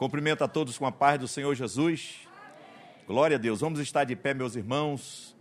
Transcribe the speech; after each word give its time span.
Cumprimento 0.00 0.42
a 0.42 0.48
todos 0.48 0.78
com 0.78 0.86
a 0.86 0.90
paz 0.90 1.20
do 1.20 1.28
Senhor 1.28 1.54
Jesus. 1.54 2.26
Glória 3.06 3.36
a 3.36 3.38
Deus. 3.38 3.60
Vamos 3.60 3.78
estar 3.80 4.04
de 4.04 4.16
pé, 4.16 4.32
meus 4.32 4.56
irmãos. 4.56 5.36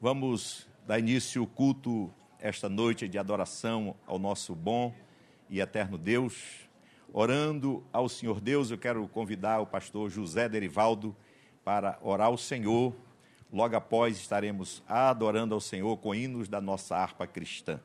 Vamos 0.00 0.68
dar 0.86 1.00
início 1.00 1.42
ao 1.42 1.48
culto 1.48 2.14
esta 2.38 2.68
noite 2.68 3.08
de 3.08 3.18
adoração 3.18 3.96
ao 4.06 4.16
nosso 4.16 4.54
bom 4.54 4.94
e 5.50 5.58
eterno 5.58 5.98
Deus. 5.98 6.44
Orando 7.12 7.82
ao 7.92 8.08
Senhor 8.08 8.40
Deus, 8.40 8.70
eu 8.70 8.78
quero 8.78 9.08
convidar 9.08 9.58
o 9.58 9.66
pastor 9.66 10.08
José 10.08 10.48
Derivaldo 10.48 11.16
para 11.64 11.98
orar 12.00 12.28
ao 12.28 12.38
Senhor. 12.38 12.94
Logo 13.52 13.74
após 13.74 14.16
estaremos 14.16 14.80
adorando 14.86 15.56
ao 15.56 15.60
Senhor 15.60 15.96
com 15.96 16.14
hinos 16.14 16.48
da 16.48 16.60
nossa 16.60 16.96
harpa 16.96 17.26
cristã. 17.26 17.80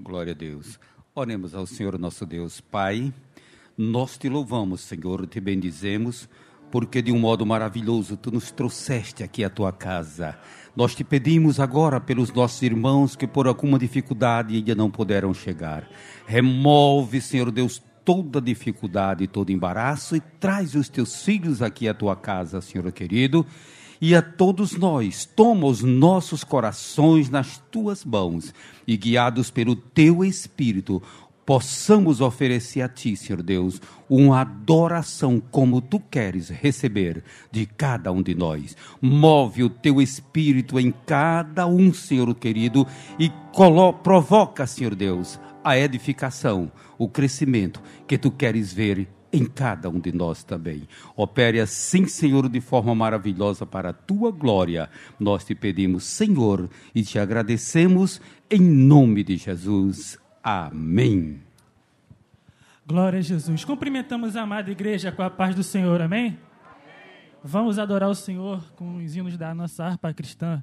Glória 0.00 0.32
a 0.32 0.36
Deus. 0.36 0.78
Oremos 1.12 1.54
ao 1.54 1.66
Senhor 1.66 1.98
nosso 1.98 2.24
Deus. 2.24 2.60
Pai, 2.60 3.12
nós 3.76 4.16
te 4.16 4.28
louvamos, 4.28 4.80
Senhor, 4.80 5.26
te 5.26 5.40
bendizemos, 5.40 6.28
porque 6.70 7.02
de 7.02 7.10
um 7.10 7.18
modo 7.18 7.44
maravilhoso 7.44 8.16
tu 8.16 8.30
nos 8.30 8.52
trouxeste 8.52 9.24
aqui 9.24 9.42
à 9.42 9.50
tua 9.50 9.72
casa. 9.72 10.38
Nós 10.76 10.94
te 10.94 11.02
pedimos 11.02 11.58
agora 11.58 12.00
pelos 12.00 12.32
nossos 12.32 12.62
irmãos 12.62 13.16
que 13.16 13.26
por 13.26 13.48
alguma 13.48 13.76
dificuldade 13.76 14.54
ainda 14.54 14.74
não 14.74 14.88
puderam 14.88 15.34
chegar. 15.34 15.88
Remove, 16.26 17.20
Senhor 17.20 17.50
Deus, 17.50 17.82
toda 18.04 18.40
dificuldade, 18.40 19.26
todo 19.26 19.50
embaraço 19.50 20.14
e 20.14 20.20
traz 20.20 20.76
os 20.76 20.88
teus 20.88 21.24
filhos 21.24 21.60
aqui 21.60 21.88
à 21.88 21.94
tua 21.94 22.14
casa, 22.14 22.60
Senhor 22.60 22.90
querido 22.92 23.44
e 24.00 24.14
a 24.14 24.22
todos 24.22 24.72
nós. 24.72 25.24
Toma 25.24 25.66
os 25.66 25.82
nossos 25.82 26.44
corações 26.44 27.28
nas 27.28 27.62
tuas 27.70 28.04
mãos 28.04 28.54
e, 28.86 28.96
guiados 28.96 29.50
pelo 29.50 29.76
teu 29.76 30.24
Espírito, 30.24 31.02
possamos 31.48 32.20
oferecer 32.20 32.82
a 32.82 32.88
Ti, 32.90 33.16
Senhor 33.16 33.42
Deus, 33.42 33.80
uma 34.06 34.42
adoração 34.42 35.40
como 35.50 35.80
Tu 35.80 35.98
queres 35.98 36.50
receber 36.50 37.24
de 37.50 37.64
cada 37.64 38.12
um 38.12 38.22
de 38.22 38.34
nós. 38.34 38.76
Move 39.00 39.64
o 39.64 39.70
Teu 39.70 39.98
Espírito 40.02 40.78
em 40.78 40.92
cada 41.06 41.66
um, 41.66 41.90
Senhor 41.90 42.34
querido, 42.34 42.86
e 43.18 43.32
provoca, 44.02 44.66
Senhor 44.66 44.94
Deus, 44.94 45.40
a 45.64 45.78
edificação, 45.78 46.70
o 46.98 47.08
crescimento 47.08 47.82
que 48.06 48.18
Tu 48.18 48.30
queres 48.30 48.70
ver 48.70 49.08
em 49.32 49.44
cada 49.44 49.88
um 49.88 49.98
de 49.98 50.12
nós 50.12 50.42
também. 50.42 50.88
Opere 51.16 51.60
assim, 51.60 52.06
Senhor, 52.06 52.48
de 52.48 52.60
forma 52.60 52.94
maravilhosa 52.94 53.66
para 53.66 53.90
a 53.90 53.92
tua 53.92 54.30
glória. 54.30 54.88
Nós 55.18 55.44
te 55.44 55.54
pedimos, 55.54 56.04
Senhor, 56.04 56.68
e 56.94 57.02
te 57.02 57.18
agradecemos 57.18 58.20
em 58.50 58.60
nome 58.60 59.22
de 59.22 59.36
Jesus. 59.36 60.18
Amém. 60.42 61.40
Glória 62.86 63.18
a 63.18 63.22
Jesus. 63.22 63.64
Cumprimentamos 63.64 64.34
a 64.34 64.42
amada 64.42 64.70
igreja 64.70 65.12
com 65.12 65.22
a 65.22 65.28
paz 65.28 65.54
do 65.54 65.62
Senhor. 65.62 66.00
Amém? 66.00 66.38
Vamos 67.44 67.78
adorar 67.78 68.08
o 68.08 68.14
Senhor 68.14 68.62
com 68.72 68.96
os 68.96 69.14
hinos 69.14 69.36
da 69.36 69.54
nossa 69.54 69.84
harpa 69.84 70.12
cristã, 70.12 70.62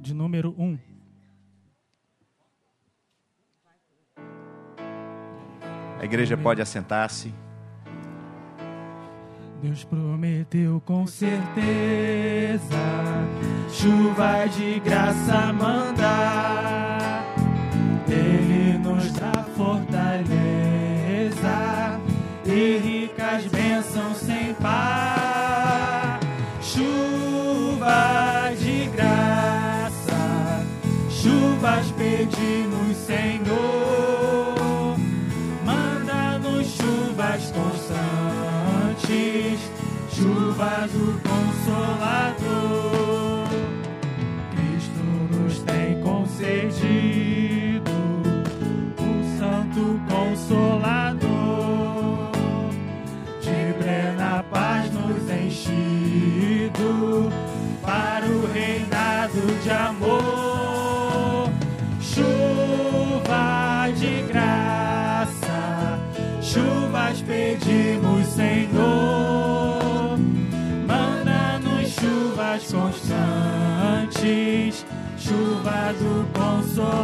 de 0.00 0.14
número 0.14 0.54
1. 0.58 0.64
Um. 0.64 0.78
A 6.00 6.04
igreja 6.04 6.36
pode 6.36 6.60
assentar-se. 6.60 7.32
Deus 9.62 9.84
prometeu 9.84 10.82
com 10.84 11.06
certeza 11.06 12.58
chuva 13.70 14.46
de 14.48 14.80
graça 14.80 15.52
mandar. 15.52 17.24
Ele 18.08 18.76
nos 18.78 19.12
dá 19.12 19.44
fortaleza 19.56 20.00
e 22.44 22.78
ricas 22.78 23.46
bênçãos 23.46 24.16
sem 24.16 24.52
par. 24.54 26.18
Chuva 26.60 28.50
de 28.58 28.86
graça, 28.86 30.66
chuvas 31.08 31.86
pedimos, 31.92 32.96
Senhor. 32.96 34.21
Chuvas 40.22 40.90
do 40.92 41.18
Consolador. 41.28 43.48
Cristo 44.52 45.02
nos 45.32 45.58
tem 45.62 46.00
concedido 46.00 47.90
o 48.98 49.24
Santo 49.38 50.00
Consolador, 50.08 51.20
de 53.40 53.72
plena 53.82 54.44
paz 54.50 54.92
nos 54.92 55.28
enchido 55.28 57.30
para 57.82 58.26
o 58.26 58.46
reinado 58.52 59.40
de 59.62 59.70
amor. 59.70 60.31
Chuva 75.18 75.92
do 75.98 76.24
Consolador. 76.32 77.01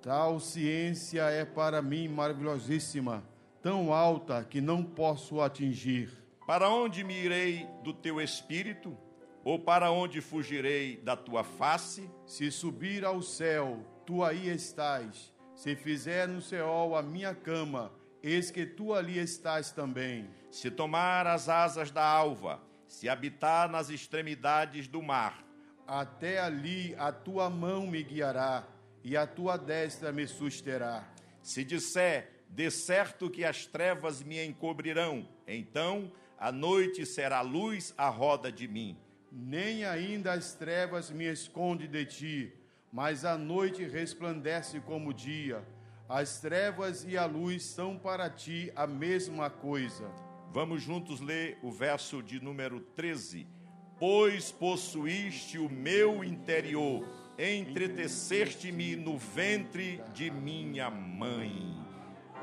Tal 0.00 0.40
ciência 0.40 1.22
é 1.22 1.44
para 1.44 1.82
mim 1.82 2.08
maravilhosíssima, 2.08 3.24
tão 3.60 3.92
alta 3.92 4.44
que 4.44 4.60
não 4.60 4.82
posso 4.82 5.40
atingir. 5.40 6.10
Para 6.46 6.70
onde 6.70 7.04
me 7.04 7.14
irei 7.14 7.66
do 7.82 7.92
teu 7.92 8.20
espírito? 8.20 8.96
Ou 9.44 9.58
para 9.58 9.90
onde 9.90 10.20
fugirei 10.20 10.96
da 10.96 11.16
tua 11.16 11.44
face? 11.44 12.10
Se 12.26 12.50
subir 12.50 13.04
ao 13.04 13.22
céu, 13.22 13.84
tu 14.06 14.22
aí 14.24 14.48
estás. 14.48 15.32
Se 15.54 15.74
fizer 15.74 16.28
no 16.28 16.40
céu 16.40 16.94
a 16.94 17.02
minha 17.02 17.34
cama, 17.34 17.92
eis 18.22 18.50
que 18.50 18.66
tu 18.66 18.94
ali 18.94 19.18
estás 19.18 19.70
também. 19.70 20.28
Se 20.50 20.70
tomar 20.70 21.26
as 21.26 21.48
asas 21.48 21.90
da 21.90 22.04
alva, 22.04 22.60
se 22.86 23.08
habitar 23.08 23.68
nas 23.68 23.90
extremidades 23.90 24.88
do 24.88 25.02
mar, 25.02 25.44
até 25.86 26.38
ali 26.38 26.94
a 26.98 27.12
tua 27.12 27.48
mão 27.48 27.86
me 27.86 28.02
guiará 28.02 28.66
e 29.04 29.16
a 29.16 29.26
tua 29.26 29.56
destra 29.56 30.12
me 30.12 30.26
susterá. 30.26 31.06
Se 31.42 31.64
disser, 31.64 32.44
de 32.48 32.70
certo 32.70 33.30
que 33.30 33.44
as 33.44 33.66
trevas 33.66 34.22
me 34.22 34.44
encobrirão, 34.44 35.28
então 35.46 36.10
a 36.38 36.50
noite 36.52 37.04
será 37.04 37.40
luz 37.40 37.94
à 37.96 38.08
roda 38.08 38.50
de 38.50 38.66
mim. 38.66 38.96
Nem 39.30 39.84
ainda 39.84 40.32
as 40.32 40.54
trevas 40.54 41.10
me 41.10 41.24
esconde 41.24 41.86
de 41.86 42.04
ti, 42.06 42.52
mas 42.92 43.24
a 43.24 43.36
noite 43.36 43.84
resplandece 43.84 44.80
como 44.80 45.10
o 45.10 45.14
dia. 45.14 45.62
As 46.08 46.40
trevas 46.40 47.04
e 47.04 47.18
a 47.18 47.26
luz 47.26 47.64
são 47.64 47.98
para 47.98 48.30
ti 48.30 48.72
a 48.74 48.86
mesma 48.86 49.50
coisa. 49.50 50.10
Vamos 50.50 50.82
juntos 50.82 51.20
ler 51.20 51.58
o 51.62 51.70
verso 51.70 52.22
de 52.22 52.40
número 52.40 52.80
13 52.80 53.58
pois 53.98 54.52
possuíste 54.52 55.58
o 55.58 55.68
meu 55.68 56.22
interior, 56.22 57.04
entreteceste-me 57.38 58.96
no 58.96 59.18
ventre 59.18 60.02
de 60.14 60.30
minha 60.30 60.88
mãe. 60.90 61.76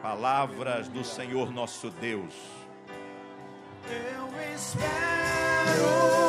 Palavras 0.01 0.87
do 0.89 1.03
Senhor 1.03 1.51
nosso 1.51 1.89
Deus. 1.89 2.35
Eu 3.89 4.53
espero. 4.53 6.24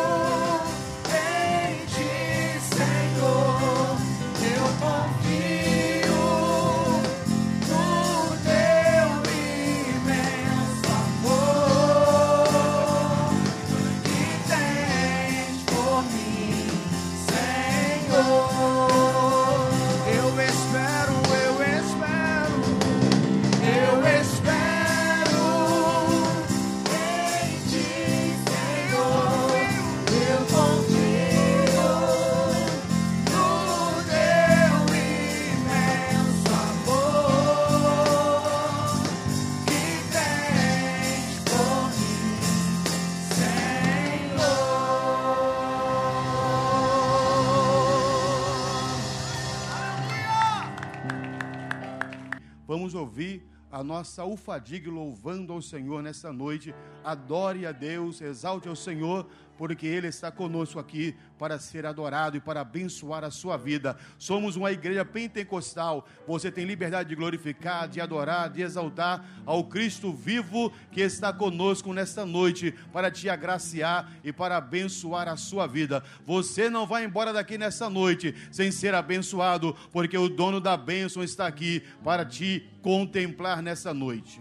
A 53.70 53.82
nossa 53.82 54.24
ufadig 54.24 54.88
louvando 54.88 55.52
ao 55.52 55.60
Senhor 55.60 56.02
nessa 56.02 56.32
noite. 56.32 56.74
Adore 57.04 57.66
a 57.66 57.72
Deus, 57.72 58.20
exalte 58.20 58.68
ao 58.68 58.76
Senhor, 58.76 59.26
porque 59.56 59.86
Ele 59.86 60.08
está 60.08 60.30
conosco 60.30 60.78
aqui 60.78 61.14
para 61.38 61.58
ser 61.58 61.86
adorado 61.86 62.36
e 62.36 62.40
para 62.40 62.60
abençoar 62.60 63.24
a 63.24 63.30
sua 63.30 63.56
vida. 63.56 63.96
Somos 64.18 64.56
uma 64.56 64.72
igreja 64.72 65.04
pentecostal. 65.04 66.06
Você 66.26 66.50
tem 66.50 66.64
liberdade 66.64 67.08
de 67.08 67.14
glorificar, 67.14 67.88
de 67.88 68.00
adorar, 68.00 68.50
de 68.50 68.62
exaltar 68.62 69.24
ao 69.44 69.64
Cristo 69.64 70.12
vivo 70.12 70.72
que 70.90 71.00
está 71.00 71.32
conosco 71.32 71.92
nesta 71.92 72.24
noite 72.24 72.74
para 72.92 73.10
te 73.10 73.28
agraciar 73.28 74.10
e 74.24 74.32
para 74.32 74.56
abençoar 74.56 75.28
a 75.28 75.36
sua 75.36 75.66
vida. 75.66 76.02
Você 76.24 76.70
não 76.70 76.86
vai 76.86 77.04
embora 77.04 77.32
daqui 77.32 77.58
nessa 77.58 77.90
noite 77.90 78.34
sem 78.50 78.70
ser 78.70 78.94
abençoado, 78.94 79.76
porque 79.92 80.16
o 80.16 80.28
dono 80.28 80.60
da 80.60 80.76
bênção 80.76 81.22
está 81.22 81.46
aqui 81.46 81.82
para 82.02 82.24
te 82.24 82.68
contemplar 82.82 83.62
nessa 83.62 83.92
noite. 83.92 84.40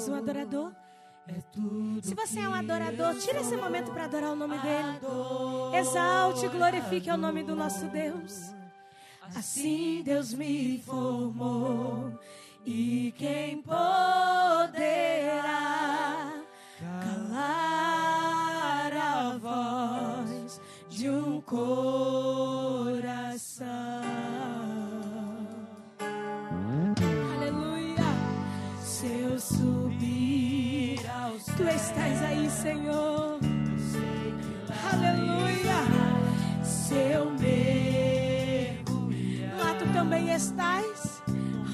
És 0.00 0.08
um 0.08 0.14
adorador? 0.14 0.72
Se 2.02 2.14
você 2.14 2.40
é 2.40 2.48
um 2.48 2.54
adorador, 2.54 3.14
tire 3.16 3.40
esse 3.40 3.54
momento 3.54 3.92
para 3.92 4.04
adorar 4.04 4.32
o 4.32 4.36
nome 4.36 4.58
dele. 4.58 4.98
Exalte 5.78 6.46
e 6.46 6.48
glorifique 6.48 7.10
o 7.10 7.18
nome 7.18 7.42
do 7.42 7.54
nosso 7.54 7.84
Deus. 7.88 8.54
Assim 9.36 10.02
Deus 10.02 10.32
me 10.32 10.82
formou, 10.84 12.18
e 12.64 13.12
quem 13.18 13.60
poderá 13.60 14.72
calar 17.02 18.92
a 18.92 19.36
voz 19.38 20.60
de 20.88 21.10
um 21.10 21.42
coração? 21.42 22.39
Estás. 40.40 41.22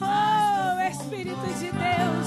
Oh, 0.00 0.80
Espírito 0.80 1.40
de 1.60 1.70
Deus. 1.70 2.25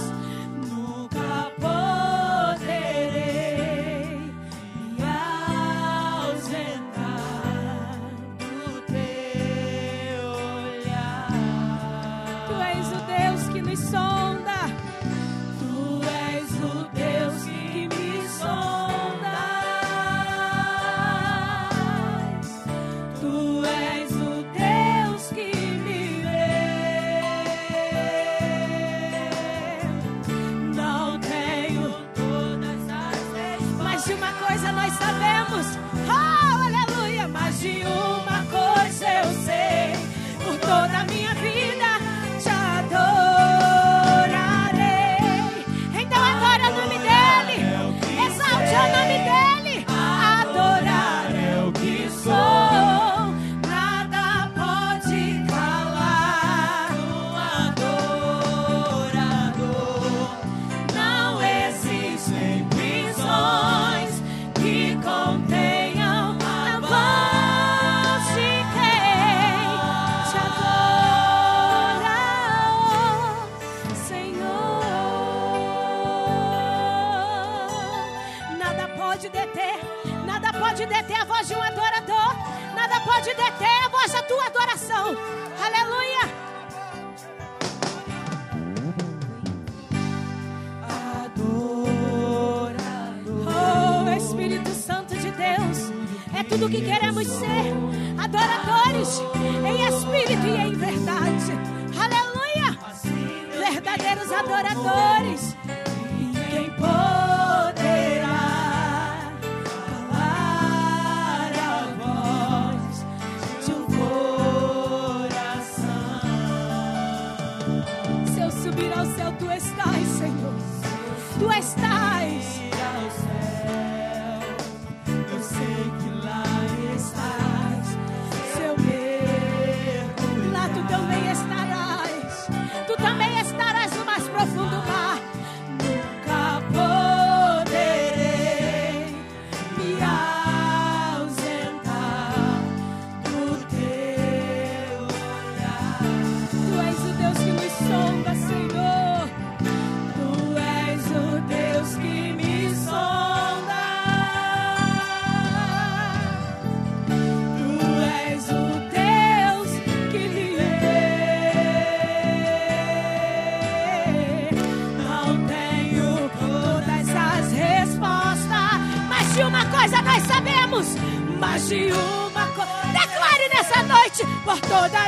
Noite 174.49 174.98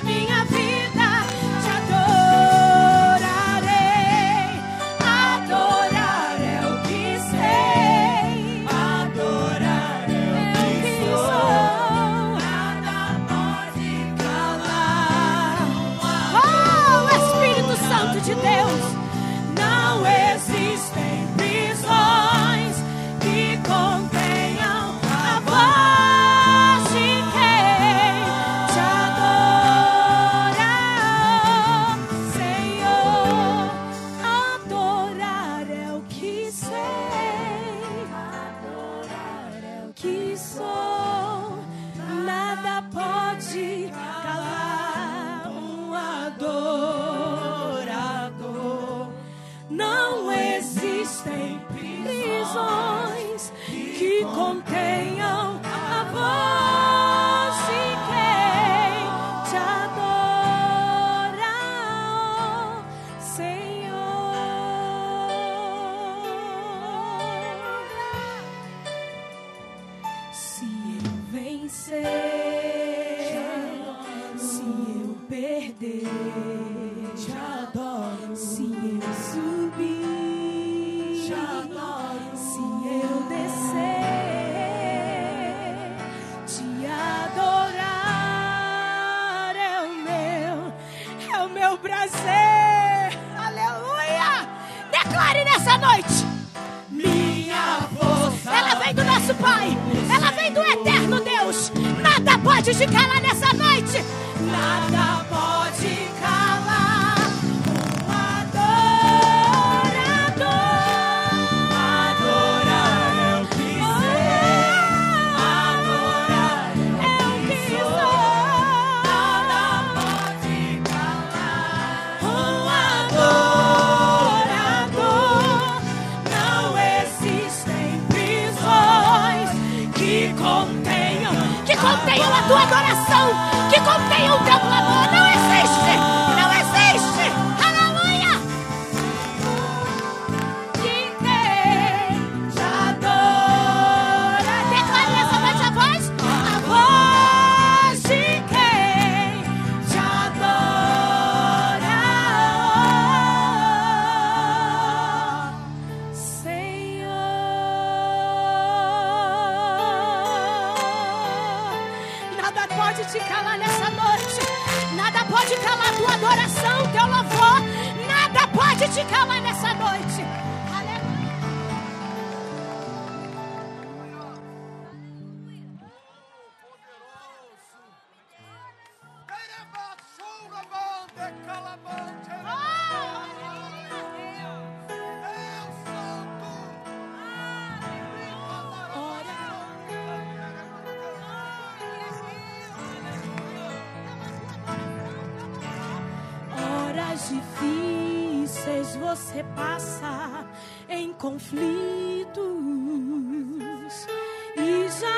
você 199.12 199.44
passa 199.58 200.48
em 200.88 201.12
conflitos. 201.12 201.68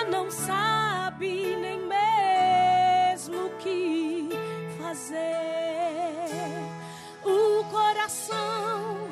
não 0.10 0.32
sabe 0.32 1.56
nem 1.58 1.80
mesmo 1.86 3.46
o 3.46 3.50
que 3.58 4.30
fazer. 4.80 5.22
O 7.24 7.64
coração 7.66 9.10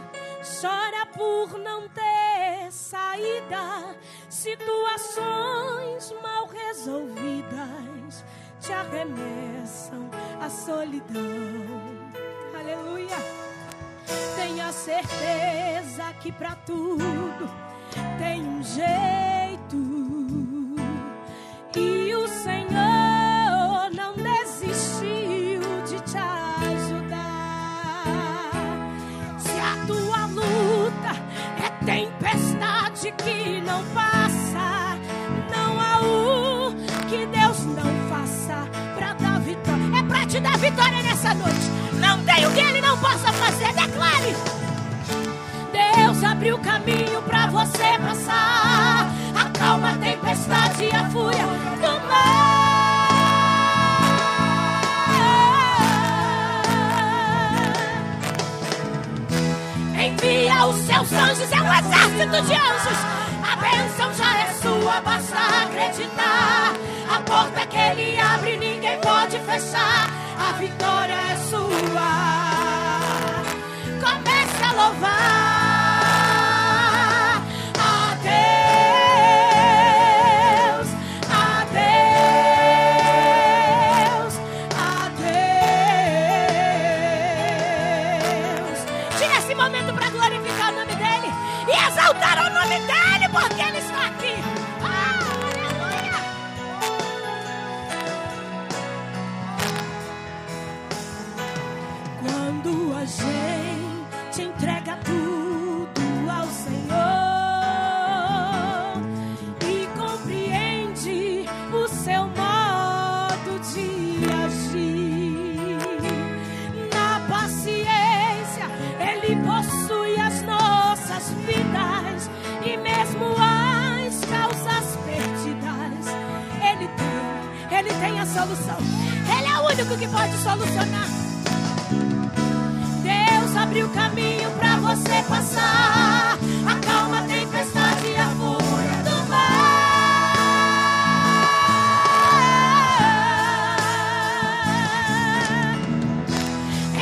chora 0.59 1.05
por 1.13 1.59
não 1.59 1.88
ter 1.89 2.71
saída, 2.71 3.95
situações 4.29 6.11
mal 6.23 6.47
resolvidas 6.47 8.25
te 8.59 8.73
arremessam 8.73 10.09
à 10.39 10.50
solidão. 10.50 11.50
Certeza 15.01 16.13
que 16.20 16.31
para 16.31 16.55
tudo 16.55 17.50
tem 18.20 18.41
um 18.41 18.63
jeito. 18.63 19.30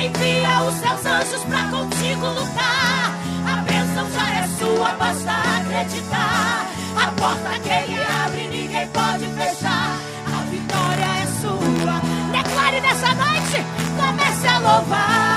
Envia 0.10 0.63
os 0.63 0.74
seus 0.76 1.06
anjos 1.06 1.43
pra 1.43 1.63
contigo 1.69 2.26
lutar. 2.26 3.15
A 3.45 3.62
bênção 3.62 4.10
já 4.12 4.30
é 4.39 4.48
sua, 4.58 4.91
basta 4.93 5.32
acreditar. 5.32 6.67
A 6.98 7.12
porta 7.12 7.60
que 7.60 7.69
ele 7.69 8.00
abre, 8.26 8.48
ninguém 8.48 8.88
pode 8.88 9.26
fechar. 9.26 9.98
A 10.26 10.41
vitória 10.50 11.06
é 11.06 11.28
sua. 11.41 12.02
Declare 12.32 12.82
nessa 12.82 13.13
noite, 13.13 13.65
comece 13.98 14.48
a 14.48 14.60
louvar. 14.60 15.29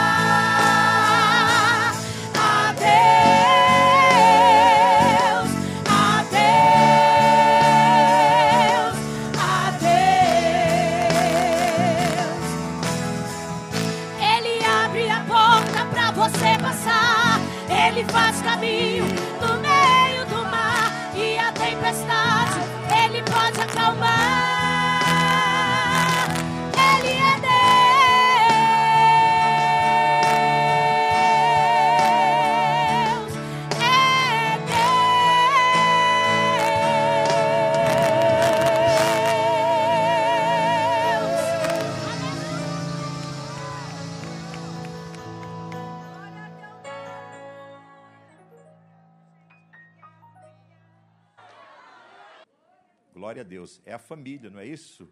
Deus. 53.62 53.81
É 53.85 53.92
a 53.92 53.98
família, 53.98 54.51
não 54.51 54.59
é 54.59 54.66
isso? 54.66 55.09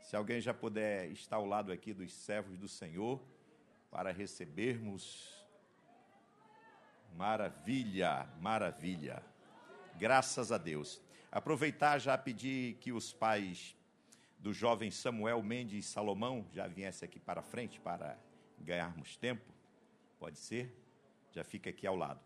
Se 0.00 0.14
alguém 0.14 0.40
já 0.42 0.52
puder 0.52 1.10
estar 1.10 1.36
ao 1.36 1.46
lado 1.46 1.72
aqui 1.72 1.94
dos 1.94 2.12
servos 2.12 2.58
do 2.58 2.68
Senhor 2.68 3.18
para 3.90 4.12
recebermos. 4.12 5.34
Maravilha, 7.16 8.28
maravilha. 8.40 9.24
Graças 9.96 10.52
a 10.52 10.58
Deus. 10.58 11.00
Aproveitar 11.32 11.98
já 11.98 12.16
pedir 12.18 12.74
que 12.74 12.92
os 12.92 13.10
pais 13.10 13.74
do 14.38 14.52
jovem 14.52 14.90
Samuel 14.90 15.42
Mendes 15.42 15.86
Salomão 15.86 16.46
já 16.52 16.66
viessem 16.66 17.08
aqui 17.08 17.18
para 17.18 17.42
frente 17.42 17.80
para 17.80 18.18
ganharmos 18.58 19.16
tempo. 19.16 19.50
Pode 20.18 20.38
ser? 20.38 20.76
Já 21.32 21.42
fica 21.42 21.70
aqui 21.70 21.86
ao 21.86 21.96
lado. 21.96 22.20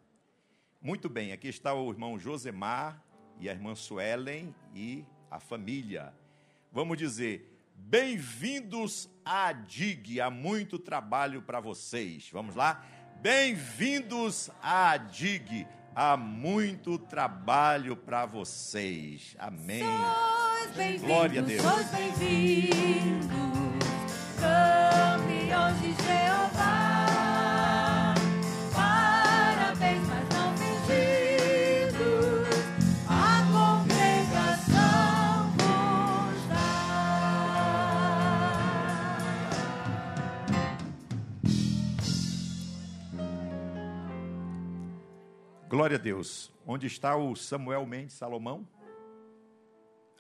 Muito 0.81 1.09
bem, 1.09 1.31
aqui 1.33 1.47
está 1.47 1.73
o 1.73 1.89
irmão 1.89 2.19
Josemar 2.19 3.01
e 3.39 3.49
a 3.49 3.53
irmã 3.53 3.77
Suelen 3.77 4.53
e 4.75 5.05
a 5.33 5.41
família. 5.41 6.13
Vamos 6.71 6.99
dizer, 6.99 7.51
bem-vindos 7.75 9.09
à 9.25 9.53
DIG, 9.53 10.21
há 10.21 10.29
muito 10.29 10.79
trabalho 10.79 11.41
para 11.41 11.59
vocês. 11.59 12.29
Vamos 12.31 12.55
lá? 12.55 12.85
Bem-vindos 13.23 14.51
à 14.63 14.99
DIG, 14.99 15.67
há 15.95 16.19
muito 16.19 16.99
trabalho 16.99 17.97
para 17.97 18.27
vocês. 18.27 19.35
Amém. 19.39 19.83
Glória 21.01 21.41
a 21.41 21.45
Deus. 21.45 21.63
sois 21.63 21.89
bem-vindos, 21.89 23.27
campeões 24.39 25.81
de 25.81 25.93
Jeová. 26.05 26.32
Glória 45.73 45.97
a 45.97 45.99
Deus. 45.99 46.53
Onde 46.67 46.87
está 46.87 47.17
o 47.17 47.35
Samuel 47.35 47.87
Mendes 47.87 48.13
Salomão? 48.13 48.69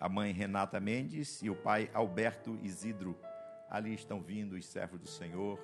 a 0.01 0.09
mãe 0.09 0.33
Renata 0.33 0.81
Mendes 0.81 1.43
e 1.43 1.51
o 1.51 1.55
pai 1.55 1.91
Alberto 1.93 2.59
Isidro. 2.63 3.15
Ali 3.69 3.93
estão 3.93 4.23
vindo 4.23 4.55
os 4.55 4.65
servos 4.65 4.99
do 4.99 5.07
Senhor. 5.07 5.61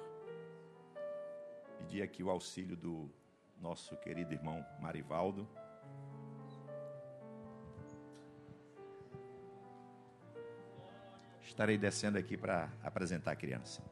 Pedir 1.79 2.03
aqui 2.03 2.23
o 2.23 2.29
auxílio 2.29 2.77
do 2.77 3.11
nosso 3.59 3.97
querido 3.97 4.35
irmão 4.35 4.63
Marivaldo. 4.79 5.49
Estarei 11.41 11.79
descendo 11.79 12.19
aqui 12.19 12.37
para 12.37 12.71
apresentar 12.83 13.31
a 13.31 13.37
criança. 13.37 13.83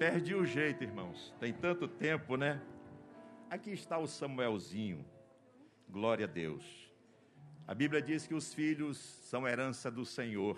Perdi 0.00 0.34
o 0.34 0.46
jeito, 0.46 0.82
irmãos. 0.82 1.30
Tem 1.38 1.52
tanto 1.52 1.86
tempo, 1.86 2.34
né? 2.34 2.58
Aqui 3.50 3.70
está 3.70 3.98
o 3.98 4.06
Samuelzinho. 4.06 5.04
Glória 5.90 6.24
a 6.24 6.26
Deus. 6.26 6.90
A 7.66 7.74
Bíblia 7.74 8.00
diz 8.00 8.26
que 8.26 8.32
os 8.32 8.54
filhos 8.54 8.96
são 8.96 9.46
herança 9.46 9.90
do 9.90 10.06
Senhor. 10.06 10.56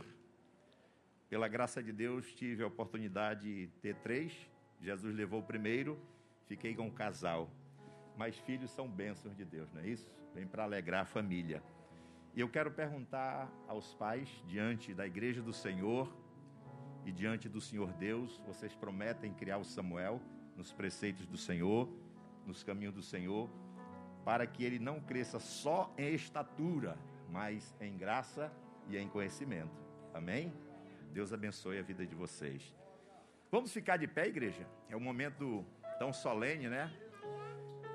Pela 1.29 1.49
graça 1.49 1.83
de 1.83 1.93
Deus, 1.93 2.33
tive 2.33 2.63
a 2.63 2.69
oportunidade 2.69 3.43
de 3.43 3.67
ter 3.81 3.97
três. 3.97 4.33
Jesus 4.81 5.13
levou 5.13 5.41
o 5.41 5.45
primeiro, 5.45 5.99
fiquei 6.47 6.73
com 6.77 6.87
um 6.87 6.91
casal. 6.93 7.51
Mas 8.17 8.39
filhos 8.39 8.71
são 8.71 8.89
bênçãos 8.89 9.37
de 9.37 9.45
Deus, 9.45 9.73
não 9.73 9.81
é 9.81 9.89
isso? 9.89 10.09
Vem 10.33 10.47
para 10.47 10.63
alegrar 10.63 11.03
a 11.03 11.05
família. 11.05 11.61
E 12.33 12.41
eu 12.41 12.49
quero 12.49 12.71
perguntar 12.71 13.53
aos 13.67 13.93
pais, 13.95 14.29
diante 14.47 14.95
da 14.95 15.05
igreja 15.05 15.43
do 15.43 15.53
Senhor 15.53 16.22
e 17.05 17.13
diante 17.13 17.49
do 17.49 17.61
Senhor 17.61 17.93
Deus, 17.95 18.41
vocês 18.47 18.75
prometem 18.75 19.33
criar 19.33 19.59
o 19.59 19.65
Samuel 19.65 20.21
nos 20.57 20.73
preceitos 20.73 21.27
do 21.27 21.37
Senhor, 21.37 21.89
nos 22.47 22.63
caminhos 22.63 22.95
do 22.95 23.03
Senhor, 23.03 23.51
para 24.25 24.47
que 24.47 24.65
ele 24.65 24.79
não 24.79 25.01
cresça 25.01 25.41
só 25.41 25.93
em 25.99 26.15
estatura, 26.15 26.97
mas 27.29 27.75
em 27.81 27.97
graça 27.97 28.53
e 28.89 28.97
em 28.97 29.09
conhecimento. 29.09 29.81
Amém? 30.15 30.53
Deus 31.13 31.33
abençoe 31.33 31.79
a 31.79 31.83
vida 31.83 32.07
de 32.07 32.15
vocês. 32.15 32.75
Vamos 33.51 33.73
ficar 33.73 33.97
de 33.97 34.07
pé, 34.07 34.27
igreja? 34.27 34.67
É 34.89 34.97
um 34.97 35.01
momento 35.01 35.65
tão 35.99 36.13
solene, 36.13 36.69
né? 36.69 36.93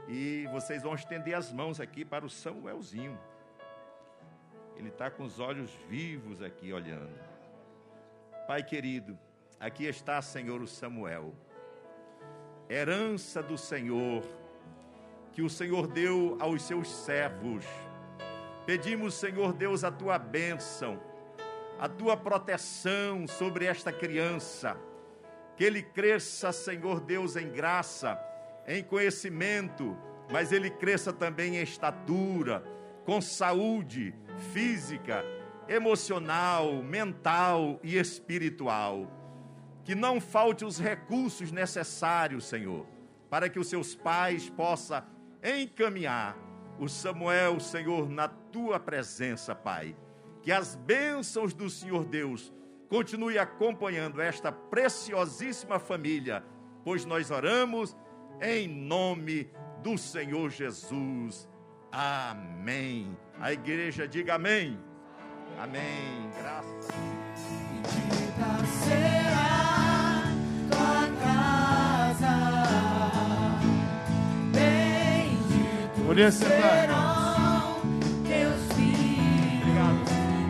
E 0.08 0.48
vocês 0.52 0.84
vão 0.84 0.94
estender 0.94 1.34
as 1.34 1.52
mãos 1.52 1.80
aqui 1.80 2.06
para 2.06 2.26
o 2.26 2.30
Samuelzinho. 2.30 3.18
Ele 4.76 4.90
está 4.90 5.10
com 5.10 5.24
os 5.24 5.40
olhos 5.40 5.72
vivos 5.90 6.42
aqui 6.42 6.72
olhando. 6.72 7.37
Pai 8.48 8.64
querido, 8.64 9.20
aqui 9.60 9.84
está, 9.84 10.22
Senhor, 10.22 10.62
o 10.62 10.68
Samuel. 10.68 11.36
Herança 12.70 13.44
do 13.44 13.58
Senhor, 13.58 14.24
que 15.34 15.42
o 15.42 15.50
Senhor 15.50 15.86
deu 15.86 16.38
aos 16.40 16.64
seus 16.64 16.88
servos. 16.88 17.66
Pedimos, 18.66 19.16
Senhor 19.16 19.52
Deus, 19.52 19.84
a 19.84 19.92
tua 19.92 20.18
bênção, 20.18 20.98
a 21.78 21.90
tua 21.90 22.16
proteção 22.16 23.28
sobre 23.28 23.66
esta 23.66 23.92
criança. 23.92 24.78
Que 25.58 25.66
ele 25.66 25.84
cresça, 25.84 26.54
Senhor 26.54 27.02
Deus, 27.02 27.36
em 27.36 27.52
graça, 27.52 28.18
em 28.66 28.82
conhecimento, 28.82 29.98
mas 30.32 30.54
ele 30.54 30.70
cresça 30.70 31.12
também 31.12 31.58
em 31.58 31.64
estatura, 31.64 32.64
com 33.04 33.20
saúde 33.20 34.16
física, 34.54 35.22
emocional, 35.68 36.82
mental 36.84 37.80
e 37.84 37.98
espiritual. 37.98 39.12
Que 39.84 39.96
não 39.96 40.20
falte 40.20 40.66
os 40.66 40.80
recursos 40.80 41.52
necessários, 41.52 42.46
Senhor, 42.46 42.86
para 43.30 43.50
que 43.50 43.60
os 43.60 43.70
seus 43.70 43.96
pais 43.96 44.50
possam 44.50 45.04
encaminhar 45.44 46.38
o 46.80 46.88
Samuel, 46.88 47.60
Senhor, 47.60 48.10
na 48.10 48.28
tua 48.28 48.80
presença, 48.80 49.56
Pai. 49.56 49.96
Que 50.42 50.52
as 50.52 50.76
bênçãos 50.76 51.54
do 51.54 51.70
Senhor 51.70 52.06
Deus 52.06 52.54
continue 52.88 53.38
acompanhando 53.38 54.22
esta 54.22 54.52
preciosíssima 54.52 55.80
família, 55.80 56.44
pois 56.84 57.06
nós 57.06 57.32
oramos 57.32 57.96
em 58.42 58.68
nome 58.68 59.50
do 59.84 59.98
Senhor 59.98 60.50
Jesus. 60.50 61.50
Amém. 61.92 63.18
A 63.40 63.52
igreja 63.52 64.08
diga 64.08 64.36
amém. 64.36 64.80
Amém. 65.60 66.30
Graças. 66.40 66.88
Bendita 68.38 68.66
será 68.84 70.24
tua 70.70 71.10
casa, 71.24 72.36
bendito 74.54 76.32
serão 76.32 77.82
teus 78.24 78.62
filhos, 78.74 80.08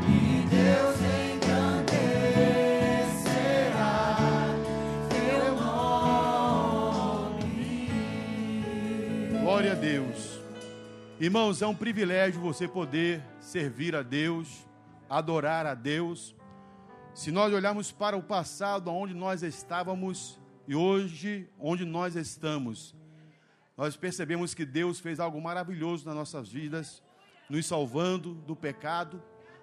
e 0.08 0.12
Deus 0.50 0.98
engrandecerá 1.24 2.16
teu 5.10 5.56
nome. 5.56 6.28
Glória 9.42 9.72
a 9.72 9.76
Deus. 9.76 10.38
Irmãos, 11.20 11.62
é 11.62 11.68
um 11.68 11.76
privilégio 11.76 12.42
você 12.42 12.68
poder 12.68 13.22
servir 13.40 13.96
a 13.96 14.04
Deus, 14.04 14.67
adorar 15.10 15.66
a 15.66 15.74
Deus. 15.74 16.36
Se 17.14 17.32
nós 17.32 17.54
olharmos 17.54 17.92
para 17.92 18.18
o 18.18 18.24
passado, 18.24 18.92
onde 18.92 19.14
nós 19.14 19.44
estávamos 19.44 20.40
e 20.68 20.76
hoje, 20.76 21.50
onde 21.60 21.86
nós 21.86 22.16
estamos, 22.16 22.96
nós 23.76 23.96
percebemos 23.96 24.54
que 24.54 24.66
Deus 24.66 25.00
fez 25.00 25.20
algo 25.20 25.40
maravilhoso 25.42 26.06
nas 26.06 26.16
nossas 26.16 26.50
vidas, 26.50 27.02
nos 27.50 27.66
salvando 27.66 28.34
do 28.34 28.56
pecado, 28.56 29.22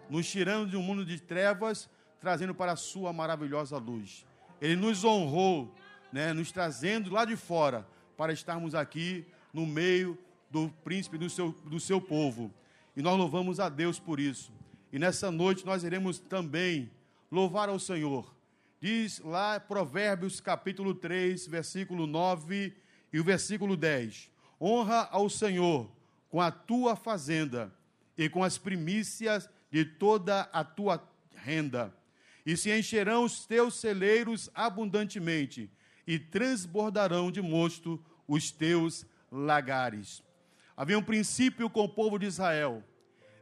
nos 0.09 0.29
tirando 0.31 0.71
de 0.71 0.77
um 0.77 0.83
mundo 0.83 1.05
de 1.05 1.21
trevas, 1.21 1.89
trazendo 2.21 2.55
para 2.55 2.73
a 2.73 2.77
sua 2.77 3.13
maravilhosa 3.13 3.77
luz. 3.77 4.25
Ele 4.61 4.77
nos 4.77 5.05
honrou, 5.05 5.75
né, 6.13 6.33
nos 6.33 6.51
trazendo 6.51 7.13
lá 7.13 7.25
de 7.25 7.37
fora 7.37 7.87
para 8.17 8.33
estarmos 8.33 8.75
aqui 8.75 9.27
no 9.53 9.67
meio 9.67 10.17
do 10.51 10.69
príncipe 10.85 11.19
do 11.19 11.29
seu, 11.29 11.53
do 11.65 11.81
seu 11.81 12.01
povo. 12.01 12.53
E 12.97 13.03
nós 13.03 13.19
louvamos 13.19 13.59
a 13.59 13.69
Deus 13.69 13.99
por 13.99 14.21
isso. 14.21 14.53
E 14.95 14.99
nessa 15.01 15.29
noite 15.29 15.67
nós 15.67 15.83
iremos 15.83 16.21
também 16.21 16.89
louvar 17.29 17.69
ao 17.69 17.81
Senhor. 17.81 18.33
Diz 18.81 19.19
lá 19.19 19.59
Provérbios 19.59 20.41
capítulo 20.41 20.95
3, 20.95 21.49
versículo 21.49 22.07
9 22.07 22.73
e 23.13 23.19
o 23.19 23.25
versículo 23.25 23.77
10. 23.77 24.31
Honra 24.61 25.09
ao 25.11 25.29
Senhor 25.29 25.91
com 26.29 26.41
a 26.41 26.53
tua 26.53 26.95
fazenda 26.95 27.75
e 28.17 28.29
com 28.29 28.45
as 28.45 28.57
primícias 28.57 29.51
de 29.69 29.85
toda 29.85 30.43
a 30.53 30.63
tua 30.63 31.05
renda. 31.35 31.93
E 32.47 32.57
se 32.57 32.71
encherão 32.71 33.25
os 33.25 33.45
teus 33.47 33.75
celeiros 33.75 34.49
abundantemente, 34.55 35.69
e 36.07 36.21
transbordarão 36.21 37.33
de 37.33 37.43
mosto 37.43 38.01
os 38.29 38.53
teus 38.53 39.05
lagares. 39.29 40.23
Havia 40.77 40.97
um 40.97 41.03
princípio 41.03 41.69
com 41.69 41.83
o 41.83 41.89
povo 41.89 42.17
de 42.17 42.27
Israel 42.27 42.81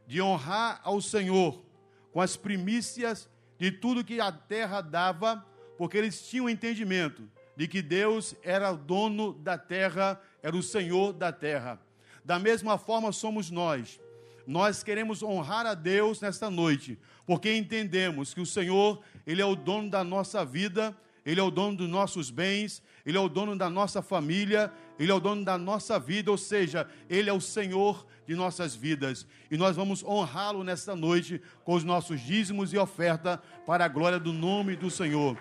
de 0.07 0.21
honrar 0.21 0.79
ao 0.83 1.01
Senhor 1.01 1.63
com 2.11 2.21
as 2.21 2.37
primícias 2.37 3.29
de 3.57 3.71
tudo 3.71 4.03
que 4.03 4.19
a 4.19 4.31
terra 4.31 4.81
dava, 4.81 5.45
porque 5.77 5.97
eles 5.97 6.27
tinham 6.27 6.49
entendimento 6.49 7.29
de 7.55 7.67
que 7.67 7.81
Deus 7.81 8.35
era 8.43 8.71
o 8.71 8.77
dono 8.77 9.33
da 9.33 9.57
terra, 9.57 10.19
era 10.41 10.55
o 10.55 10.63
Senhor 10.63 11.13
da 11.13 11.31
terra. 11.31 11.79
Da 12.23 12.39
mesma 12.39 12.77
forma 12.77 13.11
somos 13.11 13.49
nós. 13.51 13.99
Nós 14.45 14.83
queremos 14.83 15.23
honrar 15.23 15.65
a 15.65 15.73
Deus 15.73 16.19
nesta 16.19 16.49
noite, 16.49 16.99
porque 17.25 17.55
entendemos 17.55 18.33
que 18.33 18.41
o 18.41 18.45
Senhor, 18.45 19.01
ele 19.25 19.41
é 19.41 19.45
o 19.45 19.55
dono 19.55 19.89
da 19.89 20.03
nossa 20.03 20.43
vida, 20.43 20.95
ele 21.25 21.39
é 21.39 21.43
o 21.43 21.51
dono 21.51 21.77
dos 21.77 21.89
nossos 21.89 22.29
bens, 22.29 22.83
ele 23.05 23.17
é 23.17 23.21
o 23.21 23.29
dono 23.29 23.57
da 23.57 23.69
nossa 23.69 24.01
família, 24.01 24.71
ele 24.99 25.11
é 25.11 25.15
o 25.15 25.19
dono 25.19 25.43
da 25.43 25.57
nossa 25.57 25.99
vida, 25.99 26.29
ou 26.31 26.37
seja, 26.37 26.87
ele 27.09 27.29
é 27.29 27.33
o 27.33 27.41
Senhor 27.41 28.05
de 28.27 28.35
nossas 28.35 28.75
vidas. 28.75 29.25
E 29.49 29.57
nós 29.57 29.75
vamos 29.75 30.03
honrá-lo 30.03 30.63
nesta 30.63 30.95
noite 30.95 31.41
com 31.63 31.73
os 31.73 31.83
nossos 31.83 32.21
dízimos 32.21 32.73
e 32.73 32.77
oferta 32.77 33.41
para 33.65 33.85
a 33.85 33.87
glória 33.87 34.19
do 34.19 34.31
nome 34.31 34.75
do 34.75 34.89
Senhor. 34.89 35.37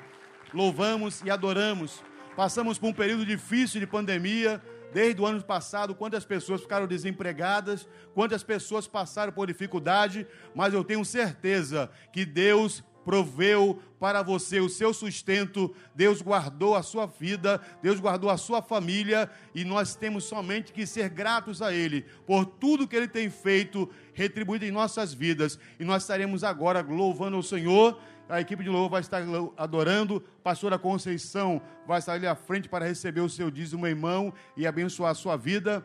Louvamos 0.53 1.23
e 1.23 1.31
adoramos. 1.31 2.03
Passamos 2.37 2.79
por 2.79 2.89
um 2.89 2.93
período 2.93 3.27
difícil 3.27 3.81
de 3.81 3.87
pandemia, 3.87 4.63
desde 4.93 5.21
o 5.21 5.27
ano 5.27 5.43
passado, 5.43 5.95
quantas 5.95 6.25
pessoas 6.25 6.61
ficaram 6.61 6.87
desempregadas, 6.87 7.89
quantas 8.15 8.43
pessoas 8.43 8.87
passaram 8.87 9.33
por 9.33 9.47
dificuldade, 9.47 10.27
mas 10.55 10.75
eu 10.75 10.85
tenho 10.85 11.05
certeza 11.05 11.91
que 12.13 12.25
Deus 12.25 12.85
proveu 13.05 13.81
para 13.99 14.23
você 14.23 14.59
o 14.59 14.69
seu 14.69 14.93
sustento, 14.93 15.75
Deus 15.95 16.21
guardou 16.21 16.75
a 16.75 16.83
sua 16.83 17.07
vida, 17.07 17.61
Deus 17.81 18.01
guardou 18.01 18.31
a 18.31 18.37
sua 18.37 18.61
família 18.61 19.31
e 19.55 19.65
nós 19.65 19.95
temos 19.95 20.25
somente 20.25 20.73
que 20.73 20.87
ser 20.87 21.09
gratos 21.09 21.63
a 21.63 21.73
Ele 21.73 22.05
por 22.27 22.45
tudo 22.45 22.89
que 22.89 22.97
Ele 22.97 23.07
tem 23.07 23.31
feito, 23.31 23.89
retribuído 24.13 24.65
em 24.65 24.71
nossas 24.71 25.15
vidas. 25.15 25.59
E 25.79 25.85
nós 25.85 26.03
estaremos 26.03 26.43
agora 26.43 26.81
louvando 26.81 27.39
o 27.39 27.43
Senhor. 27.43 27.99
A 28.29 28.41
equipe 28.41 28.65
de 28.65 28.71
louvor 28.71 28.91
vai 28.91 29.01
estar 29.01 29.23
adorando. 29.57 30.21
Pastora 30.43 30.79
Conceição 30.79 31.63
vai 31.87 31.99
estar 31.99 32.15
ali 32.15 32.27
à 32.27 32.35
frente 32.35 32.69
para 32.69 32.87
receber 32.87 33.21
o 33.21 33.29
seu 33.29 33.51
dízimo 33.51 33.87
em 33.87 33.95
mão 33.95 34.33
e 34.57 34.67
abençoar 34.67 35.13
a 35.13 35.15
sua 35.15 35.37
vida 35.37 35.85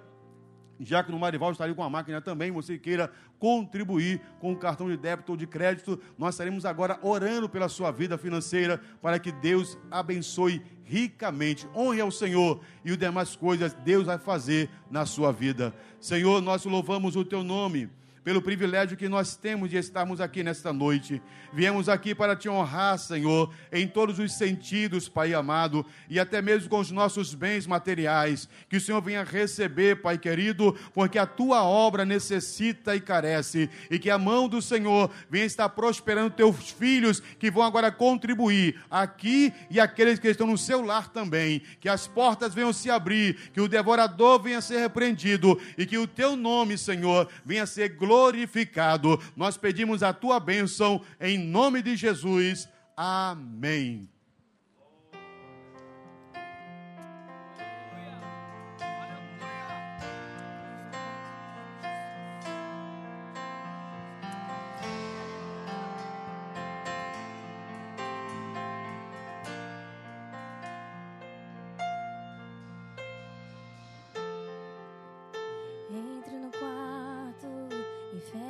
já 0.80 1.04
que 1.04 1.12
no 1.12 1.20
Marival 1.20 1.52
estaria 1.52 1.74
com 1.74 1.84
a 1.84 1.90
máquina 1.90 2.22
também, 2.22 2.52
você 2.52 2.78
queira 2.78 3.12
contribuir 3.40 4.22
com 4.40 4.52
o 4.52 4.58
cartão 4.58 4.90
de 4.90 4.98
débito 4.98 5.32
ou 5.32 5.38
de 5.38 5.48
crédito, 5.48 6.00
nós 6.18 6.36
estaremos 6.36 6.66
agora 6.66 7.00
orando 7.02 7.50
pela 7.50 7.70
sua 7.70 7.92
vida 7.92 8.18
financeira 8.18 8.82
para 9.02 9.20
que 9.20 9.32
Deus 9.32 9.78
abençoe 9.90 10.62
ricamente. 10.84 11.68
Honre 11.76 12.02
ao 12.02 12.12
Senhor 12.12 12.62
e 12.86 12.92
as 12.92 12.98
demais 12.98 13.36
coisas 13.36 13.74
Deus 13.74 14.06
vai 14.06 14.18
fazer 14.18 14.70
na 14.90 15.06
sua 15.06 15.32
vida. 15.32 15.74
Senhor, 16.00 16.42
nós 16.42 16.66
louvamos 16.66 17.16
o 17.16 17.26
teu 17.26 17.44
nome 17.44 17.90
pelo 18.28 18.42
privilégio 18.42 18.98
que 18.98 19.08
nós 19.08 19.38
temos 19.38 19.70
de 19.70 19.78
estarmos 19.78 20.20
aqui 20.20 20.44
nesta 20.44 20.74
noite. 20.74 21.22
Viemos 21.54 21.88
aqui 21.88 22.14
para 22.14 22.36
te 22.36 22.50
honrar, 22.50 23.00
Senhor, 23.00 23.54
em 23.72 23.88
todos 23.88 24.20
os 24.20 24.34
sentidos, 24.34 25.08
Pai 25.08 25.34
amado, 25.34 25.86
e 26.10 26.20
até 26.20 26.42
mesmo 26.42 26.68
com 26.68 26.78
os 26.78 26.92
nossos 26.92 27.34
bens 27.34 27.66
materiais. 27.66 28.50
Que 28.68 28.76
o 28.76 28.82
Senhor 28.82 29.02
venha 29.02 29.24
receber, 29.24 30.02
Pai 30.02 30.18
querido, 30.18 30.78
porque 30.94 31.18
a 31.18 31.26
tua 31.26 31.64
obra 31.64 32.04
necessita 32.04 32.94
e 32.98 33.00
carece, 33.00 33.70
e 33.90 33.98
que 33.98 34.10
a 34.10 34.18
mão 34.18 34.50
do 34.50 34.62
Senhor 34.62 35.10
venha 35.30 35.46
estar 35.46 35.70
prosperando 35.70 36.32
teus 36.32 36.70
filhos 36.70 37.22
que 37.40 37.50
vão 37.50 37.64
agora 37.64 37.94
contribuir 37.94 38.78
aqui 38.92 39.54
e 39.70 39.80
aqueles 39.80 40.20
que 40.20 40.28
estão 40.28 40.48
no 40.48 40.58
seu 40.58 40.82
lar 40.82 41.08
também. 41.08 41.62
Que 41.80 41.88
as 41.88 42.08
portas 42.08 42.54
venham 42.54 42.74
se 42.74 42.90
abrir, 42.90 43.52
que 43.54 43.62
o 43.62 43.70
devorador 43.70 44.44
venha 44.44 44.60
ser 44.60 44.80
repreendido 44.80 45.58
e 45.78 45.86
que 45.86 45.98
o 45.98 46.06
teu 46.06 46.36
nome, 46.36 46.78
Senhor, 46.78 47.30
venha 47.46 47.66
ser 47.66 47.88
glorificado 47.88 48.17
glorificado. 48.18 49.22
Nós 49.36 49.58
pedimos 49.58 50.02
a 50.02 50.12
tua 50.12 50.40
bênção 50.40 51.02
em 51.22 51.38
nome 51.38 51.82
de 51.84 51.96
Jesus. 51.96 52.68
Amém. 52.96 54.10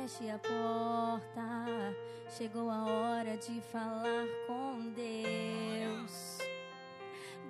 Feche 0.08 0.30
a 0.30 0.38
porta. 0.38 1.94
Chegou 2.30 2.70
a 2.70 2.84
hora 2.86 3.36
de 3.36 3.60
falar 3.60 4.26
com 4.46 4.90
Deus. 4.92 6.38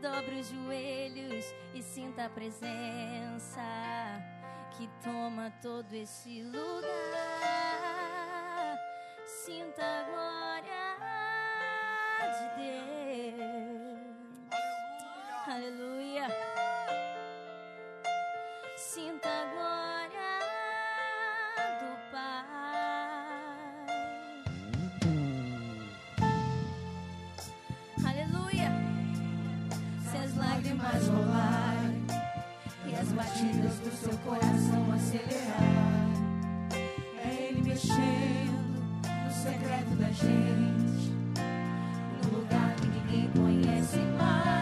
Dobre 0.03 0.41
os 0.41 0.49
joelhos 0.49 1.45
e 1.75 1.83
sinta 1.83 2.25
a 2.25 2.29
presença 2.29 3.61
que 4.77 4.89
toma 5.03 5.53
todo 5.63 5.93
esse 5.95 6.43
lugar. 6.43 6.89
Sinta 9.25 9.83
a 9.85 10.03
glória 10.11 10.97
de 12.35 12.47
Deus. 13.37 13.99
Aleluia. 15.47 16.27
Sinta 18.77 19.38
rolarem 31.09 32.05
e 32.87 32.95
as 32.95 33.09
batidas 33.13 33.79
do 33.79 33.91
seu 33.97 34.17
coração 34.19 34.93
acelerarem, 34.93 36.13
é 37.25 37.49
Ele 37.49 37.63
mexendo 37.63 38.59
no 39.25 39.31
secreto 39.33 39.97
da 39.97 40.11
gente, 40.11 41.13
no 42.23 42.39
lugar 42.39 42.75
que 42.77 42.87
ninguém 42.87 43.31
conhece 43.31 43.99
mais. 44.19 44.58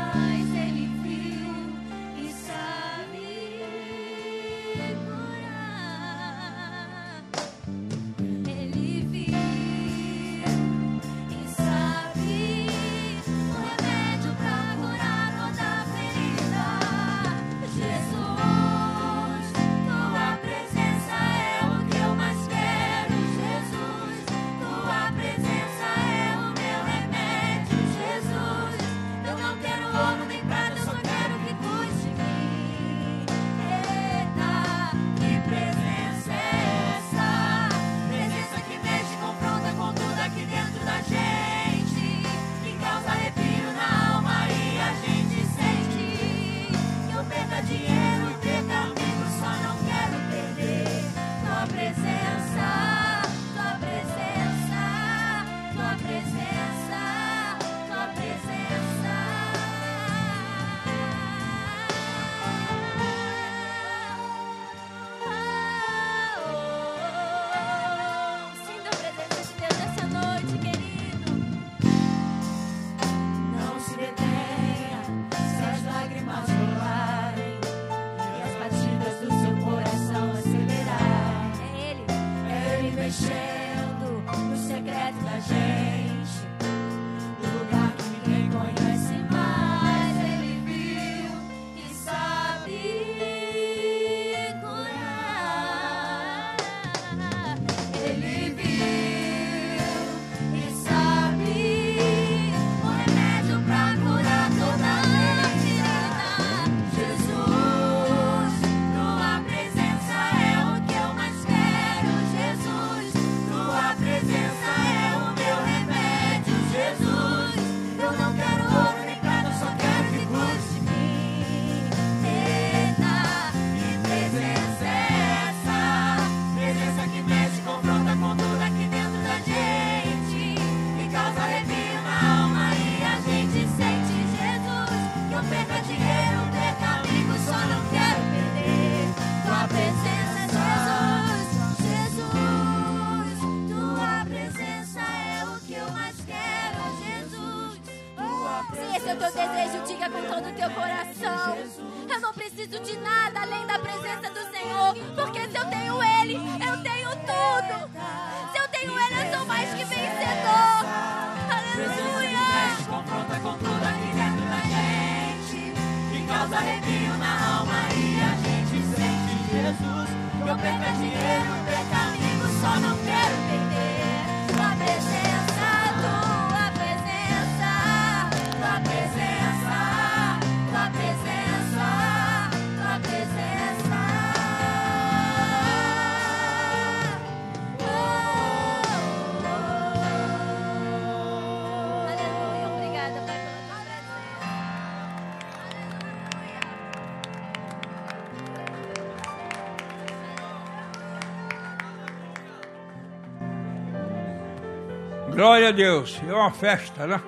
Glória 205.66 205.85
a 205.85 205.90
Deus. 205.90 206.22
É 206.22 206.33
uma 206.33 206.52
festa, 206.52 207.09
né? 207.09 207.20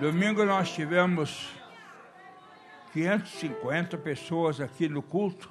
Domingo 0.00 0.44
nós 0.44 0.72
tivemos 0.72 1.48
550 2.92 3.96
pessoas 3.98 4.60
aqui 4.60 4.88
no 4.88 5.00
culto 5.00 5.48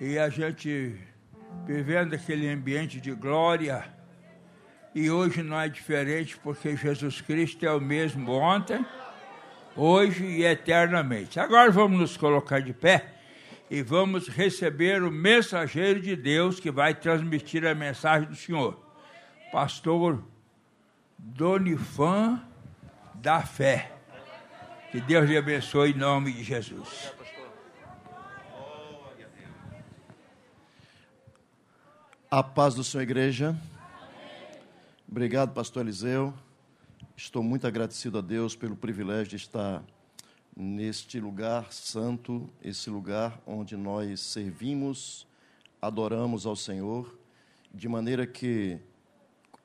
e 0.00 0.18
a 0.18 0.28
gente 0.28 0.98
vivendo 1.64 2.14
aquele 2.14 2.48
ambiente 2.48 3.00
de 3.00 3.12
glória. 3.12 3.84
E 4.92 5.08
hoje 5.08 5.40
não 5.40 5.60
é 5.60 5.68
diferente 5.68 6.36
porque 6.36 6.74
Jesus 6.74 7.20
Cristo 7.20 7.64
é 7.64 7.70
o 7.70 7.80
mesmo 7.80 8.32
ontem, 8.32 8.84
hoje 9.76 10.24
e 10.24 10.44
eternamente. 10.44 11.38
Agora 11.38 11.70
vamos 11.70 12.00
nos 12.00 12.16
colocar 12.16 12.60
de 12.60 12.72
pé 12.72 13.04
e 13.70 13.82
vamos 13.82 14.26
receber 14.26 15.00
o 15.04 15.12
mensageiro 15.12 16.00
de 16.00 16.16
Deus 16.16 16.58
que 16.58 16.72
vai 16.72 16.92
transmitir 16.92 17.64
a 17.64 17.72
mensagem 17.72 18.28
do 18.28 18.34
Senhor 18.34 18.91
pastor 19.52 20.24
Donifan 21.18 22.42
da 23.14 23.42
Fé. 23.42 23.92
Que 24.90 24.98
Deus 24.98 25.28
lhe 25.28 25.36
abençoe 25.36 25.90
em 25.90 25.94
nome 25.94 26.32
de 26.32 26.42
Jesus. 26.42 27.12
A 32.30 32.42
paz 32.42 32.74
do 32.74 32.82
Senhor, 32.82 33.02
igreja. 33.02 33.54
Obrigado, 35.06 35.52
pastor 35.52 35.82
Eliseu. 35.82 36.32
Estou 37.14 37.42
muito 37.42 37.66
agradecido 37.66 38.18
a 38.18 38.22
Deus 38.22 38.56
pelo 38.56 38.74
privilégio 38.74 39.28
de 39.28 39.36
estar 39.36 39.82
neste 40.56 41.20
lugar 41.20 41.70
santo, 41.70 42.48
esse 42.62 42.88
lugar 42.88 43.38
onde 43.46 43.76
nós 43.76 44.18
servimos, 44.20 45.26
adoramos 45.80 46.46
ao 46.46 46.56
Senhor, 46.56 47.18
de 47.72 47.86
maneira 47.86 48.26
que 48.26 48.80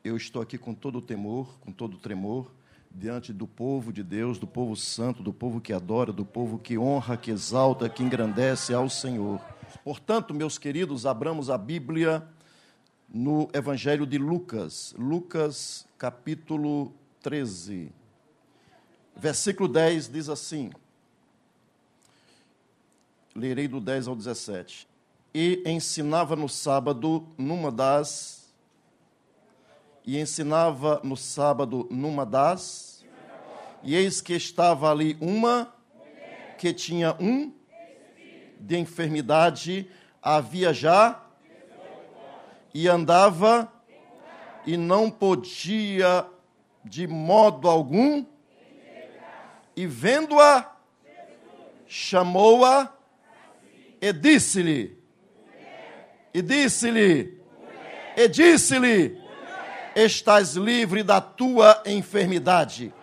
eu 0.07 0.15
estou 0.15 0.41
aqui 0.41 0.57
com 0.57 0.73
todo 0.73 0.99
o 0.99 1.01
temor, 1.01 1.57
com 1.59 1.71
todo 1.71 1.95
o 1.95 1.97
tremor, 1.97 2.49
diante 2.89 3.33
do 3.33 3.45
povo 3.45 3.91
de 3.91 4.01
Deus, 4.01 4.39
do 4.39 4.47
povo 4.47 4.75
santo, 4.75 5.21
do 5.21 5.33
povo 5.33 5.59
que 5.59 5.73
adora, 5.73 6.13
do 6.13 6.25
povo 6.25 6.57
que 6.57 6.77
honra, 6.77 7.17
que 7.17 7.29
exalta, 7.29 7.89
que 7.89 8.01
engrandece 8.01 8.73
ao 8.73 8.89
Senhor. 8.89 9.41
Portanto, 9.83 10.33
meus 10.33 10.57
queridos, 10.57 11.05
abramos 11.05 11.49
a 11.49 11.57
Bíblia 11.57 12.25
no 13.09 13.49
Evangelho 13.53 14.05
de 14.05 14.17
Lucas, 14.17 14.95
Lucas 14.97 15.85
capítulo 15.97 16.93
13. 17.21 17.91
Versículo 19.15 19.67
10 19.67 20.07
diz 20.07 20.29
assim: 20.29 20.71
Lerei 23.35 23.67
do 23.67 23.81
10 23.81 24.07
ao 24.07 24.15
17. 24.15 24.87
E 25.33 25.61
ensinava 25.65 26.35
no 26.35 26.47
sábado 26.47 27.27
numa 27.37 27.71
das 27.71 28.36
e 30.07 30.17
ensinava 30.17 31.01
no 31.03 31.17
sábado 31.17 31.85
numa 31.91 32.25
das, 32.25 33.05
e 33.83 33.93
eis 33.93 34.21
que 34.21 34.33
estava 34.33 34.89
ali 34.89 35.17
uma 35.19 35.75
que 36.57 36.73
tinha 36.73 37.13
um 37.19 37.53
de 38.57 38.77
enfermidade, 38.77 39.91
havia 40.23 40.73
já, 40.73 41.21
e 42.73 42.87
andava, 42.87 43.69
e 44.65 44.77
não 44.77 45.11
podia 45.11 46.25
de 46.85 47.05
modo 47.05 47.67
algum, 47.67 48.25
e 49.75 49.85
vendo-a, 49.85 50.73
chamou-a 51.85 52.93
e 53.99 54.13
disse-lhe, 54.13 54.97
e 56.33 56.41
disse-lhe, 56.41 57.41
e 58.15 58.27
disse-lhe, 58.29 59.26
estás 60.03 60.55
livre 60.55 61.01
da 61.01 61.19
tua 61.19 61.81
enfermidade. 61.85 62.93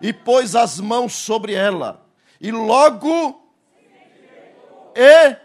E 0.00 0.12
pôs 0.12 0.56
as 0.56 0.80
mãos 0.80 1.12
sobre 1.14 1.54
ela, 1.54 2.04
e 2.40 2.50
logo 2.50 3.40
e 4.94 5.36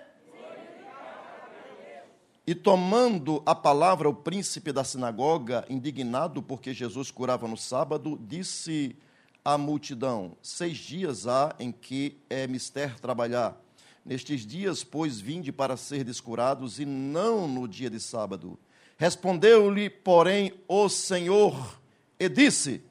e 2.50 2.56
tomando 2.56 3.44
a 3.46 3.54
palavra 3.54 4.08
o 4.08 4.14
príncipe 4.14 4.72
da 4.72 4.82
sinagoga, 4.82 5.66
indignado 5.70 6.42
porque 6.42 6.74
Jesus 6.74 7.12
curava 7.12 7.46
no 7.46 7.58
sábado, 7.58 8.18
disse 8.22 8.96
à 9.44 9.58
multidão: 9.58 10.38
Seis 10.42 10.78
dias 10.78 11.28
há 11.28 11.54
em 11.60 11.74
que 11.74 12.18
é 12.30 12.48
mister 12.48 12.98
trabalhar. 13.02 13.62
Nestes 14.06 14.46
dias, 14.46 14.82
pois, 14.82 15.20
vinde 15.20 15.52
para 15.52 15.76
ser 15.76 16.06
descurados, 16.06 16.80
e 16.80 16.86
não 16.86 17.46
no 17.50 17.68
dia 17.68 17.90
de 17.90 18.00
sábado. 18.00 18.58
Respondeu-lhe, 18.98 19.90
porém, 19.90 20.54
o 20.68 20.90
Senhor 20.90 21.80
e 22.20 22.28
disse: 22.28 22.84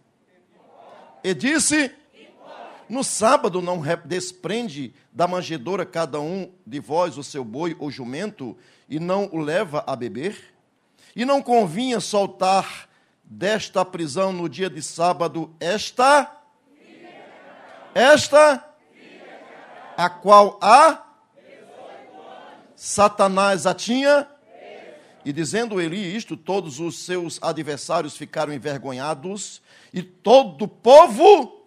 E 1.23 1.35
disse: 1.35 1.93
No 2.89 3.03
sábado 3.03 3.61
não 3.61 3.83
desprende 4.05 4.95
da 5.13 5.27
manjedoura 5.27 5.85
cada 5.85 6.21
um 6.21 6.53
de 6.65 6.79
vós 6.79 7.19
o 7.19 7.25
seu 7.25 7.45
boi 7.45 7.77
ou 7.81 7.91
jumento 7.91 8.57
e 8.89 9.01
não 9.01 9.29
o 9.33 9.39
leva 9.39 9.83
a 9.85 9.97
beber? 9.97 10.55
E 11.15 11.25
não 11.25 11.43
convinha 11.43 11.99
soltar 11.99 12.89
desta 13.25 13.85
prisão 13.85 14.33
no 14.33 14.49
dia 14.49 14.71
de 14.71 14.81
sábado 14.81 15.53
esta 15.59 16.33
esta 17.93 18.65
a 19.97 20.09
qual 20.09 20.59
a 20.63 21.05
Satanás 22.77 23.67
a 23.67 23.75
tinha 23.75 24.29
e 25.27 25.33
dizendo 25.33 25.81
ele 25.81 25.97
isto, 25.97 26.37
todos 26.37 26.79
os 26.79 27.01
seus 27.01 27.43
adversários 27.43 28.17
ficaram 28.17 28.53
envergonhados, 28.53 29.61
e 29.93 30.01
todo 30.01 30.67
o 30.67 30.69
povo 30.69 31.67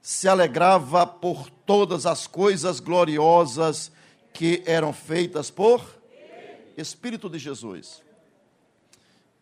se 0.00 0.28
alegrava 0.28 1.04
por 1.04 1.50
todas 1.50 2.06
as 2.06 2.24
coisas 2.24 2.78
gloriosas 2.78 3.90
que 4.32 4.62
eram 4.64 4.92
feitas 4.92 5.50
por 5.50 6.00
Espírito 6.76 7.28
de 7.28 7.40
Jesus. 7.40 8.00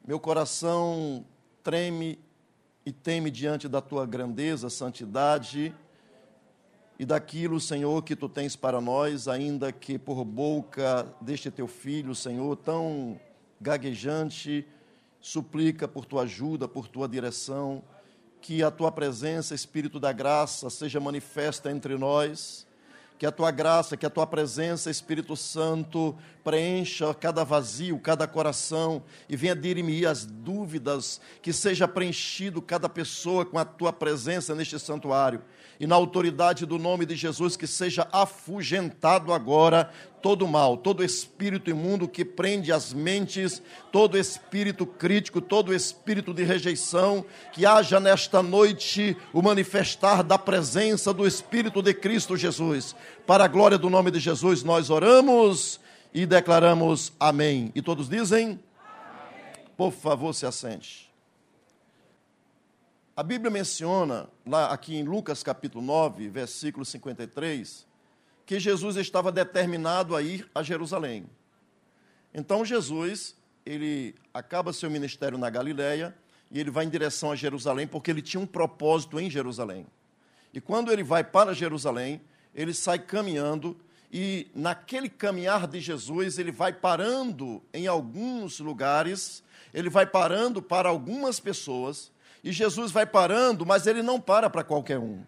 Meu 0.03 0.19
coração 0.19 1.27
treme 1.63 2.19
e 2.87 2.91
teme 2.91 3.31
diante 3.31 3.69
da 3.69 3.83
tua 3.83 4.07
grandeza, 4.07 4.71
santidade 4.71 5.75
e 7.01 7.07
daquilo, 7.07 7.59
Senhor, 7.59 8.05
que 8.05 8.15
tu 8.15 8.29
tens 8.29 8.55
para 8.55 8.79
nós, 8.79 9.27
ainda 9.27 9.73
que 9.73 9.99
por 9.99 10.23
boca 10.23 11.07
deste 11.19 11.51
teu 11.51 11.67
filho, 11.67 12.15
Senhor, 12.15 12.55
tão 12.57 13.19
gaguejante, 13.59 14.67
suplica 15.19 15.89
por 15.89 16.05
tua 16.05 16.25
ajuda, 16.25 16.69
por 16.69 16.89
tua 16.89 17.09
direção, 17.09 17.83
que 18.43 18.63
a 18.63 18.71
tua 18.71 18.93
presença, 18.93 19.55
Espírito 19.55 19.99
da 19.99 20.13
graça, 20.13 20.69
seja 20.69 21.01
manifesta 21.01 21.71
entre 21.71 21.97
nós 21.97 22.67
que 23.21 23.27
a 23.27 23.31
tua 23.31 23.51
graça, 23.51 23.99
que 23.99 24.07
a 24.07 24.11
tua 24.11 24.27
presença, 24.27 24.91
Espírito 24.91 25.37
Santo, 25.37 26.17
preencha 26.43 27.13
cada 27.13 27.45
vazio, 27.45 27.99
cada 27.99 28.27
coração 28.27 29.03
e 29.29 29.37
venha 29.37 29.55
dirimir 29.55 30.09
as 30.09 30.25
dúvidas, 30.25 31.21
que 31.43 31.53
seja 31.53 31.87
preenchido 31.87 32.63
cada 32.63 32.89
pessoa 32.89 33.45
com 33.45 33.59
a 33.59 33.65
tua 33.67 33.93
presença 33.93 34.55
neste 34.55 34.79
santuário. 34.79 35.43
E 35.81 35.87
na 35.87 35.95
autoridade 35.95 36.67
do 36.67 36.79
nome 36.79 37.07
de 37.07 37.17
Jesus, 37.17 37.57
que 37.57 37.67
seja 37.67 38.07
afugentado 38.13 39.33
agora 39.33 39.91
todo 40.21 40.47
mal, 40.47 40.77
todo 40.77 41.03
espírito 41.03 41.71
imundo 41.71 42.07
que 42.07 42.23
prende 42.23 42.71
as 42.71 42.93
mentes, 42.93 43.63
todo 43.91 44.19
espírito 44.19 44.85
crítico, 44.85 45.41
todo 45.41 45.75
espírito 45.75 46.35
de 46.35 46.43
rejeição, 46.43 47.25
que 47.55 47.65
haja 47.65 47.99
nesta 47.99 48.43
noite 48.43 49.17
o 49.33 49.41
manifestar 49.41 50.23
da 50.23 50.37
presença 50.37 51.15
do 51.15 51.27
Espírito 51.27 51.81
de 51.81 51.95
Cristo 51.95 52.37
Jesus. 52.37 52.95
Para 53.27 53.45
a 53.45 53.49
glória 53.49 53.79
do 53.79 53.89
nome 53.89 54.11
de 54.11 54.21
Jesus, 54.21 54.63
nós 54.63 54.91
oramos 54.91 55.81
e 56.13 56.27
declaramos 56.27 57.11
amém. 57.19 57.73
E 57.75 57.81
todos 57.81 58.07
dizem? 58.07 58.61
Amém. 58.85 59.65
Por 59.79 59.93
favor, 59.93 60.35
se 60.35 60.45
assente. 60.45 61.10
A 63.21 63.23
Bíblia 63.23 63.51
menciona, 63.51 64.31
lá 64.47 64.73
aqui 64.73 64.97
em 64.97 65.03
Lucas 65.03 65.43
capítulo 65.43 65.85
9, 65.85 66.31
versículo 66.31 66.87
53, 66.87 67.87
que 68.47 68.59
Jesus 68.59 68.97
estava 68.97 69.31
determinado 69.31 70.17
a 70.17 70.23
ir 70.23 70.49
a 70.55 70.63
Jerusalém. 70.63 71.27
Então 72.33 72.65
Jesus, 72.65 73.37
ele 73.67 74.15
acaba 74.33 74.73
seu 74.73 74.91
ministério 74.91 75.37
na 75.37 75.51
Galiléia 75.51 76.17
e 76.51 76.59
ele 76.59 76.71
vai 76.71 76.87
em 76.87 76.89
direção 76.89 77.31
a 77.31 77.37
Jerusalém 77.37 77.87
porque 77.87 78.11
ele 78.11 78.23
tinha 78.23 78.41
um 78.41 78.47
propósito 78.47 79.21
em 79.21 79.29
Jerusalém. 79.29 79.87
E 80.55 80.59
quando 80.59 80.91
ele 80.91 81.03
vai 81.03 81.23
para 81.23 81.53
Jerusalém, 81.53 82.23
ele 82.55 82.73
sai 82.73 82.99
caminhando 82.99 83.77
e 84.11 84.51
naquele 84.55 85.11
caminhar 85.11 85.67
de 85.67 85.79
Jesus, 85.79 86.39
ele 86.39 86.53
vai 86.53 86.73
parando 86.73 87.63
em 87.71 87.87
alguns 87.87 88.61
lugares, 88.61 89.45
ele 89.75 89.91
vai 89.91 90.07
parando 90.07 90.63
para 90.63 90.89
algumas 90.89 91.39
pessoas, 91.39 92.11
e 92.43 92.53
Jesus 92.53 92.91
vai 92.91 93.07
parando, 93.07 93.67
mas 93.67 93.87
ele 93.87 94.03
não 94.03 94.21
para 94.21 94.49
para 94.49 94.65
qualquer 94.65 94.99
um. 94.99 95.23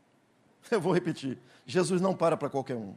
Eu 0.70 0.80
vou 0.80 0.92
repetir. 0.92 1.38
Jesus 1.66 2.00
não 2.00 2.14
para 2.14 2.36
para 2.36 2.48
qualquer 2.48 2.76
um. 2.76 2.94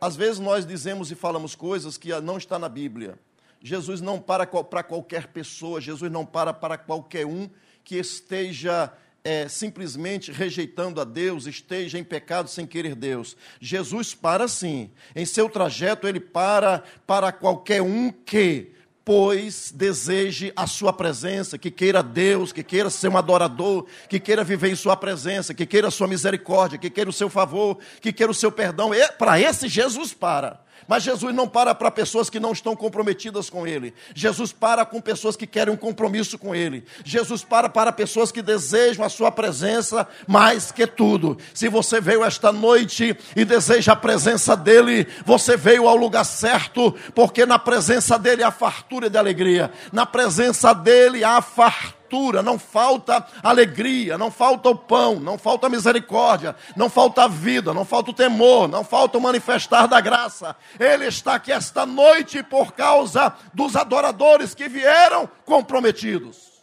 Às 0.00 0.14
vezes 0.14 0.38
nós 0.38 0.66
dizemos 0.66 1.10
e 1.10 1.14
falamos 1.14 1.54
coisas 1.54 1.96
que 1.96 2.08
não 2.20 2.36
está 2.36 2.58
na 2.58 2.68
Bíblia. 2.68 3.18
Jesus 3.60 4.00
não 4.00 4.20
para 4.20 4.46
para 4.46 4.82
qualquer 4.82 5.28
pessoa, 5.28 5.80
Jesus 5.80 6.12
não 6.12 6.24
para 6.24 6.52
para 6.52 6.76
qualquer 6.78 7.26
um 7.26 7.48
que 7.82 7.96
esteja 7.96 8.92
é, 9.24 9.48
simplesmente 9.48 10.30
rejeitando 10.30 11.00
a 11.00 11.04
Deus, 11.04 11.46
esteja 11.46 11.98
em 11.98 12.04
pecado 12.04 12.48
sem 12.48 12.64
querer 12.64 12.94
Deus. 12.94 13.36
Jesus 13.60 14.14
para 14.14 14.46
sim. 14.46 14.90
Em 15.16 15.24
seu 15.24 15.48
trajeto, 15.48 16.06
ele 16.06 16.20
para 16.20 16.84
para 17.06 17.32
qualquer 17.32 17.82
um 17.82 18.12
que 18.12 18.75
pois 19.06 19.70
deseje 19.72 20.52
a 20.56 20.66
sua 20.66 20.92
presença, 20.92 21.56
que 21.56 21.70
queira 21.70 22.02
Deus, 22.02 22.50
que 22.50 22.64
queira 22.64 22.90
ser 22.90 23.06
um 23.06 23.16
adorador, 23.16 23.86
que 24.08 24.18
queira 24.18 24.42
viver 24.42 24.72
em 24.72 24.74
sua 24.74 24.96
presença, 24.96 25.54
que 25.54 25.64
queira 25.64 25.86
a 25.86 25.92
sua 25.92 26.08
misericórdia, 26.08 26.76
que 26.76 26.90
queira 26.90 27.08
o 27.08 27.12
seu 27.12 27.30
favor, 27.30 27.78
que 28.00 28.12
queira 28.12 28.32
o 28.32 28.34
seu 28.34 28.50
perdão. 28.50 28.90
Para 29.16 29.40
esse 29.40 29.68
Jesus 29.68 30.12
para. 30.12 30.65
Mas 30.86 31.02
Jesus 31.02 31.34
não 31.34 31.48
para 31.48 31.74
para 31.74 31.90
pessoas 31.90 32.30
que 32.30 32.40
não 32.40 32.52
estão 32.52 32.76
comprometidas 32.76 33.50
com 33.50 33.66
Ele. 33.66 33.92
Jesus 34.14 34.52
para 34.52 34.84
com 34.84 35.00
pessoas 35.00 35.36
que 35.36 35.46
querem 35.46 35.72
um 35.72 35.76
compromisso 35.76 36.38
com 36.38 36.54
Ele. 36.54 36.84
Jesus 37.04 37.42
para 37.42 37.68
para 37.68 37.92
pessoas 37.92 38.30
que 38.30 38.42
desejam 38.42 39.04
a 39.04 39.08
Sua 39.08 39.32
presença 39.32 40.06
mais 40.26 40.70
que 40.70 40.86
tudo. 40.86 41.38
Se 41.52 41.68
você 41.68 42.00
veio 42.00 42.24
esta 42.24 42.52
noite 42.52 43.16
e 43.34 43.44
deseja 43.44 43.92
a 43.92 43.96
presença 43.96 44.56
dEle, 44.56 45.06
você 45.24 45.56
veio 45.56 45.88
ao 45.88 45.96
lugar 45.96 46.24
certo, 46.24 46.94
porque 47.14 47.44
na 47.44 47.58
presença 47.58 48.18
dEle 48.18 48.42
há 48.42 48.50
fartura 48.50 49.10
de 49.10 49.18
alegria. 49.18 49.72
Na 49.92 50.06
presença 50.06 50.72
dEle 50.72 51.24
há 51.24 51.40
fartura 51.42 51.95
não 52.42 52.58
falta 52.58 53.26
alegria, 53.42 54.16
não 54.16 54.30
falta 54.30 54.68
o 54.68 54.76
pão, 54.76 55.20
não 55.20 55.36
falta 55.38 55.68
misericórdia, 55.68 56.54
não 56.76 56.88
falta 56.88 57.28
vida, 57.28 57.74
não 57.74 57.84
falta 57.84 58.10
o 58.10 58.14
temor, 58.14 58.68
não 58.68 58.84
falta 58.84 59.18
o 59.18 59.20
manifestar 59.20 59.86
da 59.86 60.00
graça. 60.00 60.56
Ele 60.78 61.06
está 61.06 61.34
aqui 61.34 61.52
esta 61.52 61.84
noite 61.84 62.42
por 62.42 62.72
causa 62.72 63.34
dos 63.52 63.76
adoradores 63.76 64.54
que 64.54 64.68
vieram 64.68 65.28
comprometidos. 65.44 66.56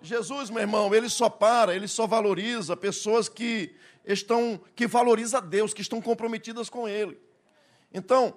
Jesus, 0.00 0.50
meu 0.50 0.60
irmão, 0.60 0.92
ele 0.92 1.08
só 1.08 1.30
para, 1.30 1.76
ele 1.76 1.86
só 1.86 2.08
valoriza 2.08 2.76
pessoas 2.76 3.28
que 3.28 3.76
estão 4.04 4.60
que 4.74 4.86
valoriza 4.86 5.40
Deus, 5.40 5.72
que 5.72 5.80
estão 5.80 6.02
comprometidas 6.02 6.68
com 6.68 6.88
ele. 6.88 7.20
Então, 7.92 8.36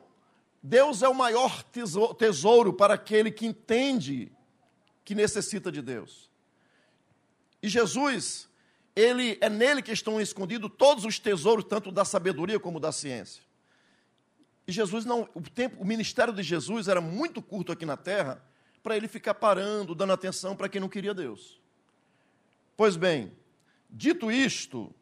Deus 0.62 1.02
é 1.02 1.08
o 1.08 1.14
maior 1.14 1.64
tesouro 2.18 2.74
para 2.74 2.96
aquele 2.96 3.32
que 3.32 3.46
entende 3.46 4.32
que 5.04 5.14
necessita 5.14 5.72
de 5.72 5.82
Deus. 5.82 6.30
E 7.62 7.70
Jesus, 7.70 8.50
ele 8.96 9.38
é 9.42 9.50
nele 9.50 9.82
que 9.82 9.92
estão 9.92 10.20
escondidos 10.20 10.72
todos 10.78 11.06
os 11.06 11.20
tesouros, 11.20 11.66
tanto 11.66 11.92
da 11.92 12.04
sabedoria 12.04 12.60
como 12.60 12.80
da 12.80 12.92
ciência. 12.92 13.44
E 14.68 14.72
Jesus 14.72 15.06
não, 15.06 15.30
o 15.36 15.42
tempo, 15.42 15.82
o 15.82 15.86
ministério 15.86 16.34
de 16.34 16.42
Jesus 16.42 16.88
era 16.88 17.00
muito 17.00 17.42
curto 17.42 17.72
aqui 17.72 17.86
na 17.86 17.96
terra 17.96 18.44
para 18.82 18.98
ele 18.98 19.08
ficar 19.08 19.36
parando, 19.36 19.94
dando 19.94 20.14
atenção 20.14 20.56
para 20.56 20.70
quem 20.70 20.82
não 20.82 20.90
queria 20.90 21.14
Deus. 21.14 21.60
Pois 22.76 22.98
bem, 22.98 23.32
dito 23.90 24.32
isto, 24.32 24.94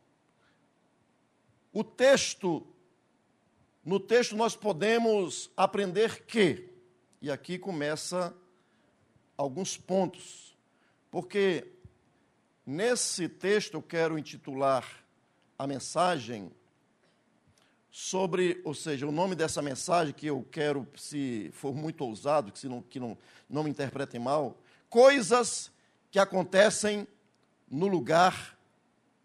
o 1.72 1.84
texto 1.84 2.68
no 3.84 4.00
texto 4.00 4.36
nós 4.36 4.56
podemos 4.56 5.52
aprender 5.58 6.26
que, 6.26 6.70
e 7.22 7.30
aqui 7.30 7.60
começa 7.60 8.34
alguns 9.36 9.76
pontos, 9.76 10.56
porque 11.12 11.68
nesse 12.66 13.28
texto 13.28 13.74
eu 13.74 13.82
quero 13.82 14.18
intitular 14.18 15.04
a 15.60 15.68
mensagem 15.68 16.52
sobre, 17.92 18.60
ou 18.64 18.74
seja, 18.74 19.06
o 19.06 19.12
nome 19.12 19.36
dessa 19.36 19.62
mensagem 19.62 20.14
que 20.14 20.28
eu 20.28 20.48
quero, 20.50 20.88
se 20.96 21.52
for 21.54 21.76
muito 21.76 22.04
ousado, 22.04 22.52
que, 22.52 22.58
se 22.60 22.68
não, 22.68 22.82
que 22.82 23.00
não, 23.00 23.18
não 23.50 23.64
me 23.64 23.70
interpretem 23.70 24.20
mal, 24.20 24.58
coisas 24.90 25.72
que 26.10 26.18
acontecem 26.18 27.08
no 27.70 27.88
lugar 27.88 28.58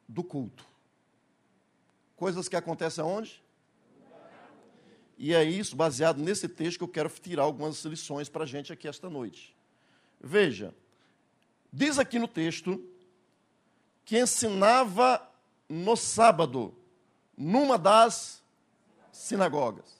do 0.06 0.24
culto. 0.24 0.66
Coisas 2.16 2.48
que 2.48 2.56
acontecem 2.56 3.04
onde? 3.04 3.42
E 5.18 5.34
é 5.34 5.42
isso, 5.42 5.74
baseado 5.74 6.18
nesse 6.18 6.48
texto, 6.48 6.78
que 6.78 6.84
eu 6.84 6.88
quero 6.88 7.10
tirar 7.10 7.42
algumas 7.42 7.84
lições 7.84 8.28
para 8.28 8.44
a 8.44 8.46
gente 8.46 8.72
aqui 8.72 8.86
esta 8.86 9.10
noite. 9.10 9.54
Veja, 10.20 10.72
diz 11.72 11.98
aqui 11.98 12.20
no 12.20 12.28
texto 12.28 12.80
que 14.04 14.18
ensinava 14.18 15.20
no 15.68 15.96
sábado, 15.96 16.72
numa 17.36 17.76
das 17.76 18.42
sinagogas. 19.12 19.98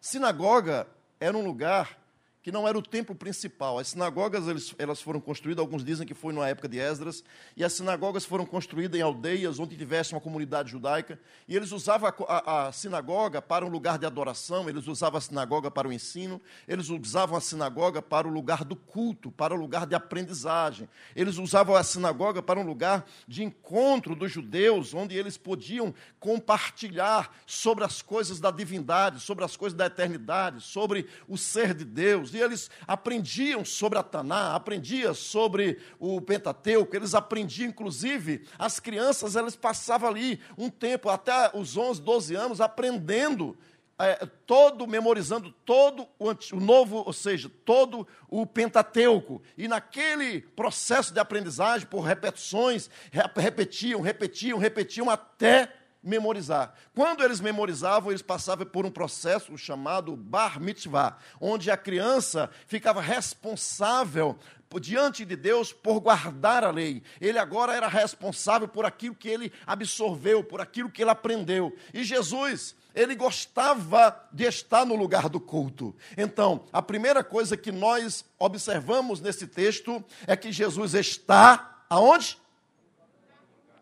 Sinagoga 0.00 0.88
era 1.20 1.36
um 1.36 1.44
lugar 1.44 1.98
que 2.42 2.52
não 2.52 2.66
era 2.66 2.78
o 2.78 2.82
templo 2.82 3.14
principal. 3.14 3.78
As 3.78 3.88
sinagogas 3.88 4.44
elas 4.78 5.00
foram 5.00 5.20
construídas, 5.20 5.60
alguns 5.60 5.84
dizem 5.84 6.06
que 6.06 6.14
foi 6.14 6.32
na 6.32 6.48
época 6.48 6.68
de 6.68 6.78
Esdras, 6.78 7.24
e 7.56 7.64
as 7.64 7.72
sinagogas 7.72 8.24
foram 8.24 8.46
construídas 8.46 8.98
em 8.98 9.02
aldeias 9.02 9.58
onde 9.58 9.76
tivesse 9.76 10.12
uma 10.12 10.20
comunidade 10.20 10.70
judaica, 10.70 11.18
e 11.46 11.56
eles 11.56 11.72
usavam 11.72 12.08
a, 12.08 12.34
a, 12.34 12.68
a 12.68 12.72
sinagoga 12.72 13.42
para 13.42 13.66
um 13.66 13.68
lugar 13.68 13.98
de 13.98 14.06
adoração, 14.06 14.68
eles 14.68 14.86
usavam 14.86 15.18
a 15.18 15.20
sinagoga 15.20 15.70
para 15.70 15.88
o 15.88 15.92
ensino, 15.92 16.40
eles 16.66 16.88
usavam 16.88 17.36
a 17.36 17.40
sinagoga 17.40 18.00
para 18.00 18.28
o 18.28 18.30
lugar 18.30 18.64
do 18.64 18.76
culto, 18.76 19.30
para 19.30 19.54
o 19.54 19.56
lugar 19.56 19.86
de 19.86 19.94
aprendizagem, 19.94 20.88
eles 21.16 21.38
usavam 21.38 21.74
a 21.74 21.82
sinagoga 21.82 22.42
para 22.42 22.60
um 22.60 22.64
lugar 22.64 23.04
de 23.26 23.42
encontro 23.42 24.14
dos 24.14 24.30
judeus, 24.30 24.94
onde 24.94 25.16
eles 25.16 25.36
podiam 25.36 25.94
compartilhar 26.20 27.34
sobre 27.46 27.84
as 27.84 28.00
coisas 28.00 28.40
da 28.40 28.50
divindade, 28.50 29.20
sobre 29.20 29.44
as 29.44 29.56
coisas 29.56 29.76
da 29.76 29.86
eternidade, 29.86 30.60
sobre 30.60 31.06
o 31.26 31.36
ser 31.36 31.74
de 31.74 31.84
Deus 31.84 32.27
e 32.34 32.40
eles 32.40 32.70
aprendiam 32.86 33.64
sobre 33.64 33.98
a 33.98 34.02
Taná, 34.02 34.54
aprendiam 34.54 35.14
sobre 35.14 35.78
o 35.98 36.20
Pentateuco, 36.20 36.94
eles 36.94 37.14
aprendiam, 37.14 37.68
inclusive, 37.68 38.46
as 38.58 38.80
crianças, 38.80 39.36
elas 39.36 39.56
passavam 39.56 40.10
ali 40.10 40.40
um 40.56 40.70
tempo, 40.70 41.08
até 41.08 41.50
os 41.54 41.76
11, 41.76 42.02
12 42.02 42.34
anos, 42.34 42.60
aprendendo 42.60 43.56
é, 43.98 44.26
todo, 44.46 44.86
memorizando 44.86 45.52
todo 45.64 46.06
o, 46.18 46.30
o, 46.30 46.60
novo, 46.60 47.02
ou 47.04 47.12
seja, 47.12 47.50
todo 47.64 48.06
o 48.28 48.46
Pentateuco. 48.46 49.42
E 49.56 49.66
naquele 49.66 50.40
processo 50.40 51.12
de 51.12 51.18
aprendizagem, 51.18 51.86
por 51.86 52.02
repetições, 52.02 52.88
repetiam, 53.34 54.00
repetiam, 54.00 54.58
repetiam 54.58 55.10
até 55.10 55.72
memorizar. 56.02 56.74
Quando 56.94 57.22
eles 57.22 57.40
memorizavam, 57.40 58.10
eles 58.10 58.22
passavam 58.22 58.66
por 58.66 58.86
um 58.86 58.90
processo 58.90 59.56
chamado 59.58 60.16
bar 60.16 60.60
mitzvah, 60.60 61.18
onde 61.40 61.70
a 61.70 61.76
criança 61.76 62.50
ficava 62.66 63.00
responsável 63.00 64.38
diante 64.80 65.24
de 65.24 65.34
Deus 65.34 65.72
por 65.72 65.98
guardar 65.98 66.62
a 66.62 66.70
lei. 66.70 67.02
Ele 67.20 67.38
agora 67.38 67.74
era 67.74 67.88
responsável 67.88 68.68
por 68.68 68.84
aquilo 68.84 69.14
que 69.14 69.28
ele 69.28 69.52
absorveu, 69.66 70.44
por 70.44 70.60
aquilo 70.60 70.90
que 70.90 71.02
ele 71.02 71.10
aprendeu. 71.10 71.74
E 71.94 72.04
Jesus, 72.04 72.76
ele 72.94 73.14
gostava 73.14 74.28
de 74.30 74.44
estar 74.44 74.84
no 74.84 74.94
lugar 74.94 75.28
do 75.28 75.40
culto. 75.40 75.96
Então, 76.16 76.64
a 76.72 76.82
primeira 76.82 77.24
coisa 77.24 77.56
que 77.56 77.72
nós 77.72 78.24
observamos 78.38 79.20
nesse 79.20 79.46
texto 79.46 80.04
é 80.26 80.36
que 80.36 80.52
Jesus 80.52 80.94
está 80.94 81.84
aonde? 81.88 82.38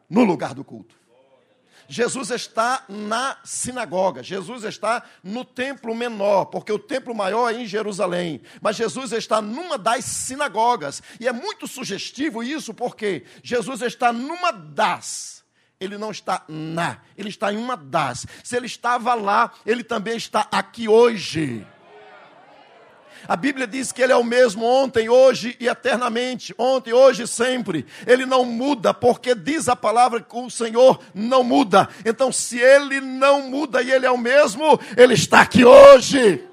no 0.08 0.24
lugar 0.24 0.54
do 0.54 0.64
culto. 0.64 0.96
Jesus 1.88 2.30
está 2.30 2.84
na 2.88 3.36
sinagoga, 3.44 4.22
Jesus 4.22 4.64
está 4.64 5.02
no 5.22 5.44
templo 5.44 5.94
menor, 5.94 6.46
porque 6.46 6.72
o 6.72 6.78
templo 6.78 7.14
maior 7.14 7.52
é 7.52 7.60
em 7.60 7.66
Jerusalém, 7.66 8.40
mas 8.60 8.76
Jesus 8.76 9.12
está 9.12 9.40
numa 9.40 9.78
das 9.78 10.04
sinagogas, 10.04 11.02
e 11.20 11.28
é 11.28 11.32
muito 11.32 11.66
sugestivo 11.66 12.42
isso, 12.42 12.74
porque 12.74 13.24
Jesus 13.42 13.82
está 13.82 14.12
numa 14.12 14.50
das, 14.50 15.44
ele 15.78 15.98
não 15.98 16.10
está 16.10 16.42
na, 16.48 16.98
ele 17.16 17.28
está 17.28 17.52
em 17.52 17.56
uma 17.56 17.76
das. 17.76 18.26
Se 18.42 18.56
ele 18.56 18.66
estava 18.66 19.14
lá, 19.14 19.52
ele 19.64 19.84
também 19.84 20.16
está 20.16 20.48
aqui 20.50 20.88
hoje. 20.88 21.66
A 23.28 23.36
Bíblia 23.36 23.66
diz 23.66 23.92
que 23.92 24.02
Ele 24.02 24.12
é 24.12 24.16
o 24.16 24.24
mesmo 24.24 24.64
ontem, 24.64 25.08
hoje 25.08 25.56
e 25.60 25.68
eternamente. 25.68 26.54
Ontem, 26.58 26.92
hoje 26.92 27.22
e 27.24 27.26
sempre. 27.26 27.86
Ele 28.06 28.26
não 28.26 28.44
muda, 28.44 28.92
porque 28.92 29.34
diz 29.34 29.68
a 29.68 29.76
palavra 29.76 30.20
que 30.20 30.36
o 30.36 30.50
Senhor 30.50 31.02
não 31.14 31.42
muda. 31.42 31.88
Então, 32.04 32.30
se 32.30 32.58
Ele 32.58 33.00
não 33.00 33.42
muda 33.50 33.82
e 33.82 33.90
Ele 33.90 34.06
é 34.06 34.10
o 34.10 34.18
mesmo, 34.18 34.78
Ele 34.96 35.14
está 35.14 35.42
aqui 35.42 35.64
hoje. 35.64 36.46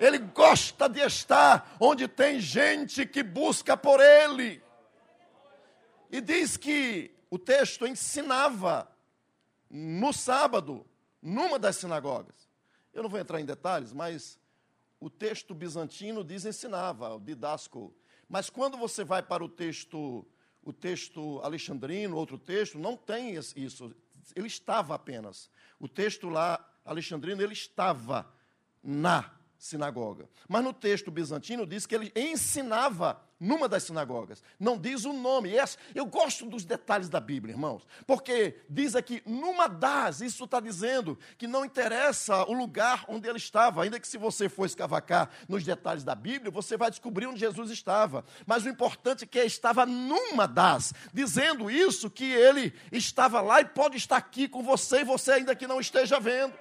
Ele 0.00 0.18
gosta 0.18 0.88
de 0.88 1.00
estar 1.00 1.76
onde 1.78 2.08
tem 2.08 2.40
gente 2.40 3.04
que 3.04 3.22
busca 3.22 3.76
por 3.76 4.00
Ele. 4.00 4.62
E 6.10 6.20
diz 6.20 6.56
que 6.56 7.14
o 7.30 7.38
texto 7.38 7.86
ensinava 7.86 8.90
no 9.70 10.12
sábado, 10.12 10.86
numa 11.22 11.58
das 11.58 11.76
sinagogas. 11.76 12.48
Eu 12.92 13.02
não 13.02 13.10
vou 13.10 13.20
entrar 13.20 13.40
em 13.40 13.44
detalhes, 13.44 13.92
mas 13.92 14.39
o 15.00 15.08
texto 15.08 15.54
bizantino 15.54 16.22
diz 16.22 16.44
ensinava, 16.44 17.14
o 17.14 17.18
didasco. 17.18 17.92
Mas 18.28 18.50
quando 18.50 18.76
você 18.76 19.02
vai 19.02 19.22
para 19.22 19.42
o 19.42 19.48
texto, 19.48 20.26
o 20.62 20.72
texto 20.72 21.40
alexandrino, 21.42 22.16
outro 22.16 22.38
texto, 22.38 22.78
não 22.78 22.96
tem 22.96 23.34
isso. 23.34 23.94
Ele 24.36 24.46
estava 24.46 24.94
apenas. 24.94 25.50
O 25.78 25.88
texto 25.88 26.28
lá 26.28 26.64
alexandrino, 26.84 27.42
ele 27.42 27.54
estava 27.54 28.30
na 28.82 29.32
sinagoga. 29.58 30.28
Mas 30.46 30.62
no 30.62 30.72
texto 30.72 31.10
bizantino 31.10 31.66
diz 31.66 31.86
que 31.86 31.94
ele 31.94 32.12
ensinava 32.14 33.20
numa 33.40 33.66
das 33.66 33.84
sinagogas. 33.84 34.42
Não 34.58 34.78
diz 34.78 35.06
o 35.06 35.12
nome. 35.12 35.50
Eu 35.94 36.04
gosto 36.04 36.44
dos 36.44 36.64
detalhes 36.64 37.08
da 37.08 37.18
Bíblia, 37.18 37.54
irmãos, 37.54 37.86
porque 38.06 38.60
diz 38.68 38.94
aqui, 38.94 39.22
numa 39.24 39.66
das, 39.66 40.20
isso 40.20 40.44
está 40.44 40.60
dizendo 40.60 41.18
que 41.38 41.46
não 41.46 41.64
interessa 41.64 42.44
o 42.44 42.52
lugar 42.52 43.04
onde 43.08 43.26
ele 43.26 43.38
estava, 43.38 43.82
ainda 43.82 43.98
que 43.98 44.06
se 44.06 44.18
você 44.18 44.48
for 44.48 44.66
escavacar 44.66 45.30
nos 45.48 45.64
detalhes 45.64 46.04
da 46.04 46.14
Bíblia, 46.14 46.50
você 46.50 46.76
vai 46.76 46.90
descobrir 46.90 47.26
onde 47.26 47.40
Jesus 47.40 47.70
estava. 47.70 48.24
Mas 48.46 48.64
o 48.64 48.68
importante 48.68 49.24
é 49.24 49.26
que 49.26 49.38
estava 49.40 49.86
numa 49.86 50.46
das, 50.46 50.92
dizendo 51.12 51.70
isso 51.70 52.10
que 52.10 52.30
ele 52.30 52.74
estava 52.92 53.40
lá 53.40 53.60
e 53.60 53.64
pode 53.64 53.96
estar 53.96 54.18
aqui 54.18 54.46
com 54.46 54.62
você 54.62 55.00
e 55.00 55.04
você 55.04 55.32
ainda 55.32 55.56
que 55.56 55.66
não 55.66 55.80
esteja 55.80 56.20
vendo. 56.20 56.52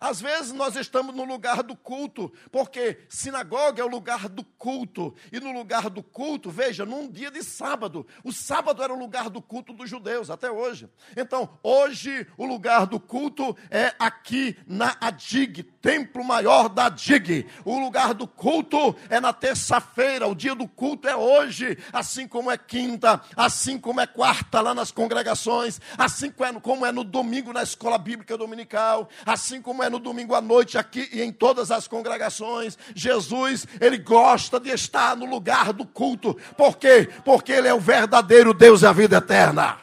Às 0.00 0.20
vezes 0.20 0.52
nós 0.52 0.76
estamos 0.76 1.14
no 1.14 1.24
lugar 1.24 1.62
do 1.62 1.76
culto, 1.76 2.32
porque 2.50 2.98
sinagoga 3.08 3.82
é 3.82 3.84
o 3.84 3.88
lugar 3.88 4.28
do 4.28 4.44
culto, 4.44 5.14
e 5.32 5.40
no 5.40 5.52
lugar 5.52 5.90
do 5.90 6.02
culto, 6.02 6.50
veja, 6.50 6.86
num 6.86 7.10
dia 7.10 7.30
de 7.30 7.42
sábado, 7.42 8.06
o 8.22 8.32
sábado 8.32 8.82
era 8.82 8.92
o 8.92 8.98
lugar 8.98 9.28
do 9.28 9.42
culto 9.42 9.72
dos 9.72 9.88
judeus, 9.90 10.30
até 10.30 10.50
hoje. 10.50 10.88
Então, 11.16 11.48
hoje, 11.62 12.26
o 12.36 12.44
lugar 12.44 12.86
do 12.86 13.00
culto 13.00 13.56
é 13.70 13.94
aqui 13.98 14.56
na 14.66 14.96
Adig, 15.00 15.62
templo 15.80 16.24
maior 16.24 16.68
da 16.68 16.86
Adig. 16.86 17.46
O 17.64 17.78
lugar 17.78 18.14
do 18.14 18.26
culto 18.26 18.94
é 19.08 19.20
na 19.20 19.32
terça-feira, 19.32 20.26
o 20.26 20.34
dia 20.34 20.54
do 20.54 20.68
culto 20.68 21.08
é 21.08 21.16
hoje, 21.16 21.76
assim 21.92 22.28
como 22.28 22.50
é 22.50 22.58
quinta, 22.58 23.20
assim 23.36 23.78
como 23.78 24.00
é 24.00 24.06
quarta 24.06 24.60
lá 24.60 24.74
nas 24.74 24.90
congregações, 24.90 25.80
assim 25.96 26.30
como 26.30 26.86
é 26.86 26.92
no 26.92 27.04
domingo 27.04 27.52
na 27.52 27.62
escola 27.62 27.98
bíblica 27.98 28.36
dominical, 28.36 29.08
assim 29.24 29.60
como 29.60 29.82
é 29.82 29.87
no 29.90 29.98
domingo 29.98 30.34
à 30.34 30.40
noite 30.40 30.76
aqui 30.76 31.08
e 31.12 31.22
em 31.22 31.32
todas 31.32 31.70
as 31.70 31.86
congregações. 31.88 32.78
Jesus, 32.94 33.66
ele 33.80 33.98
gosta 33.98 34.58
de 34.58 34.70
estar 34.70 35.16
no 35.16 35.26
lugar 35.26 35.72
do 35.72 35.86
culto. 35.86 36.34
Por 36.56 36.76
quê? 36.76 37.08
Porque 37.24 37.52
ele 37.52 37.68
é 37.68 37.74
o 37.74 37.80
verdadeiro 37.80 38.54
Deus 38.54 38.82
e 38.82 38.86
a 38.86 38.92
vida 38.92 39.18
eterna. 39.18 39.78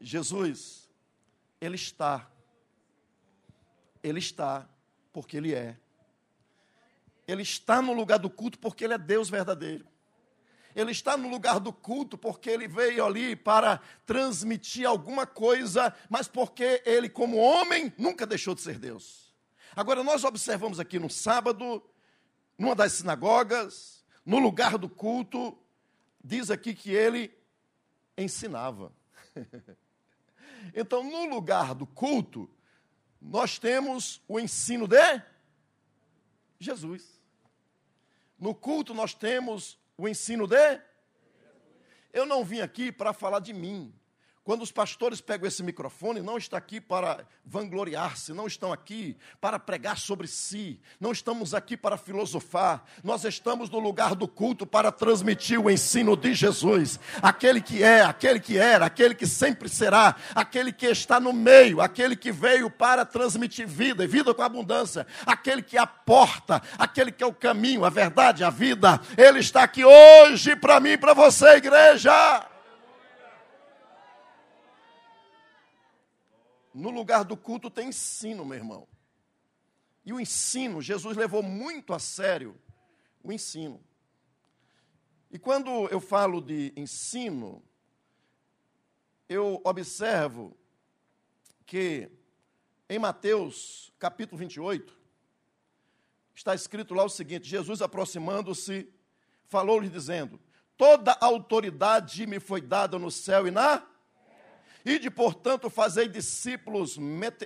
Jesus, 0.00 0.88
ele 1.60 1.76
está. 1.76 2.26
Ele 4.02 4.18
está 4.18 4.66
porque 5.12 5.36
ele 5.36 5.54
é. 5.54 5.76
Ele 7.26 7.42
está 7.42 7.82
no 7.82 7.92
lugar 7.92 8.18
do 8.18 8.30
culto 8.30 8.58
porque 8.58 8.84
ele 8.84 8.94
é 8.94 8.98
Deus 8.98 9.28
verdadeiro. 9.28 9.89
Ele 10.74 10.92
está 10.92 11.16
no 11.16 11.28
lugar 11.28 11.58
do 11.58 11.72
culto 11.72 12.16
porque 12.16 12.48
ele 12.48 12.68
veio 12.68 13.04
ali 13.04 13.34
para 13.34 13.80
transmitir 14.06 14.86
alguma 14.86 15.26
coisa, 15.26 15.94
mas 16.08 16.28
porque 16.28 16.82
ele, 16.84 17.08
como 17.08 17.36
homem, 17.36 17.92
nunca 17.98 18.26
deixou 18.26 18.54
de 18.54 18.60
ser 18.60 18.78
Deus. 18.78 19.34
Agora, 19.74 20.02
nós 20.02 20.24
observamos 20.24 20.78
aqui 20.78 20.98
no 20.98 21.10
sábado, 21.10 21.82
numa 22.58 22.74
das 22.74 22.92
sinagogas, 22.92 24.04
no 24.24 24.38
lugar 24.38 24.76
do 24.78 24.88
culto, 24.88 25.56
diz 26.22 26.50
aqui 26.50 26.74
que 26.74 26.90
ele 26.90 27.32
ensinava. 28.16 28.92
então, 30.74 31.02
no 31.02 31.26
lugar 31.26 31.74
do 31.74 31.86
culto, 31.86 32.48
nós 33.20 33.58
temos 33.58 34.22
o 34.28 34.38
ensino 34.38 34.86
de 34.86 35.22
Jesus. 36.58 37.20
No 38.38 38.54
culto, 38.54 38.94
nós 38.94 39.14
temos 39.14 39.79
o 40.00 40.08
ensino 40.08 40.46
de. 40.46 40.80
Eu 42.12 42.24
não 42.26 42.44
vim 42.44 42.60
aqui 42.60 42.90
para 42.90 43.12
falar 43.12 43.40
de 43.40 43.52
mim. 43.52 43.94
Quando 44.42 44.62
os 44.62 44.72
pastores 44.72 45.20
pegam 45.20 45.46
esse 45.46 45.62
microfone, 45.62 46.22
não 46.22 46.38
está 46.38 46.56
aqui 46.56 46.80
para 46.80 47.26
vangloriar-se, 47.44 48.32
não 48.32 48.46
estão 48.46 48.72
aqui 48.72 49.14
para 49.38 49.58
pregar 49.58 49.98
sobre 49.98 50.26
si, 50.26 50.80
não 50.98 51.12
estamos 51.12 51.52
aqui 51.52 51.76
para 51.76 51.98
filosofar, 51.98 52.82
nós 53.04 53.22
estamos 53.24 53.68
no 53.68 53.78
lugar 53.78 54.14
do 54.14 54.26
culto 54.26 54.66
para 54.66 54.90
transmitir 54.90 55.60
o 55.60 55.70
ensino 55.70 56.16
de 56.16 56.32
Jesus, 56.32 56.98
aquele 57.20 57.60
que 57.60 57.82
é, 57.82 58.00
aquele 58.00 58.40
que 58.40 58.56
era, 58.56 58.86
aquele 58.86 59.14
que 59.14 59.26
sempre 59.26 59.68
será, 59.68 60.16
aquele 60.34 60.72
que 60.72 60.86
está 60.86 61.20
no 61.20 61.34
meio, 61.34 61.82
aquele 61.82 62.16
que 62.16 62.32
veio 62.32 62.70
para 62.70 63.04
transmitir 63.04 63.68
vida 63.68 64.04
e 64.04 64.06
vida 64.06 64.32
com 64.32 64.42
abundância, 64.42 65.06
aquele 65.26 65.62
que 65.62 65.76
é 65.76 65.80
a 65.80 65.86
porta, 65.86 66.62
aquele 66.78 67.12
que 67.12 67.22
é 67.22 67.26
o 67.26 67.34
caminho, 67.34 67.84
a 67.84 67.90
verdade, 67.90 68.42
a 68.42 68.48
vida, 68.48 69.02
ele 69.18 69.40
está 69.40 69.64
aqui 69.64 69.84
hoje 69.84 70.56
para 70.56 70.80
mim 70.80 70.92
e 70.92 70.98
para 70.98 71.12
você, 71.12 71.56
igreja. 71.56 72.48
No 76.80 76.90
lugar 76.90 77.24
do 77.24 77.36
culto 77.36 77.70
tem 77.70 77.88
ensino, 77.88 78.44
meu 78.44 78.56
irmão. 78.56 78.88
E 80.04 80.12
o 80.12 80.20
ensino, 80.20 80.80
Jesus 80.80 81.16
levou 81.16 81.42
muito 81.42 81.92
a 81.92 81.98
sério 81.98 82.58
o 83.22 83.30
ensino. 83.30 83.80
E 85.30 85.38
quando 85.38 85.68
eu 85.88 86.00
falo 86.00 86.40
de 86.40 86.72
ensino, 86.74 87.62
eu 89.28 89.60
observo 89.64 90.56
que 91.66 92.10
em 92.88 92.98
Mateus 92.98 93.92
capítulo 94.00 94.38
28, 94.38 94.98
está 96.34 96.54
escrito 96.54 96.94
lá 96.94 97.04
o 97.04 97.08
seguinte: 97.08 97.48
Jesus 97.48 97.82
aproximando-se, 97.82 98.92
falou-lhe 99.46 99.88
dizendo: 99.88 100.40
Toda 100.76 101.16
autoridade 101.20 102.26
me 102.26 102.40
foi 102.40 102.60
dada 102.60 102.98
no 102.98 103.10
céu 103.10 103.46
e 103.46 103.50
na 103.50 103.86
Ide, 104.84 105.10
portanto, 105.10 105.68
fazei 105.68 106.08
discípulos, 106.08 106.96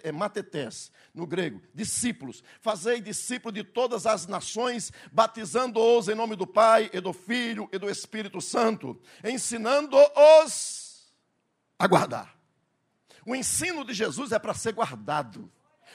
eh, 0.02 0.12
matetés, 0.12 0.92
no 1.12 1.26
grego, 1.26 1.60
discípulos. 1.74 2.42
Fazei 2.60 3.00
discípulos 3.00 3.54
de 3.54 3.64
todas 3.64 4.06
as 4.06 4.26
nações, 4.26 4.92
batizando-os 5.10 6.08
em 6.08 6.14
nome 6.14 6.36
do 6.36 6.46
Pai, 6.46 6.90
e 6.92 7.00
do 7.00 7.12
Filho 7.12 7.68
e 7.72 7.78
do 7.78 7.90
Espírito 7.90 8.40
Santo, 8.40 9.00
ensinando-os 9.24 11.12
a 11.78 11.86
guardar. 11.86 12.38
O 13.26 13.34
ensino 13.34 13.84
de 13.84 13.94
Jesus 13.94 14.32
é 14.32 14.38
para 14.38 14.54
ser 14.54 14.72
guardado. 14.72 15.50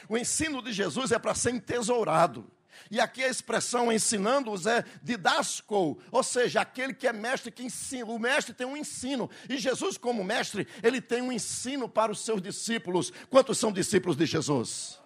O 0.07 0.17
ensino 0.17 0.61
de 0.61 0.73
Jesus 0.73 1.11
é 1.11 1.19
para 1.19 1.35
ser 1.35 1.53
entesourado. 1.53 2.49
E 2.91 2.99
aqui 2.99 3.23
a 3.23 3.27
expressão 3.27 3.91
ensinando-os 3.91 4.65
é 4.65 4.83
didasco, 5.01 5.99
ou 6.11 6.23
seja, 6.23 6.61
aquele 6.61 6.93
que 6.93 7.07
é 7.07 7.13
mestre 7.13 7.51
que 7.51 7.63
ensina. 7.63 8.05
O 8.05 8.19
mestre 8.19 8.53
tem 8.53 8.67
um 8.67 8.77
ensino. 8.77 9.29
E 9.47 9.57
Jesus, 9.57 9.97
como 9.97 10.23
mestre, 10.23 10.67
ele 10.83 11.01
tem 11.01 11.21
um 11.21 11.31
ensino 11.31 11.87
para 11.87 12.11
os 12.11 12.19
seus 12.19 12.41
discípulos. 12.41 13.11
Quantos 13.29 13.57
são 13.57 13.71
discípulos 13.71 14.17
de 14.17 14.25
Jesus? 14.25 14.98